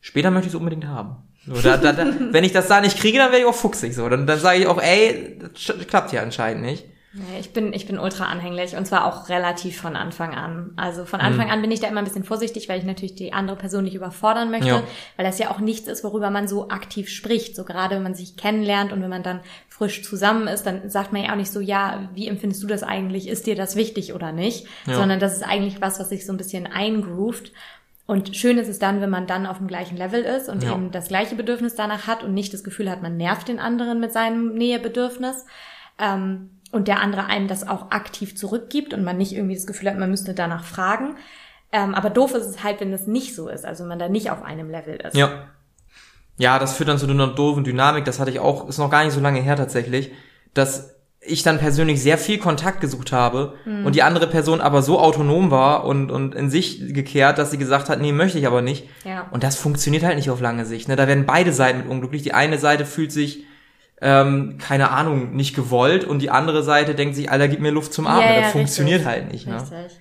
Später 0.00 0.30
möchte 0.30 0.48
ich 0.48 0.54
es 0.54 0.58
unbedingt 0.58 0.86
haben. 0.86 1.16
So, 1.46 1.60
da, 1.62 1.76
da, 1.76 1.92
da, 1.92 2.04
wenn 2.32 2.44
ich 2.44 2.52
das 2.52 2.68
da 2.68 2.80
nicht 2.80 2.98
kriege, 2.98 3.18
dann 3.18 3.30
werde 3.30 3.44
ich 3.44 3.48
auch 3.48 3.54
fuchsig. 3.54 3.94
So. 3.94 4.08
Dann, 4.08 4.26
dann 4.26 4.38
sage 4.40 4.58
ich 4.58 4.66
auch, 4.66 4.82
ey, 4.82 5.38
das 5.38 5.72
klappt 5.86 6.12
ja 6.12 6.22
anscheinend 6.22 6.62
nicht. 6.64 6.84
Nee, 7.16 7.38
ich 7.38 7.52
bin, 7.52 7.72
ich 7.72 7.86
bin 7.86 7.98
ultra 8.00 8.24
anhänglich 8.24 8.76
und 8.76 8.86
zwar 8.86 9.04
auch 9.06 9.28
relativ 9.28 9.80
von 9.80 9.94
Anfang 9.94 10.34
an. 10.34 10.72
Also 10.74 11.04
von 11.04 11.20
Mhm. 11.20 11.26
Anfang 11.26 11.50
an 11.50 11.62
bin 11.62 11.70
ich 11.70 11.78
da 11.78 11.86
immer 11.86 12.00
ein 12.00 12.04
bisschen 12.04 12.24
vorsichtig, 12.24 12.68
weil 12.68 12.80
ich 12.80 12.84
natürlich 12.84 13.14
die 13.14 13.32
andere 13.32 13.56
Person 13.56 13.84
nicht 13.84 13.94
überfordern 13.94 14.50
möchte, 14.50 14.66
Ja. 14.68 14.82
weil 15.16 15.24
das 15.24 15.38
ja 15.38 15.52
auch 15.52 15.60
nichts 15.60 15.86
ist, 15.86 16.02
worüber 16.02 16.30
man 16.30 16.48
so 16.48 16.70
aktiv 16.70 17.08
spricht. 17.08 17.54
So 17.54 17.62
gerade 17.64 17.94
wenn 17.94 18.02
man 18.02 18.16
sich 18.16 18.36
kennenlernt 18.36 18.92
und 18.92 19.00
wenn 19.00 19.10
man 19.10 19.22
dann 19.22 19.40
frisch 19.68 20.02
zusammen 20.02 20.48
ist, 20.48 20.64
dann 20.64 20.90
sagt 20.90 21.12
man 21.12 21.22
ja 21.22 21.30
auch 21.32 21.36
nicht 21.36 21.52
so, 21.52 21.60
ja, 21.60 22.08
wie 22.14 22.26
empfindest 22.26 22.62
du 22.64 22.66
das 22.66 22.82
eigentlich? 22.82 23.28
Ist 23.28 23.46
dir 23.46 23.54
das 23.54 23.76
wichtig 23.76 24.12
oder 24.12 24.32
nicht? 24.32 24.66
Ja. 24.86 24.94
Sondern 24.96 25.20
das 25.20 25.36
ist 25.36 25.42
eigentlich 25.44 25.80
was, 25.80 26.00
was 26.00 26.08
sich 26.08 26.26
so 26.26 26.32
ein 26.32 26.36
bisschen 26.38 26.66
eingroovt. 26.66 27.52
Und 28.06 28.36
schön 28.36 28.58
ist 28.58 28.68
es 28.68 28.80
dann, 28.80 29.00
wenn 29.00 29.08
man 29.10 29.26
dann 29.28 29.46
auf 29.46 29.58
dem 29.58 29.68
gleichen 29.68 29.96
Level 29.96 30.22
ist 30.22 30.48
und 30.48 30.64
Ja. 30.64 30.72
eben 30.72 30.90
das 30.90 31.06
gleiche 31.08 31.36
Bedürfnis 31.36 31.76
danach 31.76 32.08
hat 32.08 32.24
und 32.24 32.34
nicht 32.34 32.52
das 32.52 32.64
Gefühl 32.64 32.90
hat, 32.90 33.02
man 33.02 33.16
nervt 33.16 33.46
den 33.48 33.60
anderen 33.60 34.00
mit 34.00 34.12
seinem 34.12 34.52
Nähebedürfnis. 34.54 35.46
Ähm, 35.98 36.50
und 36.74 36.88
der 36.88 37.00
andere 37.00 37.26
einem 37.26 37.48
das 37.48 37.66
auch 37.66 37.90
aktiv 37.90 38.36
zurückgibt 38.36 38.92
und 38.92 39.04
man 39.04 39.16
nicht 39.16 39.32
irgendwie 39.32 39.54
das 39.54 39.66
Gefühl 39.66 39.88
hat, 39.90 39.98
man 39.98 40.10
müsste 40.10 40.34
danach 40.34 40.64
fragen. 40.64 41.16
Ähm, 41.72 41.94
aber 41.94 42.10
doof 42.10 42.34
ist 42.34 42.46
es 42.46 42.62
halt, 42.62 42.80
wenn 42.80 42.92
das 42.92 43.06
nicht 43.06 43.34
so 43.34 43.48
ist, 43.48 43.64
also 43.64 43.84
man 43.84 43.98
da 43.98 44.08
nicht 44.08 44.30
auf 44.30 44.42
einem 44.42 44.70
Level 44.70 44.96
ist. 44.96 45.16
Ja. 45.16 45.44
Ja, 46.36 46.58
das 46.58 46.76
führt 46.76 46.88
dann 46.88 46.98
zu 46.98 47.08
einer 47.08 47.28
doofen 47.28 47.62
Dynamik, 47.64 48.04
das 48.04 48.18
hatte 48.18 48.30
ich 48.30 48.40
auch, 48.40 48.68
ist 48.68 48.78
noch 48.78 48.90
gar 48.90 49.04
nicht 49.04 49.12
so 49.14 49.20
lange 49.20 49.40
her 49.40 49.54
tatsächlich, 49.56 50.10
dass 50.52 50.90
ich 51.26 51.42
dann 51.42 51.58
persönlich 51.58 52.02
sehr 52.02 52.18
viel 52.18 52.38
Kontakt 52.38 52.80
gesucht 52.80 53.12
habe 53.12 53.54
Mhm. 53.64 53.86
und 53.86 53.94
die 53.94 54.02
andere 54.02 54.26
Person 54.26 54.60
aber 54.60 54.82
so 54.82 54.98
autonom 54.98 55.50
war 55.50 55.84
und, 55.84 56.10
und 56.10 56.34
in 56.34 56.50
sich 56.50 56.92
gekehrt, 56.92 57.38
dass 57.38 57.50
sie 57.50 57.56
gesagt 57.58 57.88
hat, 57.88 58.00
nee, 58.00 58.12
möchte 58.12 58.38
ich 58.38 58.46
aber 58.46 58.62
nicht. 58.62 58.88
Ja. 59.04 59.26
Und 59.30 59.42
das 59.42 59.56
funktioniert 59.56 60.02
halt 60.02 60.16
nicht 60.16 60.28
auf 60.28 60.40
lange 60.40 60.66
Sicht. 60.66 60.88
Ne? 60.88 60.96
Da 60.96 61.06
werden 61.08 61.24
beide 61.24 61.52
Seiten 61.52 61.78
mit 61.78 61.88
unglücklich. 61.88 62.22
Die 62.22 62.34
eine 62.34 62.58
Seite 62.58 62.84
fühlt 62.84 63.10
sich, 63.12 63.44
ähm, 64.00 64.58
keine 64.58 64.90
Ahnung, 64.90 65.34
nicht 65.34 65.54
gewollt 65.54 66.04
und 66.04 66.20
die 66.20 66.30
andere 66.30 66.62
Seite 66.62 66.94
denkt 66.94 67.14
sich, 67.14 67.30
Alter, 67.30 67.48
gib 67.48 67.60
mir 67.60 67.70
Luft 67.70 67.92
zum 67.92 68.06
Atmen. 68.06 68.24
Ja, 68.28 68.34
ja, 68.34 68.40
das 68.42 68.52
funktioniert 68.52 69.00
richtig. 69.00 69.12
halt 69.12 69.32
nicht. 69.32 69.46
Ne? 69.46 69.60
Richtig. 69.60 70.00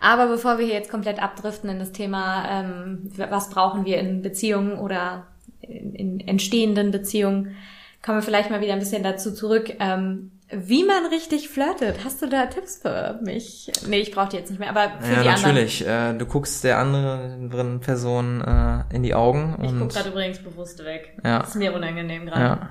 Aber 0.00 0.26
bevor 0.26 0.58
wir 0.58 0.66
hier 0.66 0.74
jetzt 0.74 0.90
komplett 0.90 1.22
abdriften 1.22 1.70
in 1.70 1.78
das 1.78 1.92
Thema, 1.92 2.44
ähm, 2.50 3.10
was 3.16 3.50
brauchen 3.50 3.84
wir 3.84 3.98
in 3.98 4.22
Beziehungen 4.22 4.78
oder 4.78 5.26
in, 5.60 5.94
in 5.94 6.20
entstehenden 6.20 6.90
Beziehungen, 6.90 7.56
kommen 8.04 8.18
wir 8.18 8.22
vielleicht 8.22 8.50
mal 8.50 8.60
wieder 8.60 8.74
ein 8.74 8.80
bisschen 8.80 9.02
dazu 9.02 9.32
zurück, 9.32 9.72
ähm, 9.80 10.30
wie 10.50 10.84
man 10.84 11.06
richtig 11.06 11.48
flirtet. 11.48 12.04
Hast 12.04 12.20
du 12.20 12.28
da 12.28 12.46
Tipps 12.46 12.78
für 12.82 13.18
mich? 13.22 13.72
Nee, 13.88 14.00
ich 14.00 14.10
brauche 14.12 14.28
die 14.28 14.36
jetzt 14.36 14.50
nicht 14.50 14.58
mehr, 14.58 14.68
aber 14.68 14.92
für 15.00 15.12
Ja, 15.14 15.22
die 15.22 15.28
anderen. 15.30 15.54
natürlich. 15.54 15.86
Äh, 15.86 16.12
du 16.12 16.26
guckst 16.26 16.62
der 16.64 16.78
anderen 16.78 17.80
Person 17.80 18.42
äh, 18.42 18.94
in 18.94 19.02
die 19.02 19.14
Augen 19.14 19.56
Ich 19.62 19.70
guck 19.70 19.80
und 19.80 19.92
gerade 19.92 20.10
übrigens 20.10 20.38
bewusst 20.40 20.84
weg. 20.84 21.16
Ja. 21.24 21.38
Das 21.38 21.50
ist 21.50 21.56
mir 21.56 21.74
unangenehm 21.74 22.26
gerade. 22.26 22.40
Ja. 22.42 22.68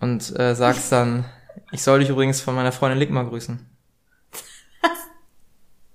Und 0.00 0.38
äh, 0.38 0.54
sagst 0.54 0.90
dann, 0.92 1.26
ich 1.72 1.82
soll 1.82 2.00
dich 2.00 2.08
übrigens 2.08 2.40
von 2.40 2.54
meiner 2.54 2.72
Freundin 2.72 2.98
Ligma 2.98 3.22
grüßen. 3.22 3.64
Was? 4.82 4.90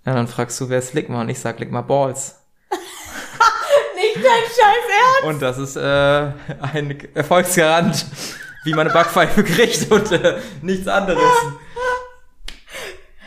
Ja, 0.06 0.14
dann 0.14 0.28
fragst 0.28 0.60
du, 0.62 0.70
wer 0.70 0.80
ist 0.80 0.94
Ligma? 0.94 1.22
Und 1.22 1.30
ich 1.30 1.40
sag 1.40 1.60
Ligma 1.60 1.82
Balls. 1.82 2.36
Nicht 3.96 4.16
dein 4.18 4.24
Scheiß 4.24 5.24
Ernst! 5.24 5.24
Und 5.24 5.42
das 5.42 5.58
ist 5.58 5.76
äh, 5.76 6.32
ein 6.62 6.98
Erfolgsgarant, 7.16 8.06
wie 8.64 8.72
man 8.72 8.88
eine 8.88 8.94
Backpfeife 8.94 9.44
kriegt 9.44 9.92
und 9.92 10.12
äh, 10.12 10.40
nichts 10.62 10.88
anderes. 10.88 11.22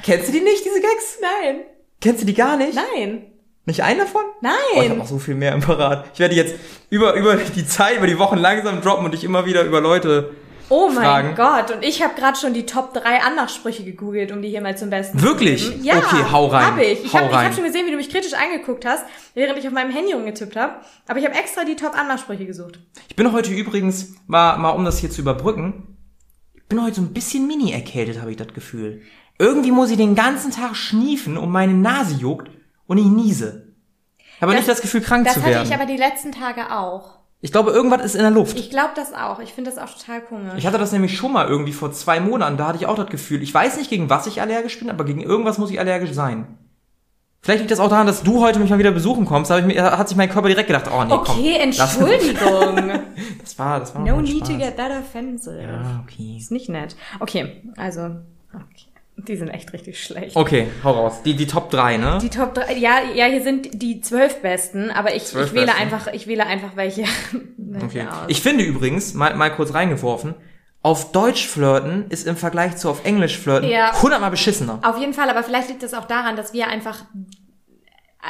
Kennst 0.02 0.28
du 0.28 0.32
die 0.32 0.40
nicht, 0.40 0.64
diese 0.64 0.80
Gags? 0.80 1.18
Nein. 1.20 1.60
Kennst 2.00 2.22
du 2.22 2.26
die 2.26 2.34
gar 2.34 2.56
nicht? 2.56 2.74
Nein. 2.74 3.32
Nicht 3.66 3.82
einen 3.82 3.98
davon? 3.98 4.22
Nein. 4.40 4.54
Oh, 4.74 4.80
ich 4.80 4.88
habe 4.88 4.98
noch 4.98 5.06
so 5.06 5.18
viel 5.18 5.34
mehr 5.34 5.52
im 5.52 5.60
Parat. 5.60 6.06
Ich 6.14 6.20
werde 6.20 6.34
jetzt 6.34 6.54
über, 6.88 7.12
über 7.14 7.36
die 7.36 7.66
Zeit, 7.66 7.98
über 7.98 8.06
die 8.06 8.18
Wochen 8.18 8.38
langsam 8.38 8.80
droppen 8.80 9.04
und 9.04 9.12
dich 9.12 9.24
immer 9.24 9.44
wieder 9.44 9.64
über 9.64 9.80
Leute 9.82 10.30
Oh 10.70 10.88
mein 10.88 10.96
Fragen. 11.04 11.34
Gott, 11.34 11.70
und 11.70 11.82
ich 11.84 12.02
habe 12.02 12.14
gerade 12.14 12.38
schon 12.38 12.52
die 12.52 12.66
Top 12.66 12.92
3 12.94 13.22
Anmachsprüche 13.22 13.84
gegoogelt, 13.84 14.32
um 14.32 14.42
die 14.42 14.48
hier 14.48 14.60
mal 14.60 14.76
zum 14.76 14.90
Besten 14.90 15.20
Wirklich? 15.22 15.64
zu 15.64 15.70
geben. 15.72 15.84
Ja, 15.84 15.96
Okay, 15.98 16.24
hau 16.30 16.46
rein. 16.46 16.66
Hab 16.66 16.78
ich. 16.78 17.04
Ich 17.04 17.14
habe 17.16 17.30
hab 17.34 17.54
schon 17.54 17.64
gesehen, 17.64 17.86
wie 17.86 17.90
du 17.90 17.96
mich 17.96 18.10
kritisch 18.10 18.34
angeguckt 18.34 18.84
hast, 18.84 19.04
während 19.34 19.58
ich 19.58 19.66
auf 19.66 19.72
meinem 19.72 19.90
Handy 19.90 20.12
rumgetippt 20.12 20.56
habe. 20.56 20.74
Aber 21.06 21.18
ich 21.18 21.24
habe 21.24 21.34
extra 21.36 21.64
die 21.64 21.76
Top 21.76 21.98
Anmachsprüche 21.98 22.44
gesucht. 22.44 22.78
Ich 23.08 23.16
bin 23.16 23.32
heute 23.32 23.50
übrigens, 23.52 24.14
mal, 24.26 24.58
mal 24.58 24.70
um 24.70 24.84
das 24.84 24.98
hier 24.98 25.10
zu 25.10 25.20
überbrücken, 25.22 25.96
ich 26.54 26.66
bin 26.66 26.82
heute 26.84 26.96
so 26.96 27.02
ein 27.02 27.14
bisschen 27.14 27.46
mini 27.46 27.72
erkältet, 27.72 28.20
habe 28.20 28.30
ich 28.30 28.36
das 28.36 28.48
Gefühl. 28.48 29.00
Irgendwie 29.38 29.70
muss 29.70 29.90
ich 29.90 29.96
den 29.96 30.14
ganzen 30.14 30.50
Tag 30.50 30.76
schniefen 30.76 31.38
und 31.38 31.48
meine 31.50 31.72
Nase 31.72 32.14
juckt 32.16 32.50
und 32.86 32.98
ich 32.98 33.06
niese. 33.06 33.72
Aber 34.40 34.52
Das- 34.52 34.60
nicht 34.60 34.68
das 34.68 34.80
Gefühl, 34.82 35.00
krank 35.00 35.24
Das 35.24 35.34
zu 35.34 35.40
hatte 35.42 35.54
werden. 35.54 35.66
ich 35.68 35.74
aber 35.74 35.86
die 35.86 35.96
letzten 35.96 36.30
Tage 36.32 36.70
auch. 36.72 37.17
Ich 37.40 37.52
glaube, 37.52 37.70
irgendwas 37.70 38.04
ist 38.04 38.14
in 38.16 38.22
der 38.22 38.30
Luft. 38.30 38.58
Ich 38.58 38.70
glaube 38.70 38.90
das 38.96 39.14
auch. 39.14 39.38
Ich 39.38 39.52
finde 39.52 39.70
das 39.70 39.78
auch 39.78 39.96
total 39.96 40.20
komisch. 40.22 40.54
Ich 40.56 40.66
hatte 40.66 40.78
das 40.78 40.90
nämlich 40.92 41.16
schon 41.16 41.32
mal 41.32 41.46
irgendwie 41.46 41.72
vor 41.72 41.92
zwei 41.92 42.18
Monaten, 42.20 42.56
da 42.56 42.68
hatte 42.68 42.78
ich 42.78 42.86
auch 42.86 42.96
das 42.96 43.08
Gefühl, 43.08 43.42
ich 43.42 43.54
weiß 43.54 43.76
nicht, 43.76 43.90
gegen 43.90 44.10
was 44.10 44.26
ich 44.26 44.40
allergisch 44.40 44.78
bin, 44.78 44.90
aber 44.90 45.04
gegen 45.04 45.22
irgendwas 45.22 45.58
muss 45.58 45.70
ich 45.70 45.78
allergisch 45.78 46.12
sein. 46.12 46.58
Vielleicht 47.40 47.60
liegt 47.60 47.70
das 47.70 47.78
auch 47.78 47.88
daran, 47.88 48.08
dass 48.08 48.24
du 48.24 48.40
heute 48.40 48.58
mich 48.58 48.68
mal 48.68 48.80
wieder 48.80 48.90
besuchen 48.90 49.24
kommst, 49.24 49.50
da 49.50 49.58
ich 49.58 49.78
hat 49.78 50.08
sich 50.08 50.16
mein 50.16 50.28
Körper 50.28 50.48
direkt 50.48 50.66
gedacht, 50.66 50.86
oh 50.92 51.04
nee, 51.04 51.10
komm. 51.10 51.20
okay, 51.20 51.56
Entschuldigung. 51.60 52.92
Das 53.40 53.58
war, 53.58 53.80
das 53.80 53.94
war 53.94 54.02
no 54.04 54.20
need 54.20 54.44
Spaß. 54.44 54.48
to 54.50 54.58
get 54.58 54.76
that 54.76 54.90
offensive. 54.90 55.60
Ja, 55.60 56.04
okay. 56.04 56.36
Ist 56.38 56.52
nicht 56.52 56.68
nett. 56.68 56.94
Okay, 57.18 57.62
also, 57.76 58.16
okay. 58.52 58.87
Die 59.26 59.36
sind 59.36 59.48
echt 59.48 59.72
richtig 59.72 60.02
schlecht. 60.02 60.36
Okay, 60.36 60.68
hau 60.84 60.92
raus. 60.92 61.22
Die, 61.24 61.34
die 61.34 61.46
Top 61.46 61.70
3, 61.70 61.96
ne? 61.96 62.18
Die 62.22 62.30
Top 62.30 62.54
3, 62.54 62.74
ja, 62.74 63.00
ja, 63.14 63.26
hier 63.26 63.42
sind 63.42 63.82
die 63.82 64.00
zwölf 64.00 64.40
besten, 64.40 64.90
aber 64.90 65.14
ich, 65.14 65.24
ich 65.24 65.34
wähle 65.34 65.66
besten. 65.66 65.70
einfach, 65.80 66.06
ich 66.12 66.26
wähle 66.26 66.46
einfach 66.46 66.76
welche. 66.76 67.04
Okay. 67.82 68.06
aus. 68.06 68.14
Ich 68.28 68.40
finde 68.40 68.64
übrigens, 68.64 69.12
mal, 69.12 69.34
mal 69.34 69.50
kurz 69.50 69.74
reingeworfen, 69.74 70.34
auf 70.80 71.12
Deutsch 71.12 71.46
flirten 71.46 72.06
ist 72.08 72.26
im 72.26 72.36
Vergleich 72.36 72.76
zu 72.78 72.88
auf 72.88 73.04
Englisch 73.04 73.36
flirten 73.36 73.68
Ja. 73.68 74.00
hundertmal 74.00 74.30
beschissener. 74.30 74.78
Auf 74.82 74.98
jeden 74.98 75.12
Fall, 75.12 75.28
aber 75.28 75.42
vielleicht 75.42 75.68
liegt 75.68 75.82
das 75.82 75.92
auch 75.92 76.06
daran, 76.06 76.34
dass 76.36 76.54
wir 76.54 76.68
einfach, 76.68 77.04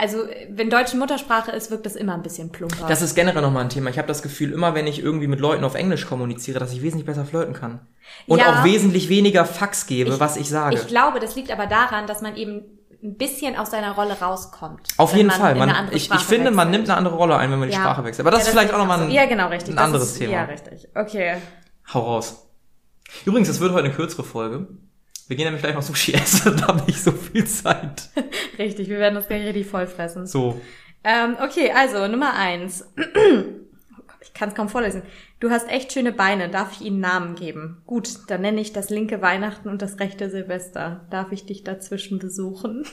also 0.01 0.19
wenn 0.51 0.71
Deutsch 0.71 0.95
Muttersprache 0.95 1.51
ist, 1.53 1.71
wirkt 1.71 1.87
das 1.87 1.97
immer 1.97 2.15
ein 2.15 2.23
bisschen 2.23 2.51
plumper. 2.51 2.87
Das 2.89 3.03
ist 3.03 3.15
generell 3.15 3.43
nochmal 3.43 3.65
ein 3.65 3.69
Thema. 3.71 3.91
Ich 3.91 3.99
habe 3.99 4.09
das 4.09 4.23
Gefühl, 4.23 4.53
immer 4.53 4.75
wenn 4.75 4.87
ich 4.87 5.03
irgendwie 5.03 5.27
mit 5.27 5.41
Leuten 5.41 5.65
auf 5.65 5.75
Englisch 5.75 6.07
kommuniziere, 6.07 6.59
dass 6.59 6.73
ich 6.73 6.83
wesentlich 6.83 7.07
besser 7.07 7.25
flirten 7.25 7.55
kann. 7.55 7.81
Und 8.27 8.39
Ja. 8.41 8.61
auch 8.61 8.65
wesentlich 8.65 9.09
weniger 9.09 9.45
Fax 9.45 9.87
gebe, 9.87 10.19
was 10.21 10.37
ich 10.37 10.49
sage. 10.49 10.77
Ich 10.77 10.87
glaube, 10.87 11.21
das 11.21 11.35
liegt 11.37 11.51
aber 11.51 11.67
daran, 11.67 12.07
dass 12.07 12.23
man 12.23 12.37
eben 12.37 12.63
ein 13.03 13.17
bisschen 13.17 13.55
aus 13.57 13.71
seiner 13.71 13.93
Rolle 13.93 14.15
rauskommt. 14.21 14.89
auf 14.97 15.15
jeden 15.15 15.29
man 15.29 15.37
Fall. 15.39 15.55
Man, 15.55 15.89
ich, 15.93 16.11
ich 16.11 16.21
finde, 16.21 16.51
man 16.51 16.67
wechselt. 16.69 16.71
nimmt 16.73 16.89
eine 16.91 16.99
andere 16.99 17.15
Rolle 17.15 17.37
ein, 17.37 17.51
wenn 17.53 17.59
man 17.61 17.69
die 17.69 17.75
Ja. 17.75 17.81
Sprache 17.83 18.03
wechselt. 18.05 18.27
Aber 18.27 18.33
das 18.33 18.41
Ja, 18.41 18.47
ist 18.47 18.51
vielleicht 18.53 18.71
auch 18.73 18.79
ich 18.79 18.81
nochmal 18.81 19.03
ein, 19.03 19.11
Ja, 19.13 19.27
genau, 19.27 19.49
richtig. 19.49 19.71
ein 19.75 19.77
Das 19.77 19.85
anderes 19.85 20.13
ist, 20.13 20.19
Thema. 20.19 20.33
Ja, 20.33 20.45
richtig. 20.45 20.89
Okay. 20.97 21.37
Hau 21.95 22.01
raus. 22.01 22.45
Übrigens, 23.25 23.49
es 23.49 23.61
wird 23.61 23.73
heute 23.73 23.85
eine 23.85 23.95
kürzere 23.95 24.25
Folge. 24.25 24.67
Wir 25.29 25.37
gehen 25.37 25.45
nämlich 25.45 25.63
gleich 25.63 25.75
noch 25.75 25.83
Sushi 25.83 26.15
essen 26.15 26.53
und 26.53 26.67
haben 26.67 26.85
nicht 26.87 27.03
so 27.03 27.13
viel 27.13 27.47
Zeit. 27.47 28.09
Richtig, 28.59 28.89
wir 28.89 28.99
werden 28.99 29.15
das 29.15 29.29
gleich 29.29 29.47
richtig 29.47 29.67
voll 29.67 29.87
fressen. 29.87 30.27
So. 30.27 30.61
Ähm, 31.05 31.37
okay, 31.43 31.71
also 31.71 32.09
Nummer 32.09 32.35
eins. 32.35 32.85
Oh 34.11 34.13
ich 34.21 34.35
kann 34.35 34.49
es 34.49 34.55
kaum 34.55 34.69
vorlesen. 34.69 35.03
Du 35.41 35.51
hast 35.51 35.69
echt 35.69 35.93
schöne 35.93 36.13
Beine. 36.13 36.49
Darf 36.49 36.73
ich 36.73 36.81
ihnen 36.83 37.01
Namen 37.01 37.35
geben? 37.35 37.83
Gut, 37.87 38.09
dann 38.29 38.41
nenne 38.41 38.61
ich 38.61 38.73
das 38.73 38.91
linke 38.91 39.23
Weihnachten 39.23 39.69
und 39.69 39.81
das 39.81 40.01
rechte 40.01 40.29
Silvester. 40.31 41.07
Darf 41.11 41.31
ich 41.33 41.47
dich 41.47 41.63
dazwischen 41.63 42.19
besuchen? 42.19 42.85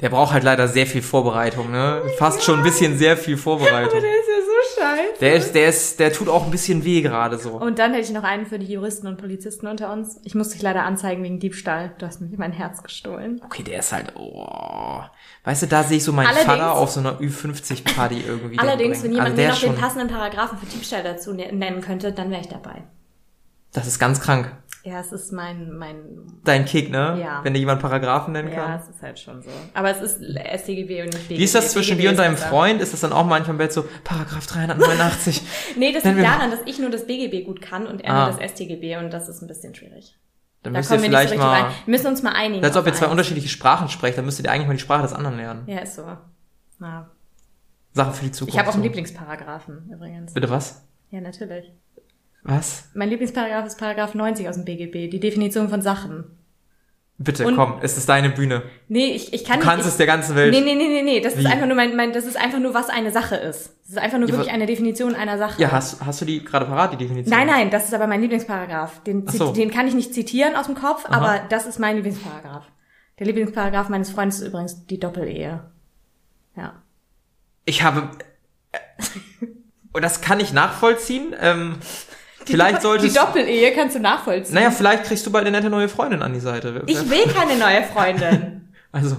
Der 0.00 0.08
braucht 0.08 0.32
halt 0.32 0.42
leider 0.44 0.66
sehr 0.68 0.86
viel 0.86 1.02
Vorbereitung, 1.02 1.70
ne? 1.70 2.02
Fast 2.18 2.42
schon 2.42 2.58
ein 2.58 2.64
bisschen 2.64 2.98
sehr 2.98 3.16
viel 3.16 3.34
Aber 3.34 3.42
Vorbereitung. 3.42 4.00
der 4.00 4.10
ja 4.10 4.16
so 4.23 4.23
Scheiße. 4.84 5.20
Der 5.20 5.34
ist, 5.34 5.52
der 5.54 5.68
ist, 5.68 6.00
der 6.00 6.12
tut 6.12 6.28
auch 6.28 6.44
ein 6.44 6.50
bisschen 6.50 6.84
weh 6.84 7.00
gerade 7.02 7.38
so. 7.38 7.50
Und 7.52 7.78
dann 7.78 7.92
hätte 7.92 8.04
ich 8.06 8.12
noch 8.12 8.22
einen 8.24 8.46
für 8.46 8.58
die 8.58 8.66
Juristen 8.72 9.06
und 9.06 9.16
Polizisten 9.18 9.66
unter 9.66 9.92
uns. 9.92 10.20
Ich 10.24 10.34
muss 10.34 10.50
dich 10.50 10.62
leider 10.62 10.84
anzeigen 10.84 11.22
wegen 11.22 11.40
Diebstahl. 11.40 11.92
Du 11.98 12.06
hast 12.06 12.20
mir 12.20 12.28
mein 12.36 12.52
Herz 12.52 12.82
gestohlen. 12.82 13.40
Okay, 13.44 13.62
der 13.62 13.80
ist 13.80 13.92
halt, 13.92 14.12
oh. 14.16 15.00
Weißt 15.44 15.62
du, 15.62 15.66
da 15.66 15.82
sehe 15.82 15.98
ich 15.98 16.04
so 16.04 16.12
meinen 16.12 16.26
Allerdings- 16.28 16.46
Vater 16.46 16.72
auf 16.74 16.90
so 16.90 17.00
einer 17.00 17.20
Ü50-Party 17.20 18.24
irgendwie. 18.26 18.58
Allerdings, 18.58 19.02
wenn 19.02 19.12
jemand 19.12 19.30
Also 19.30 19.42
mir 19.42 19.48
noch 19.48 19.60
den 19.60 19.74
passenden 19.76 20.08
Paragraphen 20.08 20.58
für 20.58 20.66
Diebstahl 20.66 21.02
dazu 21.02 21.32
ne- 21.34 21.52
nennen 21.52 21.80
könnte, 21.80 22.12
dann 22.12 22.30
wäre 22.30 22.40
ich 22.40 22.48
dabei. 22.48 22.82
Das 23.72 23.86
ist 23.88 23.98
ganz 23.98 24.20
krank. 24.20 24.52
Ja, 24.86 25.00
es 25.00 25.12
ist 25.12 25.32
mein, 25.32 25.72
mein, 25.78 25.96
Dein 26.44 26.66
Kick, 26.66 26.90
ne? 26.90 27.18
Ja. 27.18 27.40
Wenn 27.42 27.54
dir 27.54 27.60
jemand 27.60 27.80
Paragraphen 27.80 28.34
nennen 28.34 28.50
ja, 28.52 28.54
kann. 28.66 28.80
es 28.80 28.86
ist 28.88 29.00
halt 29.00 29.18
schon 29.18 29.40
so. 29.42 29.48
Aber 29.72 29.90
es 29.90 30.02
ist 30.02 30.16
StGB 30.22 31.00
und 31.02 31.06
nicht 31.14 31.26
BGB. 31.26 31.38
Wie 31.40 31.44
ist 31.44 31.54
das 31.54 31.72
zwischen 31.72 31.96
dir 31.96 32.10
und 32.10 32.18
deinem. 32.18 32.36
Freund? 32.36 32.82
Ist 32.82 32.92
das 32.92 33.00
dann 33.00 33.14
auch 33.14 33.24
manchmal 33.24 33.54
im 33.54 33.58
Bett 33.58 33.72
so, 33.72 33.86
Paragraph 34.04 34.46
389? 34.46 35.40
Nee, 35.76 35.92
das 35.92 36.04
liegt 36.04 36.22
daran, 36.22 36.50
dass 36.50 36.60
ich 36.66 36.78
nur 36.78 36.90
das 36.90 37.06
BGB 37.06 37.46
gut 37.46 37.62
kann 37.62 37.86
und 37.86 38.02
er 38.04 38.12
Ah. 38.12 38.28
nur 38.30 38.38
das 38.38 38.50
StGB 38.52 38.96
und 38.98 39.10
das 39.10 39.28
ist 39.30 39.40
ein 39.40 39.48
bisschen 39.48 39.74
schwierig. 39.74 40.18
Dann 40.62 40.74
Da 40.74 40.80
müsst 40.80 40.90
ihr 40.92 40.98
so 40.98 41.04
vielleicht 41.04 41.30
richtig 41.32 41.38
mal, 41.46 41.62
rein. 41.62 41.72
Wir 41.86 41.90
müssen 41.92 42.06
uns 42.06 42.22
mal 42.22 42.32
einigen. 42.32 42.62
als 42.64 42.76
ob 42.76 42.86
ihr 42.86 42.92
zwei 42.92 43.06
eins. 43.06 43.12
unterschiedliche 43.12 43.48
Sprachen 43.48 43.88
sprecht, 43.88 44.18
dann 44.18 44.26
müsstet 44.26 44.44
ihr 44.46 44.52
eigentlich 44.52 44.66
mal 44.66 44.74
die 44.74 44.80
Sprache 44.80 45.02
des 45.02 45.12
anderen 45.14 45.38
lernen. 45.38 45.62
Ja, 45.66 45.78
ist 45.78 45.94
so. 45.94 46.02
Ja. 46.80 47.10
Sache 47.92 48.12
für 48.12 48.24
die 48.26 48.32
Zukunft. 48.32 48.54
Ich 48.54 48.58
habe 48.58 48.68
auch 48.68 48.74
einen 48.74 48.82
so. 48.82 48.86
Lieblingsparagraphen 48.88 49.90
übrigens. 49.90 50.34
Bitte 50.34 50.50
was? 50.50 50.86
Ja, 51.10 51.20
natürlich. 51.22 51.72
Was? 52.44 52.90
Mein 52.94 53.08
Lieblingsparagraph 53.08 53.66
ist 53.66 53.78
Paragraph 53.78 54.14
90 54.14 54.48
aus 54.48 54.54
dem 54.56 54.64
BGB, 54.64 55.10
die 55.10 55.18
Definition 55.20 55.68
von 55.68 55.82
Sachen. 55.82 56.24
Bitte, 57.16 57.46
Und- 57.46 57.54
komm, 57.56 57.78
es 57.80 57.96
ist 57.96 58.08
deine 58.08 58.28
Bühne. 58.30 58.62
Nee, 58.88 59.06
ich, 59.14 59.32
ich 59.32 59.44
kann 59.44 59.60
Du 59.60 59.64
kannst 59.66 59.84
nicht. 59.84 59.92
es 59.92 59.96
der 59.98 60.06
ganzen 60.06 60.34
Welt. 60.34 60.52
Nee, 60.52 60.60
nee, 60.60 60.74
nee, 60.74 60.88
nee, 60.88 61.02
nee, 61.02 61.20
das 61.20 61.36
Wie? 61.36 61.40
ist 61.40 61.46
einfach 61.46 61.66
nur 61.66 61.76
mein, 61.76 61.94
mein, 61.96 62.12
das 62.12 62.24
ist 62.26 62.36
einfach 62.36 62.58
nur, 62.58 62.74
was 62.74 62.88
eine 62.90 63.12
Sache 63.12 63.36
ist. 63.36 63.70
Das 63.84 63.90
ist 63.92 63.98
einfach 63.98 64.18
nur 64.18 64.28
Ja, 64.28 64.34
wirklich 64.34 64.52
eine 64.52 64.66
Definition 64.66 65.14
einer 65.14 65.38
Sache. 65.38 65.62
Ja, 65.62 65.70
hast, 65.70 66.04
hast 66.04 66.20
du 66.20 66.24
die 66.24 66.44
gerade 66.44 66.66
parat, 66.66 66.92
die 66.92 66.96
Definition? 66.96 67.30
Nein, 67.36 67.46
nein, 67.46 67.70
das 67.70 67.84
ist 67.84 67.94
aber 67.94 68.08
mein 68.08 68.20
Lieblingsparagraph. 68.20 69.02
Den, 69.04 69.26
so. 69.28 69.52
den 69.52 69.70
kann 69.70 69.86
ich 69.86 69.94
nicht 69.94 70.12
zitieren 70.12 70.56
aus 70.56 70.66
dem 70.66 70.74
Kopf, 70.74 71.06
Aha. 71.06 71.16
aber 71.16 71.48
das 71.48 71.66
ist 71.66 71.78
mein 71.78 71.94
Lieblingsparagraph. 71.96 72.66
Der 73.20 73.26
Lieblingsparagraph 73.26 73.88
meines 73.88 74.10
Freundes 74.10 74.40
ist 74.40 74.48
übrigens 74.48 74.84
die 74.86 74.98
Doppelehe. 74.98 75.70
Ja. 76.56 76.82
Ich 77.64 77.84
habe. 77.84 78.10
Und 79.92 80.02
das 80.02 80.20
kann 80.20 80.40
ich 80.40 80.52
nachvollziehen. 80.52 81.34
Ähm, 81.40 81.76
vielleicht 82.46 82.78
Die 82.78 82.82
solltest 82.82 83.16
Doppelehe 83.16 83.72
kannst 83.72 83.96
du 83.96 84.00
nachvollziehen. 84.00 84.54
Naja, 84.54 84.70
vielleicht 84.70 85.04
kriegst 85.04 85.26
du 85.26 85.30
bald 85.32 85.46
eine 85.46 85.56
nette 85.56 85.70
neue 85.70 85.88
Freundin 85.88 86.22
an 86.22 86.32
die 86.32 86.40
Seite. 86.40 86.82
Ich 86.86 87.10
will 87.10 87.24
keine 87.32 87.56
neue 87.58 87.82
Freundin. 87.84 88.60
Also, 88.92 89.16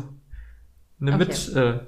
eine 1.01 1.15
Okay. 1.15 1.17
mit, 1.25 1.55
äh, 1.57 1.79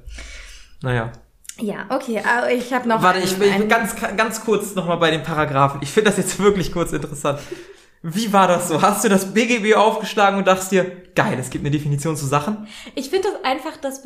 naja. 0.81 1.13
ja, 1.61 1.85
okay, 1.87 2.19
aber 2.21 2.51
ich 2.51 2.73
habe 2.73 2.89
noch 2.89 3.01
Warte, 3.01 3.19
einen, 3.19 3.25
ich 3.25 3.39
will, 3.39 3.47
ich 3.47 3.53
will 3.53 3.61
einen, 3.61 3.69
ganz, 3.69 3.95
ganz 4.17 4.43
kurz 4.43 4.75
nochmal 4.75 4.97
bei 4.97 5.09
den 5.09 5.23
Paragraphen. 5.23 5.79
Ich 5.81 5.89
finde 5.91 6.09
das 6.09 6.17
jetzt 6.17 6.37
wirklich 6.37 6.73
kurz 6.73 6.91
interessant. 6.91 7.39
Wie 8.03 8.33
war 8.33 8.49
das 8.49 8.67
so? 8.67 8.81
Hast 8.81 9.05
du 9.05 9.09
das 9.09 9.33
BGB 9.33 9.75
aufgeschlagen 9.75 10.37
und 10.37 10.47
dachtest 10.47 10.71
dir, 10.73 10.83
geil, 11.15 11.37
es 11.39 11.49
gibt 11.49 11.63
eine 11.63 11.71
Definition 11.71 12.17
zu 12.17 12.25
Sachen? 12.25 12.67
Ich 12.95 13.09
finde 13.09 13.29
das 13.31 13.43
einfach, 13.45 13.77
das 13.77 14.03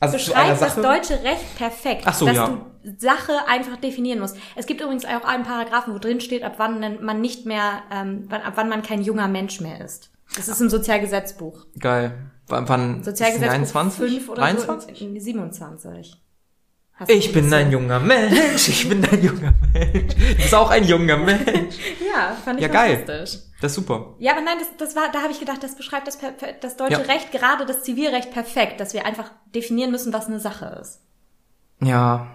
Also 0.00 0.16
beschreibt 0.16 0.60
das 0.60 0.76
deutsche 0.76 1.22
Recht 1.24 1.56
perfekt, 1.56 2.02
Ach 2.06 2.14
so, 2.14 2.26
dass 2.26 2.36
ja. 2.36 2.48
du 2.48 2.96
Sache 2.98 3.32
einfach 3.48 3.76
definieren 3.76 4.20
musst. 4.20 4.36
Es 4.54 4.66
gibt 4.66 4.80
übrigens 4.80 5.04
auch 5.04 5.24
einen 5.24 5.44
Paragraphen, 5.44 5.92
wo 5.94 5.98
drin 5.98 6.20
steht, 6.20 6.42
ab 6.44 6.54
wann 6.58 7.02
man 7.02 7.20
nicht 7.20 7.46
mehr, 7.46 7.82
ähm, 7.90 8.28
ab 8.30 8.52
wann 8.54 8.68
man 8.68 8.82
kein 8.82 9.02
junger 9.02 9.28
Mensch 9.28 9.60
mehr 9.60 9.84
ist. 9.84 10.10
Das 10.36 10.48
ist 10.48 10.60
im 10.60 10.68
Sozialgesetzbuch. 10.68 11.66
Geil. 11.78 12.12
W 12.46 12.56
wann? 12.66 13.02
Sozialgesetzbuch 13.02 13.60
ist 13.60 13.68
es 13.70 13.76
21? 13.76 14.10
5 14.10 14.28
oder 14.28 14.40
23? 14.42 14.98
so. 14.98 15.04
in- 15.04 15.20
27. 15.20 16.22
Ich 17.06 17.32
bin 17.32 17.44
das 17.44 17.52
ein 17.60 17.70
junger 17.70 18.00
Mensch, 18.00 18.68
ich 18.68 18.88
bin 18.88 19.04
ein 19.04 19.22
junger 19.22 19.54
Mensch. 19.72 20.14
Du 20.14 20.36
bist 20.36 20.54
auch 20.54 20.70
ein 20.70 20.84
junger 20.84 21.16
Mensch. 21.16 21.76
Ja, 22.12 22.34
fand 22.44 22.58
ich 22.58 22.62
Ja, 22.66 22.72
geil. 22.72 23.04
Das 23.06 23.34
ist 23.62 23.74
super. 23.74 24.14
Ja, 24.18 24.32
aber 24.32 24.40
nein, 24.40 24.56
das, 24.58 24.68
das 24.78 24.96
war, 24.96 25.12
da 25.12 25.22
habe 25.22 25.30
ich 25.32 25.38
gedacht, 25.38 25.62
das 25.62 25.76
beschreibt 25.76 26.08
das, 26.08 26.18
das 26.60 26.76
deutsche 26.76 26.92
Ja. 27.00 27.06
Recht, 27.06 27.30
gerade 27.30 27.64
das 27.66 27.82
Zivilrecht 27.82 28.32
perfekt, 28.32 28.80
dass 28.80 28.92
wir 28.94 29.06
einfach 29.06 29.30
definieren 29.54 29.90
müssen, 29.92 30.12
was 30.12 30.26
eine 30.26 30.40
Sache 30.40 30.78
ist. 30.80 31.00
Ja. 31.80 32.26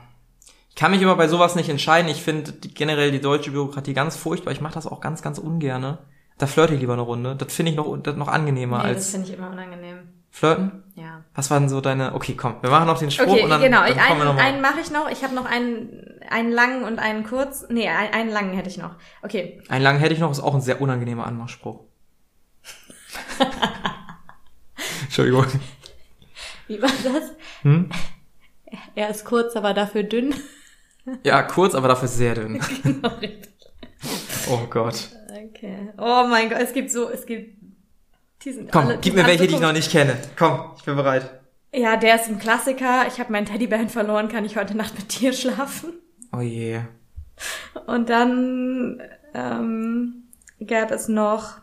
Ich 0.70 0.76
kann 0.76 0.92
mich 0.92 1.02
immer 1.02 1.16
bei 1.16 1.28
sowas 1.28 1.56
nicht 1.56 1.70
entscheiden. 1.70 2.10
Ich 2.10 2.24
finde 2.24 2.52
die- 2.54 2.74
generell 2.74 3.12
die 3.12 3.20
deutsche 3.22 3.52
Bürokratie 3.52 3.94
ganz 3.94 4.16
furchtbar. 4.16 4.52
Ich 4.54 4.62
mache 4.62 4.74
das 4.76 4.88
auch 4.88 5.02
ganz, 5.02 5.22
ganz 5.22 5.38
ungerne. 5.38 6.00
Da 6.38 6.48
flirte 6.48 6.74
ich 6.74 6.80
lieber 6.80 6.94
eine 6.94 7.02
Runde. 7.04 7.36
Das 7.36 7.54
finde 7.54 7.72
ich 7.72 7.78
noch, 7.78 7.96
das 8.02 8.16
noch 8.16 8.28
angenehmer 8.28 8.78
Nee, 8.84 8.90
das 8.94 8.98
als 8.98 9.10
finde 9.12 9.28
ich 9.28 9.38
immer 9.38 9.50
unangenehm. 9.52 10.10
Flirten. 10.34 10.84
Ja. 10.96 11.24
Was 11.36 11.52
waren 11.52 11.70
so 11.70 11.80
deine, 11.80 12.16
okay, 12.16 12.34
komm, 12.36 12.56
wir 12.62 12.70
machen 12.72 12.88
noch 12.88 12.98
den 12.98 13.12
Spruch 13.12 13.28
Okay, 13.28 13.44
und 13.44 13.50
dann, 13.52 13.62
genau. 13.62 13.84
dann 13.86 13.96
kommen 13.98 14.00
wir 14.00 14.10
einen 14.10 14.26
noch 14.26 14.34
mal. 14.34 14.42
einen 14.42 14.62
mache 14.62 14.80
ich 14.82 14.92
noch. 14.92 15.10
Ich 15.10 15.24
habe 15.24 15.36
noch 15.36 15.46
einen, 15.46 16.20
einen 16.30 16.52
langen 16.52 16.84
und 16.84 17.00
einen 17.00 17.24
kurz. 17.24 17.68
Nee, 17.70 17.88
einen, 17.88 18.14
einen 18.14 18.30
langen 18.32 18.54
hätte 18.54 18.68
ich 18.68 18.78
noch. 18.78 18.96
Okay. 19.22 19.62
Einen 19.70 19.84
langen 19.84 20.00
hätte 20.00 20.14
ich 20.14 20.20
noch, 20.20 20.32
ist 20.32 20.40
auch 20.40 20.56
ein 20.56 20.62
sehr 20.62 20.82
unangenehmer 20.82 21.26
Anmachspruch. 21.28 21.82
Entschuldigung. 25.04 25.46
Wie 26.68 26.82
war 26.82 26.90
das? 26.90 27.32
Hm? 27.62 27.90
Er 28.96 29.10
ist 29.10 29.26
kurz, 29.26 29.56
aber 29.56 29.76
dafür 29.76 30.02
dünn. 30.04 30.34
Ja, 31.24 31.44
kurz, 31.44 31.76
aber 31.76 31.88
dafür 31.90 32.08
sehr 32.08 32.34
dünn. 32.34 32.60
Genau, 32.84 33.10
richtig. 33.20 33.52
Oh 34.50 34.66
Gott. 34.70 35.10
Okay. 35.30 35.90
Oh 35.98 36.26
mein 36.28 36.50
Gott, 36.50 36.60
es 36.60 36.74
gibt 36.74 36.92
so, 36.92 37.10
es 37.10 37.26
gibt. 37.26 37.63
Die 38.44 38.52
sind 38.52 38.72
Komm, 38.72 38.88
alle, 38.88 38.98
gib 39.00 39.16
mir 39.16 39.26
welche, 39.26 39.48
die 39.48 39.56
ich 39.56 39.62
noch 39.62 39.74
nicht 39.74 39.92
kenne. 39.92 40.18
Komm, 40.38 40.72
ich 40.78 40.84
bin 40.84 40.96
bereit. 40.96 41.40
Ja, 41.74 41.98
der 41.98 42.16
ist 42.16 42.28
ein 42.28 42.40
Klassiker. 42.40 43.08
Ich 43.08 43.20
habe 43.20 43.32
meinen 43.32 43.46
Teddybären 43.46 43.90
verloren. 43.90 44.28
Kann 44.30 44.46
ich 44.46 44.58
heute 44.58 44.76
Nacht 44.76 44.96
mit 44.98 45.20
dir 45.20 45.34
schlafen? 45.34 45.94
Oh 46.32 46.42
je. 46.42 46.82
Und 47.88 48.10
dann 48.10 49.02
ähm, 49.34 50.24
gab 50.66 50.92
es 50.92 51.08
noch. 51.08 51.58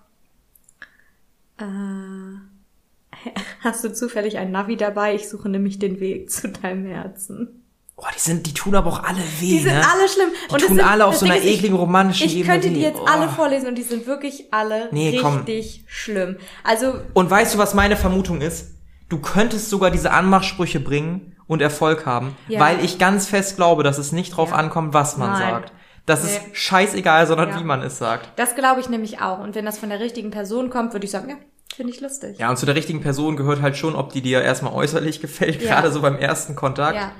Äh, 1.58 1.64
hast 3.60 3.84
du 3.84 3.92
zufällig 3.92 4.38
ein 4.38 4.50
Navi 4.50 4.76
dabei? 4.76 5.14
Ich 5.14 5.28
suche 5.28 5.48
nämlich 5.48 5.78
den 5.78 6.00
Weg 6.00 6.30
zu 6.30 6.48
deinem 6.48 6.86
Herzen. 6.86 7.59
Oh, 8.02 8.06
die 8.14 8.18
sind, 8.18 8.46
die 8.46 8.54
tun 8.54 8.74
aber 8.74 8.88
auch 8.90 9.02
alle 9.02 9.18
weh, 9.40 9.46
Die 9.50 9.58
sind 9.58 9.74
ne? 9.74 9.82
alle 9.92 10.08
schlimm. 10.08 10.30
Die 10.50 10.54
es 10.56 10.62
tun 10.66 10.76
sind, 10.76 10.86
alle 10.86 11.04
auf 11.04 11.16
so 11.16 11.26
einer 11.26 11.36
ist, 11.36 11.44
ekligen 11.44 11.76
romantischen 11.76 12.26
Ich, 12.26 12.32
ich 12.34 12.40
Ebene 12.40 12.54
könnte 12.54 12.70
die 12.70 12.80
jetzt 12.80 12.98
Oh. 12.98 13.04
alle 13.04 13.28
vorlesen 13.28 13.68
und 13.68 13.74
die 13.76 13.82
sind 13.82 14.06
wirklich 14.06 14.52
alle 14.52 14.88
Nee, 14.90 15.18
komm. 15.20 15.38
richtig 15.38 15.84
schlimm. 15.86 16.36
Also 16.64 16.94
Und 17.12 17.30
weißt 17.30 17.54
du, 17.54 17.58
was 17.58 17.74
meine 17.74 17.96
Vermutung 17.96 18.40
ist? 18.40 18.70
Du 19.10 19.18
könntest 19.20 19.68
sogar 19.68 19.90
diese 19.90 20.12
Anmachsprüche 20.12 20.80
bringen 20.80 21.36
und 21.46 21.60
Erfolg 21.60 22.06
haben, 22.06 22.36
Ja. 22.48 22.60
weil 22.60 22.82
ich 22.84 22.98
ganz 22.98 23.26
fest 23.26 23.56
glaube, 23.56 23.82
dass 23.82 23.98
es 23.98 24.12
nicht 24.12 24.36
drauf 24.36 24.50
Ja. 24.50 24.56
ankommt, 24.56 24.94
was 24.94 25.16
man 25.18 25.32
Nein. 25.32 25.50
sagt. 25.50 25.72
Das 26.06 26.24
Nee. 26.24 26.30
ist 26.30 26.40
scheißegal, 26.56 27.26
sondern 27.26 27.50
Ja. 27.50 27.60
wie 27.60 27.64
man 27.64 27.82
es 27.82 27.98
sagt. 27.98 28.30
das 28.38 28.54
glaube 28.54 28.80
ich 28.80 28.88
nämlich 28.88 29.20
auch. 29.20 29.40
Und 29.40 29.54
wenn 29.54 29.66
das 29.66 29.78
von 29.78 29.90
der 29.90 30.00
richtigen 30.00 30.30
Person 30.30 30.70
kommt, 30.70 30.92
würde 30.94 31.04
ich 31.04 31.10
sagen, 31.10 31.28
ja, 31.28 31.36
finde 31.76 31.92
ich 31.92 32.00
lustig. 32.00 32.38
Ja, 32.38 32.48
und 32.48 32.56
zu 32.56 32.64
der 32.66 32.74
richtigen 32.76 33.00
Person 33.02 33.36
gehört 33.36 33.60
halt 33.60 33.76
schon, 33.76 33.94
ob 33.94 34.12
die 34.12 34.22
dir 34.22 34.40
erstmal 34.42 34.72
äußerlich 34.72 35.20
gefällt, 35.20 35.60
Ja. 35.60 35.68
gerade 35.74 35.92
so 35.92 36.00
beim 36.00 36.16
ersten 36.16 36.56
Kontakt. 36.56 36.96
Ja. 36.96 37.12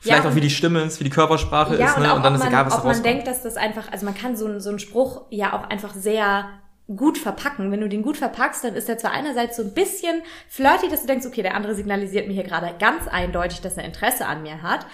Vielleicht 0.00 0.24
Ja, 0.24 0.30
auch 0.30 0.34
wie 0.34 0.38
und- 0.38 0.44
die 0.44 0.50
Stimme 0.50 0.82
ist, 0.82 1.00
wie 1.00 1.04
die 1.04 1.10
Körpersprache 1.10 1.76
Ja, 1.78 1.86
ist, 1.86 1.96
und 1.96 2.02
ne? 2.04 2.12
auch, 2.12 2.16
Und 2.16 2.22
dann 2.24 2.34
ist 2.34 2.40
man, 2.40 2.48
egal, 2.48 2.66
was 2.66 2.72
da 2.74 2.78
ob 2.78 2.84
man 2.84 2.92
rauskommt. 2.94 3.06
denkt, 3.06 3.26
dass 3.26 3.42
das 3.42 3.56
einfach, 3.56 3.90
also 3.92 4.04
man 4.04 4.14
kann 4.14 4.36
so, 4.36 4.46
einen- 4.46 4.60
so 4.60 4.70
einen 4.70 4.78
Spruch 4.78 5.22
ja 5.30 5.52
auch 5.58 5.68
einfach 5.68 5.94
sehr 5.94 6.46
gut 6.94 7.18
verpacken. 7.18 7.70
Wenn 7.70 7.80
du 7.80 7.88
den 7.88 8.02
gut 8.02 8.16
verpackst, 8.16 8.64
dann 8.64 8.74
ist 8.74 8.88
er 8.88 8.96
zwar 8.96 9.10
einerseits 9.12 9.56
so 9.56 9.62
ein 9.62 9.74
bisschen 9.74 10.22
flirty, 10.48 10.88
dass 10.88 11.02
du 11.02 11.06
denkst, 11.06 11.26
okay, 11.26 11.42
der 11.42 11.54
andere 11.54 11.74
signalisiert 11.74 12.26
mir 12.28 12.32
hier 12.34 12.44
gerade 12.44 12.72
ganz 12.78 13.06
eindeutig, 13.08 13.60
dass 13.60 13.76
er 13.76 13.84
Interesse 13.84 14.24
an 14.26 14.42
mir 14.42 14.62
hat. 14.62 14.86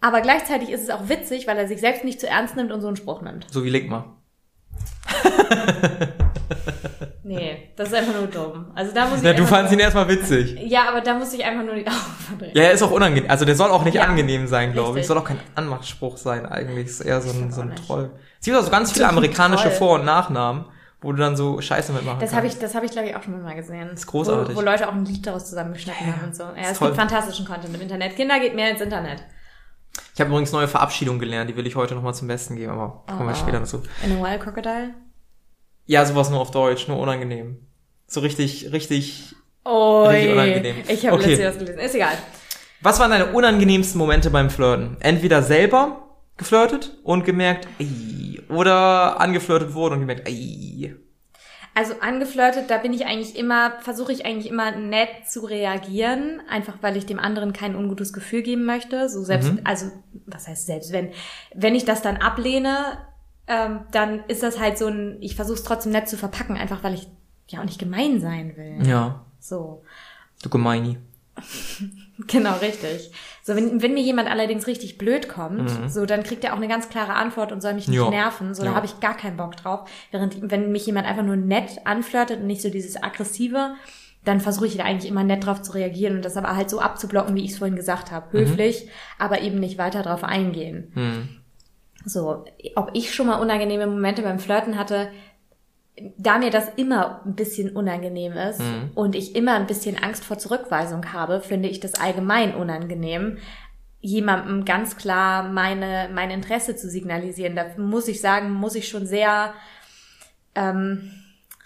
Aber 0.00 0.20
gleichzeitig 0.20 0.70
ist 0.70 0.82
es 0.82 0.90
auch 0.90 1.08
witzig, 1.08 1.46
weil 1.46 1.58
er 1.58 1.66
sich 1.68 1.80
selbst 1.80 2.04
nicht 2.04 2.20
zu 2.20 2.28
ernst 2.28 2.54
nimmt 2.56 2.70
und 2.72 2.80
so 2.80 2.86
einen 2.86 2.96
Spruch 2.96 3.20
nimmt. 3.22 3.46
so 3.50 3.64
wie 3.64 3.70
Ligma. 3.70 4.16
Nee, 7.36 7.70
das 7.76 7.88
ist 7.88 7.94
einfach 7.94 8.14
nur 8.14 8.26
dumm. 8.26 8.66
Also 8.74 8.92
da 8.94 9.06
muss 9.06 9.18
ich 9.18 9.22
Na, 9.24 9.32
du 9.32 9.46
fandst 9.46 9.72
ihn 9.72 9.78
erstmal 9.78 10.08
witzig. 10.08 10.56
Ja, 10.64 10.88
aber 10.88 11.00
da 11.00 11.14
muss 11.14 11.32
ich 11.32 11.44
einfach 11.44 11.64
nur 11.64 11.74
die 11.74 11.86
Augen 11.86 11.96
verdrehen. 12.26 12.52
Ja, 12.54 12.62
er 12.64 12.72
ist 12.72 12.82
auch 12.82 12.90
unangenehm. 12.90 13.30
Also 13.30 13.44
der 13.44 13.54
soll 13.54 13.70
auch 13.70 13.84
nicht 13.84 13.94
Ja, 13.94 14.02
angenehm 14.02 14.46
sein, 14.46 14.72
glaube 14.72 15.00
ich. 15.00 15.06
Soll 15.06 15.16
auch 15.18 15.24
kein 15.24 15.38
Anmachspruch 15.54 16.16
sein 16.16 16.44
eigentlich. 16.46 16.86
Ist 16.86 17.00
eher 17.02 17.20
so 17.20 17.30
ein, 17.30 17.52
so 17.52 17.60
ein. 17.62 17.74
Troll. 17.76 18.10
Es 18.40 18.44
gibt 18.46 18.56
auch 18.56 18.62
so 18.62 18.70
ganz 18.70 18.92
viele 18.92 19.08
amerikanische 19.08 19.64
Troll. 19.68 19.72
Vor- 19.72 19.94
und 20.00 20.04
Nachnamen, 20.04 20.64
wo 21.00 21.12
du 21.12 21.18
dann 21.18 21.36
so 21.36 21.60
Scheiße 21.60 21.92
mitmachen 21.92 22.18
Das 22.20 22.30
kannst. 22.30 22.36
habe 22.36 22.46
ich, 22.48 22.58
das 22.58 22.74
habe 22.74 22.86
ich 22.86 22.92
glaube 22.92 23.08
ich 23.08 23.16
auch 23.16 23.22
schon 23.22 23.40
mal 23.42 23.54
gesehen. 23.54 23.88
Das 23.90 24.00
ist 24.00 24.06
großartig. 24.06 24.54
Wo, 24.56 24.60
wo 24.60 24.64
Leute 24.64 24.88
auch 24.88 24.92
ein 24.92 25.04
Lied 25.04 25.26
daraus 25.26 25.46
zusammengeschnitten 25.48 26.06
Ja, 26.06 26.12
haben 26.16 26.24
und 26.26 26.34
so. 26.36 26.42
Ja, 26.42 26.62
ist 26.62 26.70
es 26.72 26.78
toll. 26.78 26.88
gibt 26.88 26.98
fantastischen 27.00 27.46
Content 27.46 27.74
im 27.74 27.80
Internet. 27.80 28.16
Kinder 28.16 28.40
geht 28.40 28.54
mehr 28.54 28.70
ins 28.70 28.80
Internet. 28.80 29.22
Ich 30.14 30.20
habe 30.20 30.30
übrigens 30.30 30.52
neue 30.52 30.68
Verabschiedung 30.68 31.18
gelernt, 31.18 31.48
die 31.50 31.56
will 31.56 31.66
ich 31.66 31.76
heute 31.76 31.94
nochmal 31.94 32.14
zum 32.14 32.28
Besten 32.28 32.56
geben, 32.56 32.72
aber 32.72 33.02
kommen 33.06 33.26
wir 33.28 33.32
Ah. 33.32 33.34
später 33.34 33.58
dazu. 33.60 33.82
In 34.04 34.16
a 34.18 34.22
Wild 34.22 34.40
Crocodile? 34.40 34.94
Ja, 35.90 36.06
sowas 36.06 36.30
nur 36.30 36.38
auf 36.38 36.52
Deutsch, 36.52 36.86
nur 36.86 37.00
unangenehm. 37.00 37.66
So 38.06 38.20
richtig, 38.20 38.70
richtig. 38.72 39.34
Oh, 39.64 40.04
Richtig 40.04 40.30
unangenehm. 40.30 40.76
ich 40.86 41.04
habe 41.04 41.16
Okay. 41.16 41.30
letztens 41.34 41.48
das 41.48 41.58
gelesen. 41.58 41.78
Ist 41.80 41.94
egal. 41.96 42.12
Was 42.80 43.00
waren 43.00 43.10
deine 43.10 43.32
unangenehmsten 43.32 43.98
Momente 43.98 44.30
beim 44.30 44.50
Flirten? 44.50 44.96
Entweder 45.00 45.42
selber 45.42 46.16
geflirtet 46.36 46.96
und 47.02 47.24
gemerkt, 47.24 47.66
ey, 47.80 48.40
oder 48.48 49.20
angeflirtet 49.20 49.74
wurde 49.74 49.96
und 49.96 50.00
gemerkt, 50.02 50.28
ey. 50.28 50.94
Also 51.74 51.94
angeflirtet, 52.00 52.70
da 52.70 52.78
bin 52.78 52.92
ich 52.92 53.06
eigentlich 53.06 53.36
immer, 53.36 53.72
versuche 53.80 54.12
ich 54.12 54.24
eigentlich 54.24 54.48
immer 54.48 54.70
nett 54.70 55.08
zu 55.28 55.40
reagieren, 55.40 56.40
einfach 56.48 56.74
weil 56.82 56.96
ich 56.96 57.06
dem 57.06 57.18
anderen 57.18 57.52
kein 57.52 57.74
ungutes 57.74 58.12
Gefühl 58.12 58.42
geben 58.42 58.64
möchte. 58.64 59.08
So 59.08 59.24
selbst, 59.24 59.52
Mhm. 59.52 59.60
also 59.64 59.86
was 60.26 60.46
heißt 60.46 60.66
selbst, 60.66 60.92
wenn 60.92 61.10
wenn 61.52 61.74
ich 61.74 61.84
das 61.84 62.00
dann 62.00 62.16
ablehne, 62.18 62.98
ähm, 63.50 63.80
dann 63.92 64.24
ist 64.28 64.42
das 64.42 64.58
halt 64.58 64.78
so 64.78 64.86
ein, 64.86 65.18
ich 65.20 65.34
versuche 65.36 65.56
es 65.58 65.64
trotzdem 65.64 65.92
nett 65.92 66.08
zu 66.08 66.16
verpacken, 66.16 66.56
einfach 66.56 66.82
weil 66.84 66.94
ich 66.94 67.08
ja 67.48 67.60
auch 67.60 67.64
nicht 67.64 67.78
gemein 67.80 68.20
sein 68.20 68.56
will. 68.56 68.86
Ja, 68.86 69.24
So. 69.40 69.82
du 70.42 70.48
Gemeini. 70.48 70.96
Genau, 72.26 72.54
richtig. 72.58 73.10
So, 73.42 73.56
wenn, 73.56 73.80
wenn 73.80 73.94
mir 73.94 74.02
jemand 74.02 74.28
allerdings 74.30 74.66
richtig 74.66 74.98
blöd 74.98 75.26
kommt, 75.30 75.70
so, 75.90 76.04
dann 76.04 76.22
kriegt 76.22 76.44
er 76.44 76.52
auch 76.52 76.58
eine 76.58 76.68
ganz 76.68 76.90
klare 76.90 77.14
Antwort 77.14 77.50
und 77.50 77.62
soll 77.62 77.72
mich 77.72 77.88
nicht 77.88 77.96
Mhm. 77.98 78.04
Ja. 78.04 78.10
nerven. 78.10 78.52
So, 78.54 78.62
da 78.62 78.70
Ja. 78.70 78.74
habe 78.76 78.84
ich 78.84 79.00
gar 79.00 79.16
keinen 79.16 79.38
Bock 79.38 79.56
drauf. 79.56 79.88
Während, 80.10 80.50
wenn 80.50 80.70
mich 80.70 80.84
jemand 80.84 81.06
einfach 81.06 81.22
nur 81.22 81.36
nett 81.36 81.78
anflirtet 81.86 82.40
und 82.40 82.46
nicht 82.46 82.60
so 82.60 82.68
dieses 82.68 83.02
aggressive, 83.02 83.74
dann 84.26 84.40
versuche 84.40 84.66
ich 84.66 84.76
da 84.76 84.84
eigentlich 84.84 85.10
immer 85.10 85.24
nett 85.24 85.46
drauf 85.46 85.62
zu 85.62 85.72
reagieren 85.72 86.16
und 86.16 86.24
das 86.26 86.36
aber 86.36 86.54
halt 86.56 86.68
so 86.68 86.78
abzublocken, 86.80 87.34
wie 87.36 87.44
ich 87.44 87.52
es 87.52 87.58
vorhin 87.58 87.74
gesagt 87.76 88.10
habe. 88.10 88.32
Höflich, 88.38 88.86
aber 89.18 89.40
eben 89.40 89.58
nicht 89.58 89.78
weiter 89.78 90.02
drauf 90.02 90.22
eingehen. 90.22 90.90
Hm. 90.92 91.28
So, 92.04 92.44
ob 92.76 92.90
ich 92.94 93.14
schon 93.14 93.26
mal 93.26 93.40
unangenehme 93.40 93.86
Momente 93.86 94.22
beim 94.22 94.38
Flirten 94.38 94.78
hatte, 94.78 95.10
da 96.16 96.38
mir 96.38 96.50
das 96.50 96.68
immer 96.76 97.20
ein 97.26 97.34
bisschen 97.34 97.76
unangenehm 97.76 98.32
ist 98.32 98.60
Mhm. 98.60 98.90
und 98.94 99.14
ich 99.14 99.36
immer 99.36 99.54
ein 99.56 99.66
bisschen 99.66 100.02
Angst 100.02 100.24
vor 100.24 100.38
Zurückweisung 100.38 101.12
habe, 101.12 101.40
finde 101.42 101.68
ich 101.68 101.78
das 101.80 101.94
allgemein 101.94 102.54
unangenehm, 102.54 103.36
jemandem 104.00 104.64
ganz 104.64 104.96
klar 104.96 105.42
meine, 105.42 106.08
mein 106.14 106.30
Interesse 106.30 106.74
zu 106.74 106.88
signalisieren. 106.88 107.54
Da 107.54 107.66
muss 107.76 108.08
ich 108.08 108.22
sagen, 108.22 108.50
muss 108.50 108.74
ich 108.76 108.88
schon 108.88 109.04
sehr 109.06 109.52
ähm, 110.54 111.10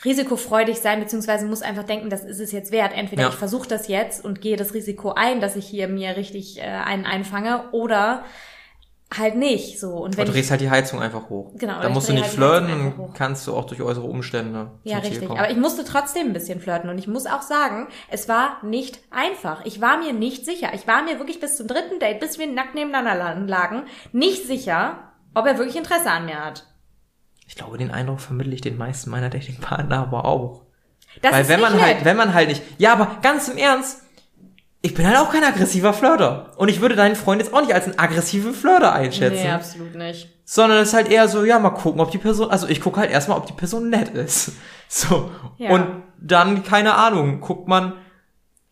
risikofreudig 0.04 0.78
sein, 0.80 0.98
beziehungsweise 1.00 1.46
muss 1.46 1.62
einfach 1.62 1.84
denken, 1.84 2.10
das 2.10 2.24
ist 2.24 2.40
es 2.40 2.50
jetzt 2.50 2.72
wert. 2.72 2.92
Entweder 2.94 3.22
Ja. 3.22 3.28
ich 3.28 3.34
versuche 3.36 3.68
das 3.68 3.86
jetzt 3.88 4.24
und 4.24 4.40
gehe 4.40 4.56
das 4.56 4.74
Risiko 4.74 5.12
ein, 5.12 5.40
dass 5.40 5.54
ich 5.54 5.66
hier 5.66 5.86
mir 5.86 6.16
richtig 6.16 6.58
äh, 6.58 6.62
einen 6.62 7.06
einfange, 7.06 7.70
oder 7.70 8.24
halt 9.18 9.36
nicht. 9.36 9.78
So 9.80 9.90
und 9.90 10.16
wenn 10.16 10.24
du 10.26 10.30
ich, 10.30 10.36
drehst 10.36 10.50
halt 10.50 10.60
die 10.60 10.70
Heizung 10.70 11.00
einfach 11.00 11.28
hoch. 11.28 11.52
Genau, 11.56 11.80
Da 11.80 11.88
ich 11.88 11.94
musst 11.94 12.08
du 12.08 12.12
nicht 12.12 12.24
halt 12.24 12.32
flirten, 12.32 12.96
hoch. 12.96 13.14
kannst 13.14 13.46
du 13.46 13.54
auch 13.56 13.64
durch 13.64 13.80
äußere 13.82 14.04
Umstände 14.04 14.70
Ja, 14.84 14.98
richtig. 14.98 15.30
Aber 15.30 15.50
ich 15.50 15.56
musste 15.56 15.84
trotzdem 15.84 16.28
ein 16.28 16.32
bisschen 16.32 16.60
flirten 16.60 16.90
und 16.90 16.98
ich 16.98 17.06
muss 17.08 17.26
auch 17.26 17.42
sagen, 17.42 17.88
es 18.08 18.28
war 18.28 18.58
nicht 18.62 19.00
einfach. 19.10 19.64
Ich 19.64 19.80
war 19.80 19.98
mir 19.98 20.12
nicht 20.12 20.44
sicher. 20.44 20.68
Ich 20.74 20.86
war 20.86 21.02
mir 21.02 21.18
wirklich 21.18 21.40
bis 21.40 21.56
zum 21.56 21.66
dritten 21.66 21.98
Date, 22.00 22.20
bis 22.20 22.38
wir 22.38 22.46
nackt 22.46 22.74
nebeneinander 22.74 23.34
lagen, 23.46 23.84
nicht 24.12 24.46
sicher, 24.46 25.12
ob 25.34 25.46
er 25.46 25.58
wirklich 25.58 25.76
Interesse 25.76 26.10
an 26.10 26.26
mir 26.26 26.44
hat. 26.44 26.66
Ich 27.46 27.56
glaube, 27.56 27.78
den 27.78 27.90
Eindruck 27.90 28.20
vermittle 28.20 28.54
ich 28.54 28.60
den 28.62 28.78
meisten 28.78 29.10
meiner 29.10 29.30
Datingpartner 29.30 29.98
aber 29.98 30.24
auch. 30.24 30.62
Das 31.22 31.32
Weil 31.32 31.48
wenn 31.48 31.60
man 31.60 31.74
nett. 31.74 31.82
halt, 31.82 32.04
wenn 32.04 32.16
man 32.16 32.34
halt 32.34 32.48
nicht, 32.48 32.62
ja, 32.78 32.92
aber 32.92 33.18
ganz 33.22 33.48
im 33.48 33.56
Ernst, 33.56 34.03
ich 34.84 34.92
bin 34.92 35.06
halt 35.06 35.16
auch 35.16 35.32
kein 35.32 35.42
aggressiver 35.42 35.94
Flirter. 35.94 36.52
Und 36.58 36.68
ich 36.68 36.82
würde 36.82 36.94
deinen 36.94 37.16
Freund 37.16 37.40
jetzt 37.40 37.54
auch 37.54 37.62
nicht 37.62 37.72
als 37.72 37.86
einen 37.86 37.98
aggressiven 37.98 38.52
Flirter 38.52 38.92
einschätzen. 38.92 39.42
Nee, 39.42 39.50
absolut 39.50 39.94
nicht. 39.94 40.28
sondern 40.44 40.76
es 40.78 40.88
ist 40.88 40.94
halt 40.94 41.10
eher 41.10 41.26
so, 41.26 41.42
ja, 41.42 41.58
mal 41.58 41.70
gucken, 41.70 42.02
ob 42.02 42.10
die 42.10 42.18
Person, 42.18 42.50
also 42.50 42.68
ich 42.68 42.82
gucke 42.82 43.00
halt 43.00 43.10
erstmal, 43.10 43.38
ob 43.38 43.46
die 43.46 43.54
Person 43.54 43.88
nett 43.88 44.10
ist. 44.10 44.52
So. 44.86 45.30
Ja. 45.56 45.70
Und 45.70 45.86
dann, 46.20 46.62
keine 46.62 46.94
Ahnung, 46.94 47.40
guckt 47.40 47.66
man, 47.66 47.94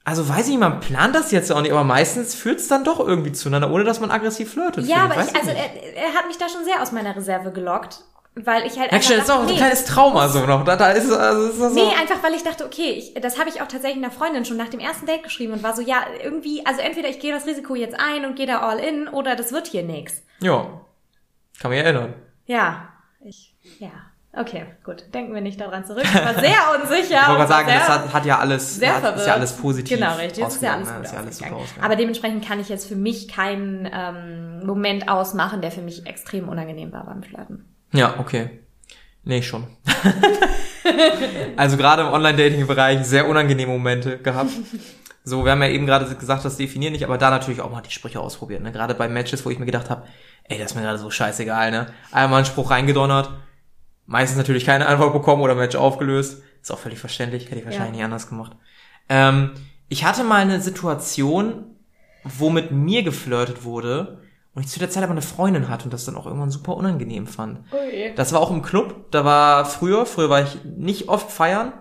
also 0.05 0.29
weiß 0.29 0.45
ich 0.45 0.51
nicht, 0.51 0.61
man 0.61 0.79
plant 0.79 1.17
das 1.17 1.33
jetzt 1.33 1.51
auch 1.51 1.63
nicht, 1.63 1.73
aber 1.73 1.83
meistens 1.83 2.35
führt 2.35 2.61
es 2.61 2.69
dann 2.69 2.85
doch 2.85 3.01
irgendwie 3.01 3.33
zueinander, 3.33 3.71
ohne 3.71 3.83
dass 3.83 3.99
man 3.99 4.11
aggressiv 4.11 4.53
flirtet. 4.53 4.87
Ja, 4.87 5.09
finde 5.09 5.15
aber 5.15 5.17
Weiß 5.17 5.31
ich, 5.31 5.37
also 5.37 5.51
er, 5.51 5.97
er 5.97 6.15
hat 6.15 6.29
mich 6.29 6.37
da 6.37 6.49
schon 6.49 6.65
sehr 6.65 6.81
aus 6.83 6.93
meiner 6.93 7.17
Reserve 7.17 7.51
gelockt, 7.51 8.05
weil 8.35 8.67
ich 8.67 8.79
halt 8.79 8.91
Merkst 8.91 9.11
du, 9.11 9.15
das 9.15 9.25
ist 9.25 9.31
auch 9.31 9.37
so 9.37 9.41
ein 9.43 9.47
nee, 9.47 9.57
kleines 9.57 9.85
Trauma 9.85 10.29
so 10.29 10.47
noch. 10.47 10.65
Da, 10.65 10.77
da 10.77 10.91
ist, 10.93 11.13
also 11.13 11.49
ist 11.49 11.61
das 11.61 11.75
so. 11.75 11.79
Nee, 11.79 11.95
einfach 12.01 12.23
weil 12.23 12.33
ich 12.33 12.43
dachte, 12.43 12.65
okay, 12.65 12.91
ich, 12.93 13.15
das 13.21 13.39
habe 13.39 13.51
ich 13.51 13.61
auch 13.61 13.69
tatsächlich 13.69 14.03
einer 14.03 14.11
Freundin 14.11 14.47
schon 14.47 14.57
nach 14.57 14.71
dem 14.71 14.81
ersten 14.81 15.05
Date 15.05 15.23
geschrieben 15.23 15.53
und 15.53 15.63
war 15.63 15.77
so, 15.77 15.83
ja, 15.83 16.05
irgendwie, 16.23 16.65
also 16.65 16.81
entweder 16.81 17.11
ich 17.11 17.21
gehe 17.21 17.33
das 17.33 17.47
Risiko 17.47 17.75
jetzt 17.75 17.99
ein 17.99 18.25
und 18.25 18.35
gehe 18.35 18.47
da 18.47 18.61
all 18.61 18.79
in 18.79 19.09
oder 19.09 19.37
das 19.37 19.53
wird 19.53 19.67
hier 19.67 19.83
nix. 19.83 20.23
Ja. 20.41 20.81
Kann 21.61 21.71
mich 21.71 21.81
erinnern. 21.81 22.15
Ja, 22.47 22.89
ich, 23.21 23.55
ja. 23.79 23.91
Okay, 24.35 24.65
gut. 24.83 25.05
Denken 25.13 25.35
wir 25.35 25.43
nicht 25.43 25.61
daran 25.61 25.85
zurück. 25.85 26.05
Ich 26.05 26.15
war 26.15 26.35
sehr 26.41 26.57
unsicher. 26.81 27.21
Ich 27.21 27.29
wollte 27.29 27.49
sagen, 27.49 27.69
das 27.69 27.89
hat, 27.89 28.13
hat 28.15 28.25
ja 28.25 28.39
alles, 28.39 28.77
sehr 28.77 29.03
hat, 29.03 29.17
ist 29.17 29.27
ja 29.27 29.35
alles 29.35 29.53
positiv. 29.53 29.99
Genau, 29.99 30.15
richtig. 30.17 30.43
Das 30.43 30.55
ist 30.55 30.63
ja 30.63 30.73
alles 30.73 30.89
ausgegangen, 30.89 31.03
gut 31.03 31.05
ist 31.05 31.13
ja 31.13 31.19
alles 31.19 31.39
super 31.39 31.57
ausgegangen. 31.57 31.85
Aber 31.85 31.97
dementsprechend 31.97 32.49
kann 32.49 32.59
ich 32.59 32.71
jetzt 32.71 32.89
für 32.89 32.97
mich 32.97 33.29
keinen 33.29 33.87
ähm, 33.93 34.65
Moment 34.65 35.11
ausmachen, 35.11 35.61
der 35.61 35.71
für 35.71 35.83
mich 35.83 36.07
extrem 36.07 36.49
unangenehm 36.49 36.93
war 36.93 37.05
beim 37.05 37.23
Flirten. 37.23 37.72
Ja, 37.93 38.19
okay. 38.19 38.51
Nee, 39.25 39.43
schon. 39.43 39.67
also 41.57 41.77
gerade 41.77 42.03
im 42.03 42.09
Online-Dating-Bereich 42.09 43.05
sehr 43.05 43.29
unangenehme 43.29 43.73
Momente 43.73 44.19
gehabt. 44.19 44.51
So, 45.25 45.45
wir 45.45 45.53
haben 45.53 45.63
ja 45.63 45.69
eben 45.69 45.87
gerade 45.87 46.13
gesagt, 46.17 46.45
das 46.45 46.57
definieren 46.57 46.93
nicht, 46.93 47.05
aber 47.05 47.19
da 47.19 47.31
natürlich 47.31 47.61
auch 47.61 47.71
mal 47.71 47.83
die 47.83 47.93
Sprüche 47.93 48.19
ausprobiert. 48.21 48.63
Ne? 48.63 48.73
Gerade 48.73 48.95
bei 48.95 49.09
Matches, 49.09 49.45
wo 49.45 49.51
ich 49.51 49.59
mir 49.59 49.67
gedacht 49.67 49.91
habe, 49.91 50.05
ey, 50.45 50.59
das 50.59 50.73
ist 50.73 50.75
mir 50.75 50.83
gerade 50.83 50.99
so 50.99 51.11
scheißegal, 51.11 51.71
ne? 51.71 51.87
Einmal 52.11 52.39
einen 52.39 52.47
Spruch 52.47 52.71
reingedonnert, 52.71 53.31
meistens 54.07 54.39
natürlich 54.39 54.65
keine 54.67 54.87
Antwort 54.87 55.13
bekommen 55.13 55.43
oder 55.43 55.55
Match 55.55 55.77
aufgelöst. 55.77 56.43
Ist 56.61 56.73
auch 56.73 56.79
völlig 56.79 56.99
verständlich, 56.99 57.47
hätte 57.47 57.61
ich 57.61 57.65
wahrscheinlich 57.65 57.91
Ja. 57.91 57.97
nicht 57.99 58.05
anders 58.05 58.29
gemacht. 58.29 58.57
Ähm, 59.09 59.53
ich 59.89 60.05
hatte 60.05 60.25
mal 60.25 60.41
eine 60.43 60.61
Situation, 60.61 61.77
wo 62.25 62.51
mit 62.51 62.73
mir 62.73 63.05
geflirtet 63.05 63.63
wurde 63.63 64.23
und 64.55 64.65
ich 64.65 64.69
zu 64.69 64.79
der 64.79 64.91
Zeit 64.91 65.03
aber 65.03 65.13
eine 65.13 65.23
Freundin 65.23 65.69
hatte 65.69 65.85
und 65.85 65.95
das 65.95 66.05
dann 66.05 66.17
auch 66.17 66.27
irgendwann 66.27 66.51
super 66.51 66.77
unangenehm 66.77 67.27
fand. 67.27 67.61
Ui. 67.73 68.13
Das 68.17 68.33
war 68.33 68.41
auch 68.41 68.51
im 68.51 68.63
Club. 68.63 69.11
Da 69.11 69.25
war 69.25 69.65
früher, 69.65 70.05
früher 70.05 70.29
war 70.29 70.43
ich 70.43 70.65
nicht 70.65 71.09
oft 71.09 71.31
feiern. 71.31 71.73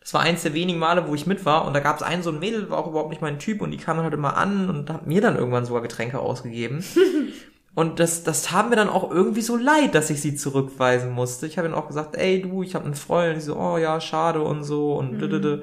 Das 0.00 0.14
war 0.14 0.22
eins 0.22 0.42
der 0.42 0.54
wenigen 0.54 0.78
Male, 0.78 1.06
wo 1.06 1.14
ich 1.14 1.26
mit 1.26 1.44
war. 1.44 1.66
Und 1.66 1.74
da 1.74 1.80
gab 1.80 1.96
es 1.96 2.02
einen 2.02 2.22
so 2.22 2.30
ein 2.30 2.38
Mädel, 2.38 2.70
war 2.70 2.78
auch 2.78 2.88
überhaupt 2.88 3.10
nicht 3.10 3.22
mein 3.22 3.38
Typ. 3.38 3.60
Und 3.60 3.72
die 3.72 3.76
kam 3.76 3.96
dann 3.96 4.04
halt 4.04 4.14
immer 4.14 4.36
an 4.36 4.70
und 4.70 4.90
hat 4.90 5.06
mir 5.06 5.20
dann 5.20 5.36
irgendwann 5.36 5.66
sogar 5.66 5.82
Getränke 5.82 6.18
ausgegeben. 6.18 6.82
und 7.74 8.00
das, 8.00 8.22
das 8.22 8.42
tat 8.42 8.70
mir 8.70 8.76
dann 8.76 8.88
auch 8.88 9.10
irgendwie 9.10 9.42
so 9.42 9.56
leid, 9.56 9.94
dass 9.94 10.08
ich 10.08 10.22
sie 10.22 10.34
zurückweisen 10.34 11.10
musste. 11.10 11.46
Ich 11.46 11.58
habe 11.58 11.68
dann 11.68 11.76
auch 11.76 11.88
gesagt, 11.88 12.16
ey 12.16 12.40
du, 12.40 12.62
ich 12.62 12.74
habe 12.74 12.86
einen 12.86 12.94
Freund. 12.94 13.34
Und 13.34 13.34
die 13.36 13.40
so, 13.42 13.56
oh 13.56 13.76
ja, 13.76 14.00
schade 14.00 14.40
und 14.40 14.64
so. 14.64 14.94
Und 14.94 15.20
mhm. 15.20 15.62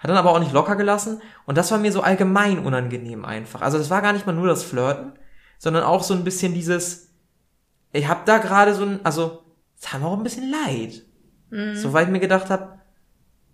Hat 0.00 0.08
dann 0.08 0.16
aber 0.16 0.32
auch 0.32 0.40
nicht 0.40 0.52
locker 0.52 0.76
gelassen. 0.76 1.20
Und 1.46 1.58
das 1.58 1.70
war 1.70 1.78
mir 1.78 1.92
so 1.92 2.00
allgemein 2.00 2.58
unangenehm 2.58 3.24
einfach. 3.24 3.60
Also 3.60 3.78
das 3.78 3.90
war 3.90 4.02
gar 4.02 4.12
nicht 4.12 4.26
mal 4.26 4.32
nur 4.32 4.46
das 4.46 4.64
Flirten, 4.64 5.12
sondern 5.60 5.84
auch 5.84 6.02
so 6.02 6.14
ein 6.14 6.24
bisschen 6.24 6.54
dieses, 6.54 7.10
ich 7.92 8.08
habe 8.08 8.22
da 8.24 8.38
gerade 8.38 8.74
so 8.74 8.82
ein, 8.82 9.00
also 9.04 9.42
es 9.76 9.82
tat 9.82 10.00
mir 10.00 10.06
auch 10.06 10.16
ein 10.16 10.22
bisschen 10.22 10.50
leid. 10.50 11.02
So 11.74 11.92
weil 11.92 12.04
ich 12.04 12.10
mir 12.10 12.20
gedacht 12.20 12.48
habe, 12.48 12.78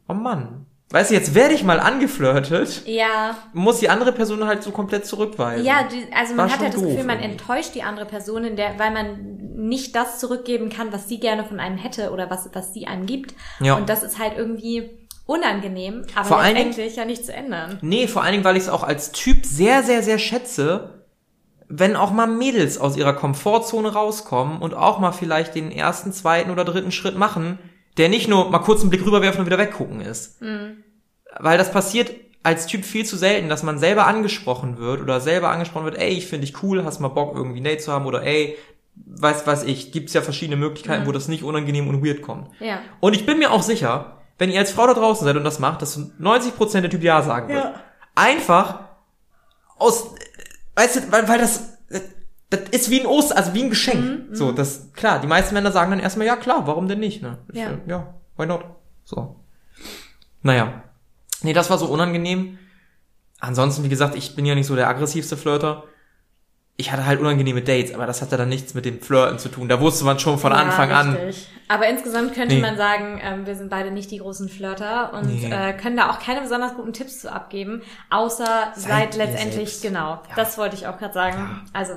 oh 0.09 0.15
Mann. 0.15 0.67
Weißt 0.91 1.11
du, 1.11 1.15
jetzt 1.15 1.35
werde 1.35 1.55
ich 1.55 1.65
mal 1.65 1.81
angeflirtet, 1.81 2.83
Ja, 2.87 3.37
muss 3.53 3.81
die 3.81 3.89
andere 3.89 4.13
Person 4.13 4.47
halt 4.47 4.63
so 4.63 4.71
komplett 4.71 5.05
zurückweisen. 5.05 5.67
ja, 5.67 5.83
die, 5.83 6.07
also 6.13 6.37
War 6.37 6.45
man 6.47 6.53
hat 6.53 6.61
ja 6.63 6.71
schon 6.71 6.83
das 6.83 6.91
Gefühl, 6.91 7.05
man 7.05 7.19
enttäuscht 7.19 7.75
die 7.75 7.83
andere 7.83 8.07
Person, 8.07 8.45
in 8.45 8.55
der, 8.55 8.79
weil 8.79 8.93
man 8.93 9.37
nicht 9.67 9.97
das 9.97 10.21
zurückgeben 10.21 10.69
kann, 10.69 10.93
was 10.93 11.09
sie 11.09 11.19
gerne 11.19 11.45
von 11.45 11.59
einem 11.59 11.77
hätte 11.77 12.13
oder 12.13 12.31
was, 12.31 12.49
was 12.53 12.73
sie 12.73 12.87
einem 12.87 13.07
gibt. 13.07 13.35
Ja. 13.59 13.75
Und 13.75 13.89
das 13.89 14.05
ist 14.05 14.21
halt 14.21 14.35
irgendwie 14.37 14.91
unangenehm, 15.25 16.05
aber 16.15 16.25
Vor 16.25 16.39
allen 16.39 16.55
letztendlich 16.55 16.95
ja 16.95 17.05
nicht 17.05 17.25
zu 17.27 17.33
ändern. 17.33 17.79
Nee, 17.83 18.07
vor 18.07 18.23
allen 18.23 18.33
Dingen, 18.33 18.45
weil 18.45 18.57
ich 18.57 18.65
es 18.65 18.69
auch 18.69 18.85
als 18.85 19.11
Typ 19.11 19.45
sehr, 19.45 19.83
sehr, 19.83 20.03
sehr 20.05 20.19
schätze, 20.19 20.96
wenn 21.69 21.97
auch 21.97 22.13
mal 22.13 22.27
Mädels 22.27 22.79
aus 22.79 22.97
ihrer 22.97 23.13
Komfortzone 23.13 23.93
rauskommen 23.93 24.61
und 24.61 24.75
auch 24.75 24.99
mal 24.99 25.13
vielleicht 25.13 25.55
den 25.55 25.71
ersten, 25.71 26.13
zweiten 26.13 26.51
oder 26.51 26.65
dritten 26.65 26.93
Schritt 26.93 27.17
machen, 27.19 27.59
der 27.97 28.09
nicht 28.09 28.29
nur 28.29 28.51
mal 28.51 28.59
kurz 28.61 28.83
einen 28.83 28.91
Blick 28.91 29.05
rüberwerfen 29.05 29.41
und 29.41 29.47
wieder 29.47 29.59
weggucken 29.59 30.01
ist. 30.01 30.41
Weil 31.39 31.59
das 31.59 31.73
passiert 31.73 32.11
als 32.43 32.67
Typ 32.67 32.85
viel 32.85 33.05
zu 33.05 33.17
selten, 33.17 33.49
dass 33.49 33.65
man 33.65 33.79
selber 33.79 34.07
angesprochen 34.07 34.79
wird 34.79 35.01
oder 35.01 35.21
selber 35.21 35.51
angesprochen 35.51 35.87
wird, 35.87 35.99
ey, 35.99 36.11
ich 36.11 36.27
finde 36.27 36.47
dich 36.47 36.63
cool, 36.63 36.85
hast 36.85 37.01
mal 37.01 37.09
Bock 37.09 37.35
irgendwie 37.35 37.61
ein 37.61 37.65
Date 37.65 37.83
zu 37.83 37.93
haben 37.93 38.07
oder 38.07 38.23
ey, 38.23 38.57
weiß 38.95 39.47
weiß 39.47 39.65
ich, 39.65 39.91
gibt's 39.91 40.15
ja 40.15 40.23
verschiedene 40.23 40.57
Möglichkeiten, 40.57 41.07
wo 41.07 41.13
das 41.13 41.27
nicht 41.27 41.43
unangenehm 41.43 41.89
und 41.89 42.07
weird 42.07 42.23
kommt. 42.23 42.49
Ja. 42.61 42.79
Und 43.01 43.17
ich 43.17 43.27
bin 43.27 43.39
mir 43.39 43.51
auch 43.51 43.63
sicher, 43.63 44.19
wenn 44.39 44.51
ihr 44.51 44.61
als 44.61 44.71
Frau 44.71 44.87
da 44.87 44.95
draußen 44.95 45.25
seid 45.25 45.37
und 45.37 45.43
das 45.43 45.59
macht, 45.59 45.83
dass 45.83 45.99
90% 45.99 46.83
der 46.83 46.91
Typ 46.91 47.03
Ja 47.03 47.23
sagen 47.23 47.49
wird. 47.49 47.65
Ja. 47.65 47.75
Einfach 48.15 48.81
aus, 49.77 50.15
weißt 50.77 50.97
du, 50.97 51.13
weil, 51.13 51.29
weil 51.29 51.39
das, 51.39 51.79
das 52.51 52.61
ist 52.71 52.91
wie 52.91 53.01
ein 53.01 53.07
Oster, 53.07 53.37
also 53.37 53.53
wie 53.55 53.65
ein 53.65 53.71
Geschenk. 53.71 54.29
Mhm, 54.31 54.35
so, 54.35 54.53
das, 54.53 54.93
klar, 54.93 55.21
die 55.21 55.27
meisten 55.27 55.53
Männer 55.55 55.73
sagen 55.73 55.91
dann 55.91 56.01
erstmal, 56.01 56.27
ja 56.29 56.37
klar, 56.37 56.67
warum 56.67 56.87
denn 56.87 57.01
nicht, 57.01 57.23
ne? 57.23 57.39
Ich, 57.53 57.59
Ja. 57.59 57.71
äh, 57.71 57.79
Ja, 57.87 58.15
why 58.37 58.47
not? 58.47 58.65
So. 59.05 59.37
Naja. 60.43 60.85
Nee, 61.43 61.53
das 61.53 61.71
war 61.71 61.79
so 61.79 61.87
unangenehm. 61.87 62.59
Ansonsten, 63.41 63.85
wie 63.85 63.89
gesagt, 63.89 64.15
ich 64.15 64.35
bin 64.37 64.47
ja 64.47 64.55
nicht 64.55 64.67
so 64.67 64.77
der 64.77 64.89
aggressivste 64.89 65.37
Flirter. 65.37 65.85
Ich 66.79 66.93
hatte 66.93 67.07
halt 67.07 67.21
unangenehme 67.21 67.63
Dates, 67.63 67.95
aber 67.95 68.05
das 68.07 68.21
hatte 68.21 68.37
dann 68.37 68.51
nichts 68.51 68.75
mit 68.75 68.85
dem 68.85 69.01
Flirten 69.01 69.39
zu 69.39 69.49
tun. 69.49 69.67
Da 69.69 69.81
wusste 69.81 70.05
man 70.05 70.19
schon 70.19 70.39
von 70.39 70.53
Ja, 70.53 70.59
Anfang 70.59 70.91
an, 70.93 71.15
richtig. 71.15 71.49
Aber 71.69 71.89
insgesamt 71.89 72.35
könnte 72.35 72.55
Nee. 72.55 72.61
man 72.61 72.77
sagen, 72.77 73.19
ähm, 73.25 73.47
wir 73.47 73.57
sind 73.57 73.71
beide 73.71 73.91
nicht 73.91 74.11
die 74.11 74.19
großen 74.19 74.49
Flirter 74.51 75.13
und 75.15 75.27
Nee. 75.27 75.51
äh, 75.51 75.73
können 75.73 75.97
da 75.97 76.11
auch 76.11 76.19
keine 76.21 76.43
besonders 76.43 76.75
guten 76.75 76.93
Tipps 76.93 77.21
zu 77.23 77.33
abgeben, 77.33 77.81
außer 78.11 78.73
Seid 78.77 79.15
seid, 79.15 79.17
letztendlich, 79.17 79.71
selbst. 79.71 79.83
genau, 79.83 80.21
das 80.37 80.59
wollte 80.59 80.77
ich 80.77 80.87
auch 80.87 80.99
gerade 80.99 81.15
sagen. 81.15 81.63
Also 81.73 81.95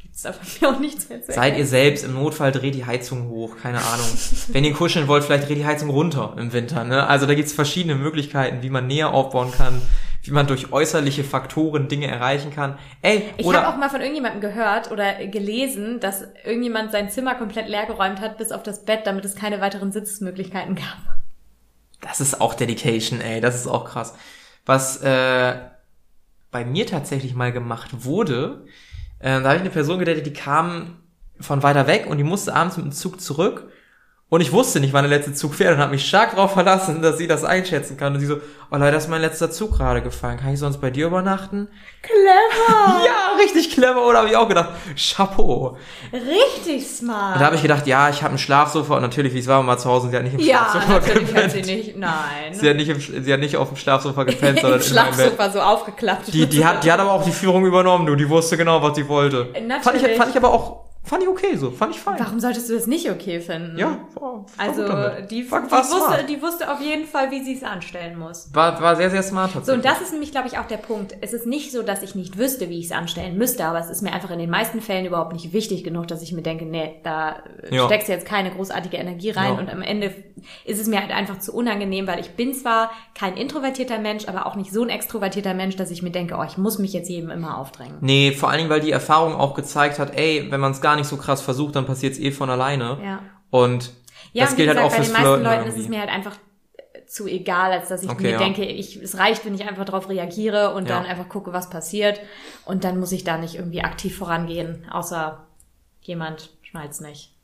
gibt's 0.00 0.22
da 0.22 0.32
von 0.32 0.46
mir 0.60 0.68
auch 0.76 0.80
nichts 0.80 1.08
mehr 1.10 1.20
zu 1.22 1.26
Seid 1.32 1.36
ihr 1.36 1.42
erklären. 1.50 1.66
selbst, 1.68 2.04
im 2.04 2.14
Notfall 2.14 2.52
dreht 2.52 2.74
die 2.74 2.86
Heizung 2.86 3.28
hoch, 3.28 3.58
keine 3.62 3.78
Ahnung. 3.78 4.06
Wenn 4.48 4.64
ihr 4.64 4.72
kuscheln 4.72 5.08
wollt, 5.08 5.24
vielleicht 5.24 5.46
dreht 5.48 5.58
die 5.58 5.66
Heizung 5.66 5.90
runter 5.90 6.34
im 6.38 6.52
Winter. 6.54 6.84
Ne? 6.84 7.06
Also 7.06 7.26
da 7.26 7.34
gibt's 7.34 7.52
verschiedene 7.52 7.94
Möglichkeiten, 7.96 8.62
wie 8.62 8.70
man 8.70 8.86
Nähe 8.86 9.08
aufbauen 9.08 9.52
kann, 9.52 9.82
wie 10.22 10.30
man 10.30 10.46
durch 10.46 10.72
äußerliche 10.72 11.24
Faktoren 11.24 11.88
Dinge 11.88 12.06
erreichen 12.06 12.52
kann. 12.52 12.78
Ey, 13.02 13.24
Ich 13.36 13.46
habe 13.46 13.68
auch 13.68 13.76
mal 13.76 13.90
von 13.90 14.00
irgendjemandem 14.00 14.40
gehört 14.40 14.90
oder 14.90 15.14
gelesen, 15.26 15.98
dass 15.98 16.24
irgendjemand 16.44 16.92
sein 16.92 17.10
Zimmer 17.10 17.34
komplett 17.34 17.68
leergeräumt 17.68 18.20
hat, 18.20 18.38
bis 18.38 18.52
auf 18.52 18.62
das 18.62 18.84
Bett, 18.84 19.00
damit 19.04 19.24
es 19.24 19.34
keine 19.34 19.60
weiteren 19.60 19.90
Sitzmöglichkeiten 19.92 20.76
gab. 20.76 21.18
das 22.00 22.20
ist 22.20 22.40
auch 22.40 22.54
Dedication, 22.54 23.20
ey, 23.20 23.40
das 23.40 23.54
ist 23.56 23.66
auch 23.66 23.84
krass. 23.84 24.14
Was 24.64 25.02
äh, 25.02 25.54
bei 26.52 26.64
mir 26.64 26.86
tatsächlich 26.86 27.34
mal 27.34 27.52
gemacht 27.52 28.04
wurde, 28.04 28.64
äh, 29.18 29.40
da 29.40 29.44
habe 29.44 29.56
ich 29.56 29.60
eine 29.60 29.70
Person 29.70 29.98
gedatet, 29.98 30.26
die 30.26 30.32
kam 30.32 30.98
von 31.40 31.62
weiter 31.62 31.86
weg 31.88 32.06
und 32.06 32.18
die 32.18 32.24
musste 32.24 32.54
abends 32.54 32.76
mit 32.76 32.86
dem 32.86 32.92
Zug 32.92 33.20
zurück. 33.20 33.72
Und 34.32 34.40
ich 34.40 34.50
wusste 34.50 34.80
nicht, 34.80 34.94
wann 34.94 35.04
der 35.04 35.10
letzte 35.10 35.34
Zug 35.34 35.54
fährt 35.54 35.74
und 35.74 35.78
habe 35.78 35.90
mich 35.90 36.08
stark 36.08 36.30
darauf 36.30 36.54
verlassen, 36.54 37.02
dass 37.02 37.18
sie 37.18 37.26
das 37.26 37.44
einschätzen 37.44 37.98
kann. 37.98 38.14
Und 38.14 38.20
sie 38.20 38.24
so, 38.24 38.36
oh 38.70 38.76
leider 38.78 38.96
ist 38.96 39.10
mein 39.10 39.20
letzter 39.20 39.50
Zug 39.50 39.76
gerade 39.76 40.00
gefallen. 40.00 40.38
Kann 40.38 40.54
ich 40.54 40.58
sonst 40.58 40.78
bei 40.80 40.88
dir 40.88 41.08
übernachten? 41.08 41.68
Clever! 42.00 43.02
Ja, 43.04 43.36
richtig 43.38 43.70
clever, 43.72 44.06
oder? 44.06 44.20
Habe 44.20 44.28
ich 44.30 44.36
auch 44.36 44.48
gedacht, 44.48 44.70
Chapeau. 44.96 45.76
Richtig 46.14 46.86
smart. 46.86 47.34
Und 47.34 47.40
da 47.42 47.44
habe 47.44 47.56
ich 47.56 47.62
gedacht, 47.62 47.86
ja, 47.86 48.08
ich 48.08 48.22
habe 48.22 48.34
ein 48.34 48.38
Schlafsofa 48.38 48.96
und 48.96 49.02
natürlich, 49.02 49.34
wie 49.34 49.38
es 49.38 49.46
war, 49.48 49.58
war 49.58 49.64
mal 49.64 49.76
zu 49.76 49.90
Hause 49.90 50.08
sie 50.08 50.16
hat 50.16 50.22
nicht 50.22 50.32
im 50.32 50.40
ja, 50.40 50.66
Schlafsofa 50.70 50.92
natürlich 50.94 51.34
hat 51.34 51.50
sie 51.50 51.60
gepennt. 51.60 51.66
nicht. 51.66 51.96
Nein. 51.98 52.14
Sie 52.52 52.70
hat 52.70 52.76
nicht, 52.76 52.88
im, 52.88 53.24
sie 53.24 53.32
hat 53.34 53.40
nicht 53.40 53.56
auf 53.58 53.68
dem 53.68 53.76
Schlafsofa 53.76 54.24
gepennt, 54.24 54.60
sondern 54.60 54.80
Im. 54.80 54.86
Schlafsofa 54.86 55.50
so 55.50 55.60
aufgeklappt. 55.60 56.32
Die, 56.32 56.46
die, 56.46 56.64
hat, 56.64 56.82
die 56.82 56.90
hat 56.90 57.00
aber 57.00 57.12
auch 57.12 57.24
die 57.24 57.32
Führung 57.32 57.66
übernommen, 57.66 58.06
du. 58.06 58.16
Die 58.16 58.30
wusste 58.30 58.56
genau, 58.56 58.82
was 58.82 58.96
sie 58.96 59.06
wollte. 59.06 59.48
Natürlich. 59.52 59.82
Fand 59.82 59.96
ich, 59.96 60.16
fand 60.16 60.30
ich 60.30 60.36
aber 60.38 60.54
auch, 60.54 60.91
fand 61.04 61.22
ich 61.22 61.28
okay 61.28 61.56
so. 61.56 61.70
Fand 61.70 61.94
ich 61.94 62.00
fein. 62.00 62.16
Warum 62.18 62.40
solltest 62.40 62.68
du 62.70 62.74
das 62.74 62.86
nicht 62.86 63.10
okay 63.10 63.40
finden? 63.40 63.76
Ja, 63.78 63.98
war, 64.14 64.22
war 64.22 64.46
Also, 64.56 64.82
die, 65.26 65.42
die, 65.42 65.50
wusste, 65.50 66.24
die 66.28 66.42
wusste 66.42 66.72
auf 66.72 66.80
jeden 66.80 67.06
Fall, 67.06 67.30
wie 67.30 67.42
sie 67.42 67.54
es 67.54 67.62
anstellen 67.62 68.18
muss. 68.18 68.48
War, 68.54 68.80
war 68.80 68.96
sehr, 68.96 69.10
sehr 69.10 69.22
smart 69.22 69.50
So, 69.66 69.72
und 69.72 69.84
das 69.84 70.00
ist 70.00 70.12
nämlich, 70.12 70.30
glaube 70.30 70.48
ich, 70.48 70.58
auch 70.58 70.66
der 70.66 70.76
Punkt. 70.78 71.14
Es 71.20 71.32
ist 71.32 71.46
nicht 71.46 71.72
so, 71.72 71.82
dass 71.82 72.02
ich 72.02 72.14
nicht 72.14 72.38
wüsste, 72.38 72.68
wie 72.70 72.78
ich 72.78 72.86
es 72.86 72.92
anstellen 72.92 73.36
müsste, 73.36 73.64
aber 73.64 73.78
es 73.78 73.90
ist 73.90 74.02
mir 74.02 74.12
einfach 74.12 74.30
in 74.30 74.38
den 74.38 74.50
meisten 74.50 74.80
Fällen 74.80 75.04
überhaupt 75.06 75.32
nicht 75.32 75.52
wichtig 75.52 75.84
genug, 75.84 76.08
dass 76.08 76.22
ich 76.22 76.32
mir 76.32 76.42
denke, 76.42 76.64
nee, 76.64 77.00
da 77.02 77.36
äh, 77.62 77.74
Ja. 77.74 77.86
steckst 77.86 78.08
du 78.08 78.12
jetzt 78.12 78.26
keine 78.26 78.50
großartige 78.50 78.96
Energie 78.96 79.30
rein 79.30 79.54
Ja. 79.54 79.58
und 79.58 79.70
am 79.70 79.82
Ende 79.82 80.14
ist 80.64 80.80
es 80.80 80.86
mir 80.86 81.00
halt 81.00 81.10
einfach 81.10 81.38
zu 81.38 81.52
unangenehm, 81.52 82.06
weil 82.06 82.20
ich 82.20 82.30
bin 82.36 82.54
zwar 82.54 82.90
kein 83.14 83.36
introvertierter 83.36 83.98
Mensch, 83.98 84.28
aber 84.28 84.46
auch 84.46 84.54
nicht 84.56 84.72
so 84.72 84.82
ein 84.82 84.88
extrovertierter 84.88 85.54
Mensch, 85.54 85.76
dass 85.76 85.90
ich 85.90 86.02
mir 86.02 86.10
denke, 86.10 86.36
oh, 86.38 86.44
ich 86.44 86.56
muss 86.58 86.78
mich 86.78 86.92
jetzt 86.92 87.08
jedem 87.08 87.30
immer 87.30 87.58
aufdrängen. 87.58 87.96
Nee, 88.00 88.32
vor 88.32 88.48
allen 88.48 88.58
Dingen, 88.58 88.70
weil 88.70 88.80
die 88.80 88.90
Erfahrung 88.92 89.34
auch 89.34 89.54
gezeigt 89.54 89.98
hat, 89.98 90.16
ey, 90.16 90.46
wenn 90.50 90.60
man 90.60 90.72
es 90.72 90.80
gar 90.80 90.91
nicht 90.96 91.06
so 91.08 91.16
krass 91.16 91.42
versucht, 91.42 91.76
dann 91.76 91.86
passiert's 91.86 92.18
eh 92.18 92.30
von 92.32 92.50
alleine. 92.50 92.98
Ja. 93.02 93.20
Und 93.50 93.92
Ja, 94.32 94.44
das 94.44 94.52
und 94.52 94.58
wie 94.58 94.64
gilt 94.64 94.76
halt 94.76 94.78
gesagt, 94.78 94.86
auch 94.86 94.90
bei 94.98 95.04
den 95.04 95.12
meisten 95.12 95.26
Flirten 95.26 95.44
Leuten 95.44 95.68
ist 95.68 95.78
es 95.78 95.88
mir 95.88 96.00
halt 96.00 96.10
einfach 96.10 96.36
äh, 96.94 97.04
zu 97.06 97.26
egal, 97.26 97.72
als 97.72 97.88
dass 97.88 98.02
ich 98.02 98.10
Okay, 98.10 98.22
mir 98.22 98.30
ja. 98.32 98.38
denke, 98.38 98.64
ich, 98.64 98.96
es 98.96 99.18
reicht, 99.18 99.44
wenn 99.44 99.54
ich 99.54 99.66
einfach 99.68 99.84
darauf 99.84 100.08
reagiere 100.08 100.74
und 100.74 100.88
Ja. 100.88 100.96
dann 100.96 101.06
einfach 101.06 101.28
gucke, 101.28 101.52
was 101.52 101.68
passiert. 101.70 102.20
Und 102.64 102.84
dann 102.84 102.98
muss 103.00 103.12
ich 103.12 103.24
da 103.24 103.36
nicht 103.38 103.54
irgendwie 103.56 103.82
aktiv 103.82 104.16
vorangehen, 104.16 104.86
außer 104.90 105.44
jemand 106.00 106.50
schnallt's 106.62 107.00
nicht. 107.00 107.34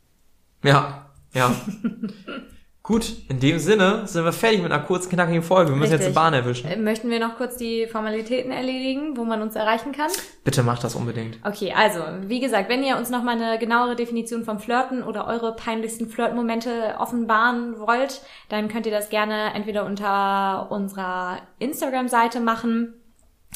Ja, 0.62 1.06
ja. 1.34 1.54
Gut, 2.88 3.16
in 3.28 3.38
dem 3.38 3.58
Sinne 3.58 4.06
sind 4.06 4.24
wir 4.24 4.32
fertig 4.32 4.62
mit 4.62 4.72
einer 4.72 4.82
kurzen, 4.82 5.10
knackigen 5.10 5.42
Folge. 5.42 5.72
Wir 5.72 5.76
müssen 5.76 5.92
jetzt 5.92 6.08
die 6.08 6.12
Bahn 6.12 6.32
erwischen. 6.32 6.68
Äh, 6.68 6.78
Möchten 6.78 7.10
wir 7.10 7.20
noch 7.20 7.36
kurz 7.36 7.58
die 7.58 7.86
Formalitäten 7.86 8.50
erledigen, 8.50 9.14
wo 9.14 9.26
man 9.26 9.42
uns 9.42 9.56
erreichen 9.56 9.92
kann? 9.92 10.10
Bitte 10.42 10.62
macht 10.62 10.82
das 10.84 10.94
unbedingt. 10.94 11.38
Okay, 11.44 11.74
also, 11.76 12.00
wie 12.22 12.40
gesagt, 12.40 12.70
wenn 12.70 12.82
ihr 12.82 12.96
uns 12.96 13.10
noch 13.10 13.22
mal 13.22 13.38
eine 13.38 13.58
genauere 13.58 13.94
Definition 13.94 14.42
vom 14.42 14.58
Flirten 14.58 15.02
oder 15.02 15.26
eure 15.26 15.54
peinlichsten 15.54 16.08
Flirtmomente 16.08 16.94
offenbaren 16.98 17.78
wollt, 17.78 18.22
dann 18.48 18.68
könnt 18.68 18.86
ihr 18.86 18.92
das 18.92 19.10
gerne 19.10 19.52
entweder 19.52 19.84
unter 19.84 20.72
unserer 20.72 21.40
Instagram-Seite 21.58 22.40
machen, 22.40 22.94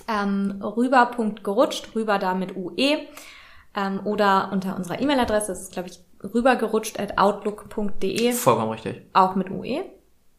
ähm, 0.09 0.61
rüber.gerutscht, 0.63 1.95
rüber 1.95 2.19
da 2.19 2.35
mit 2.35 2.55
UE, 2.55 2.99
ähm, 3.75 4.01
oder 4.05 4.51
unter 4.53 4.77
unserer 4.77 5.01
E-Mail-Adresse, 5.01 5.49
das 5.49 5.63
ist, 5.63 5.73
glaube 5.73 5.89
ich, 5.89 6.01
rübergerutscht 6.23 6.99
at 7.01 7.19
outlook.de, 7.19 8.33
Vollkommen 8.33 8.71
richtig. 8.73 9.03
auch 9.13 9.35
mit 9.35 9.51
UE 9.51 9.85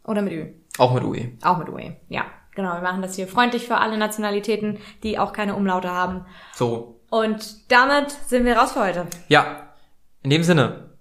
oder 0.05 0.21
mit 0.21 0.33
Ü. 0.33 0.53
Auch 0.77 0.93
mit 0.93 1.03
UE. 1.03 1.31
Auch 1.43 1.57
mit 1.57 1.69
UE, 1.69 1.95
ja. 2.09 2.25
Genau, 2.55 2.73
wir 2.73 2.81
machen 2.81 3.01
das 3.01 3.15
hier 3.15 3.27
freundlich 3.27 3.67
für 3.67 3.77
alle 3.77 3.97
Nationalitäten, 3.97 4.77
die 5.01 5.17
auch 5.17 5.33
keine 5.33 5.55
Umlaute 5.55 5.89
haben. 5.89 6.25
So. 6.53 6.99
Und 7.09 7.71
damit 7.71 8.11
sind 8.11 8.45
wir 8.45 8.57
raus 8.57 8.73
für 8.73 8.81
heute. 8.81 9.07
Ja, 9.27 9.73
in 10.21 10.29
dem 10.29 10.43
Sinne. 10.43 10.91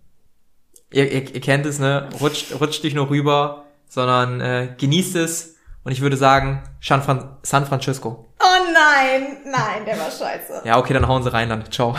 Ihr, 0.93 1.11
ihr, 1.11 1.35
ihr 1.35 1.41
kennt 1.41 1.67
es, 1.67 1.79
ne? 1.79 2.09
Rutscht, 2.21 2.59
rutscht 2.61 2.85
nicht 2.85 2.95
nur 2.95 3.11
rüber, 3.11 3.65
sondern 3.87 4.41
äh, 4.41 4.75
genießt 4.79 5.17
es. 5.17 5.57
Und 5.85 5.93
ich 5.93 6.01
würde 6.01 6.17
sagen, 6.17 6.63
San, 6.81 7.03
Fran 7.03 7.37
San 7.43 7.67
Francisco. 7.67 8.33
Oh 8.41 8.73
nein, 8.73 9.39
nein, 9.45 9.85
der 9.85 9.99
war 9.99 10.11
scheiße. 10.11 10.63
Ja, 10.65 10.79
okay, 10.79 10.95
dann 10.95 11.09
hauen 11.09 11.23
sie 11.23 11.33
rein 11.33 11.49
dann. 11.49 11.71
Ciao. 11.71 11.97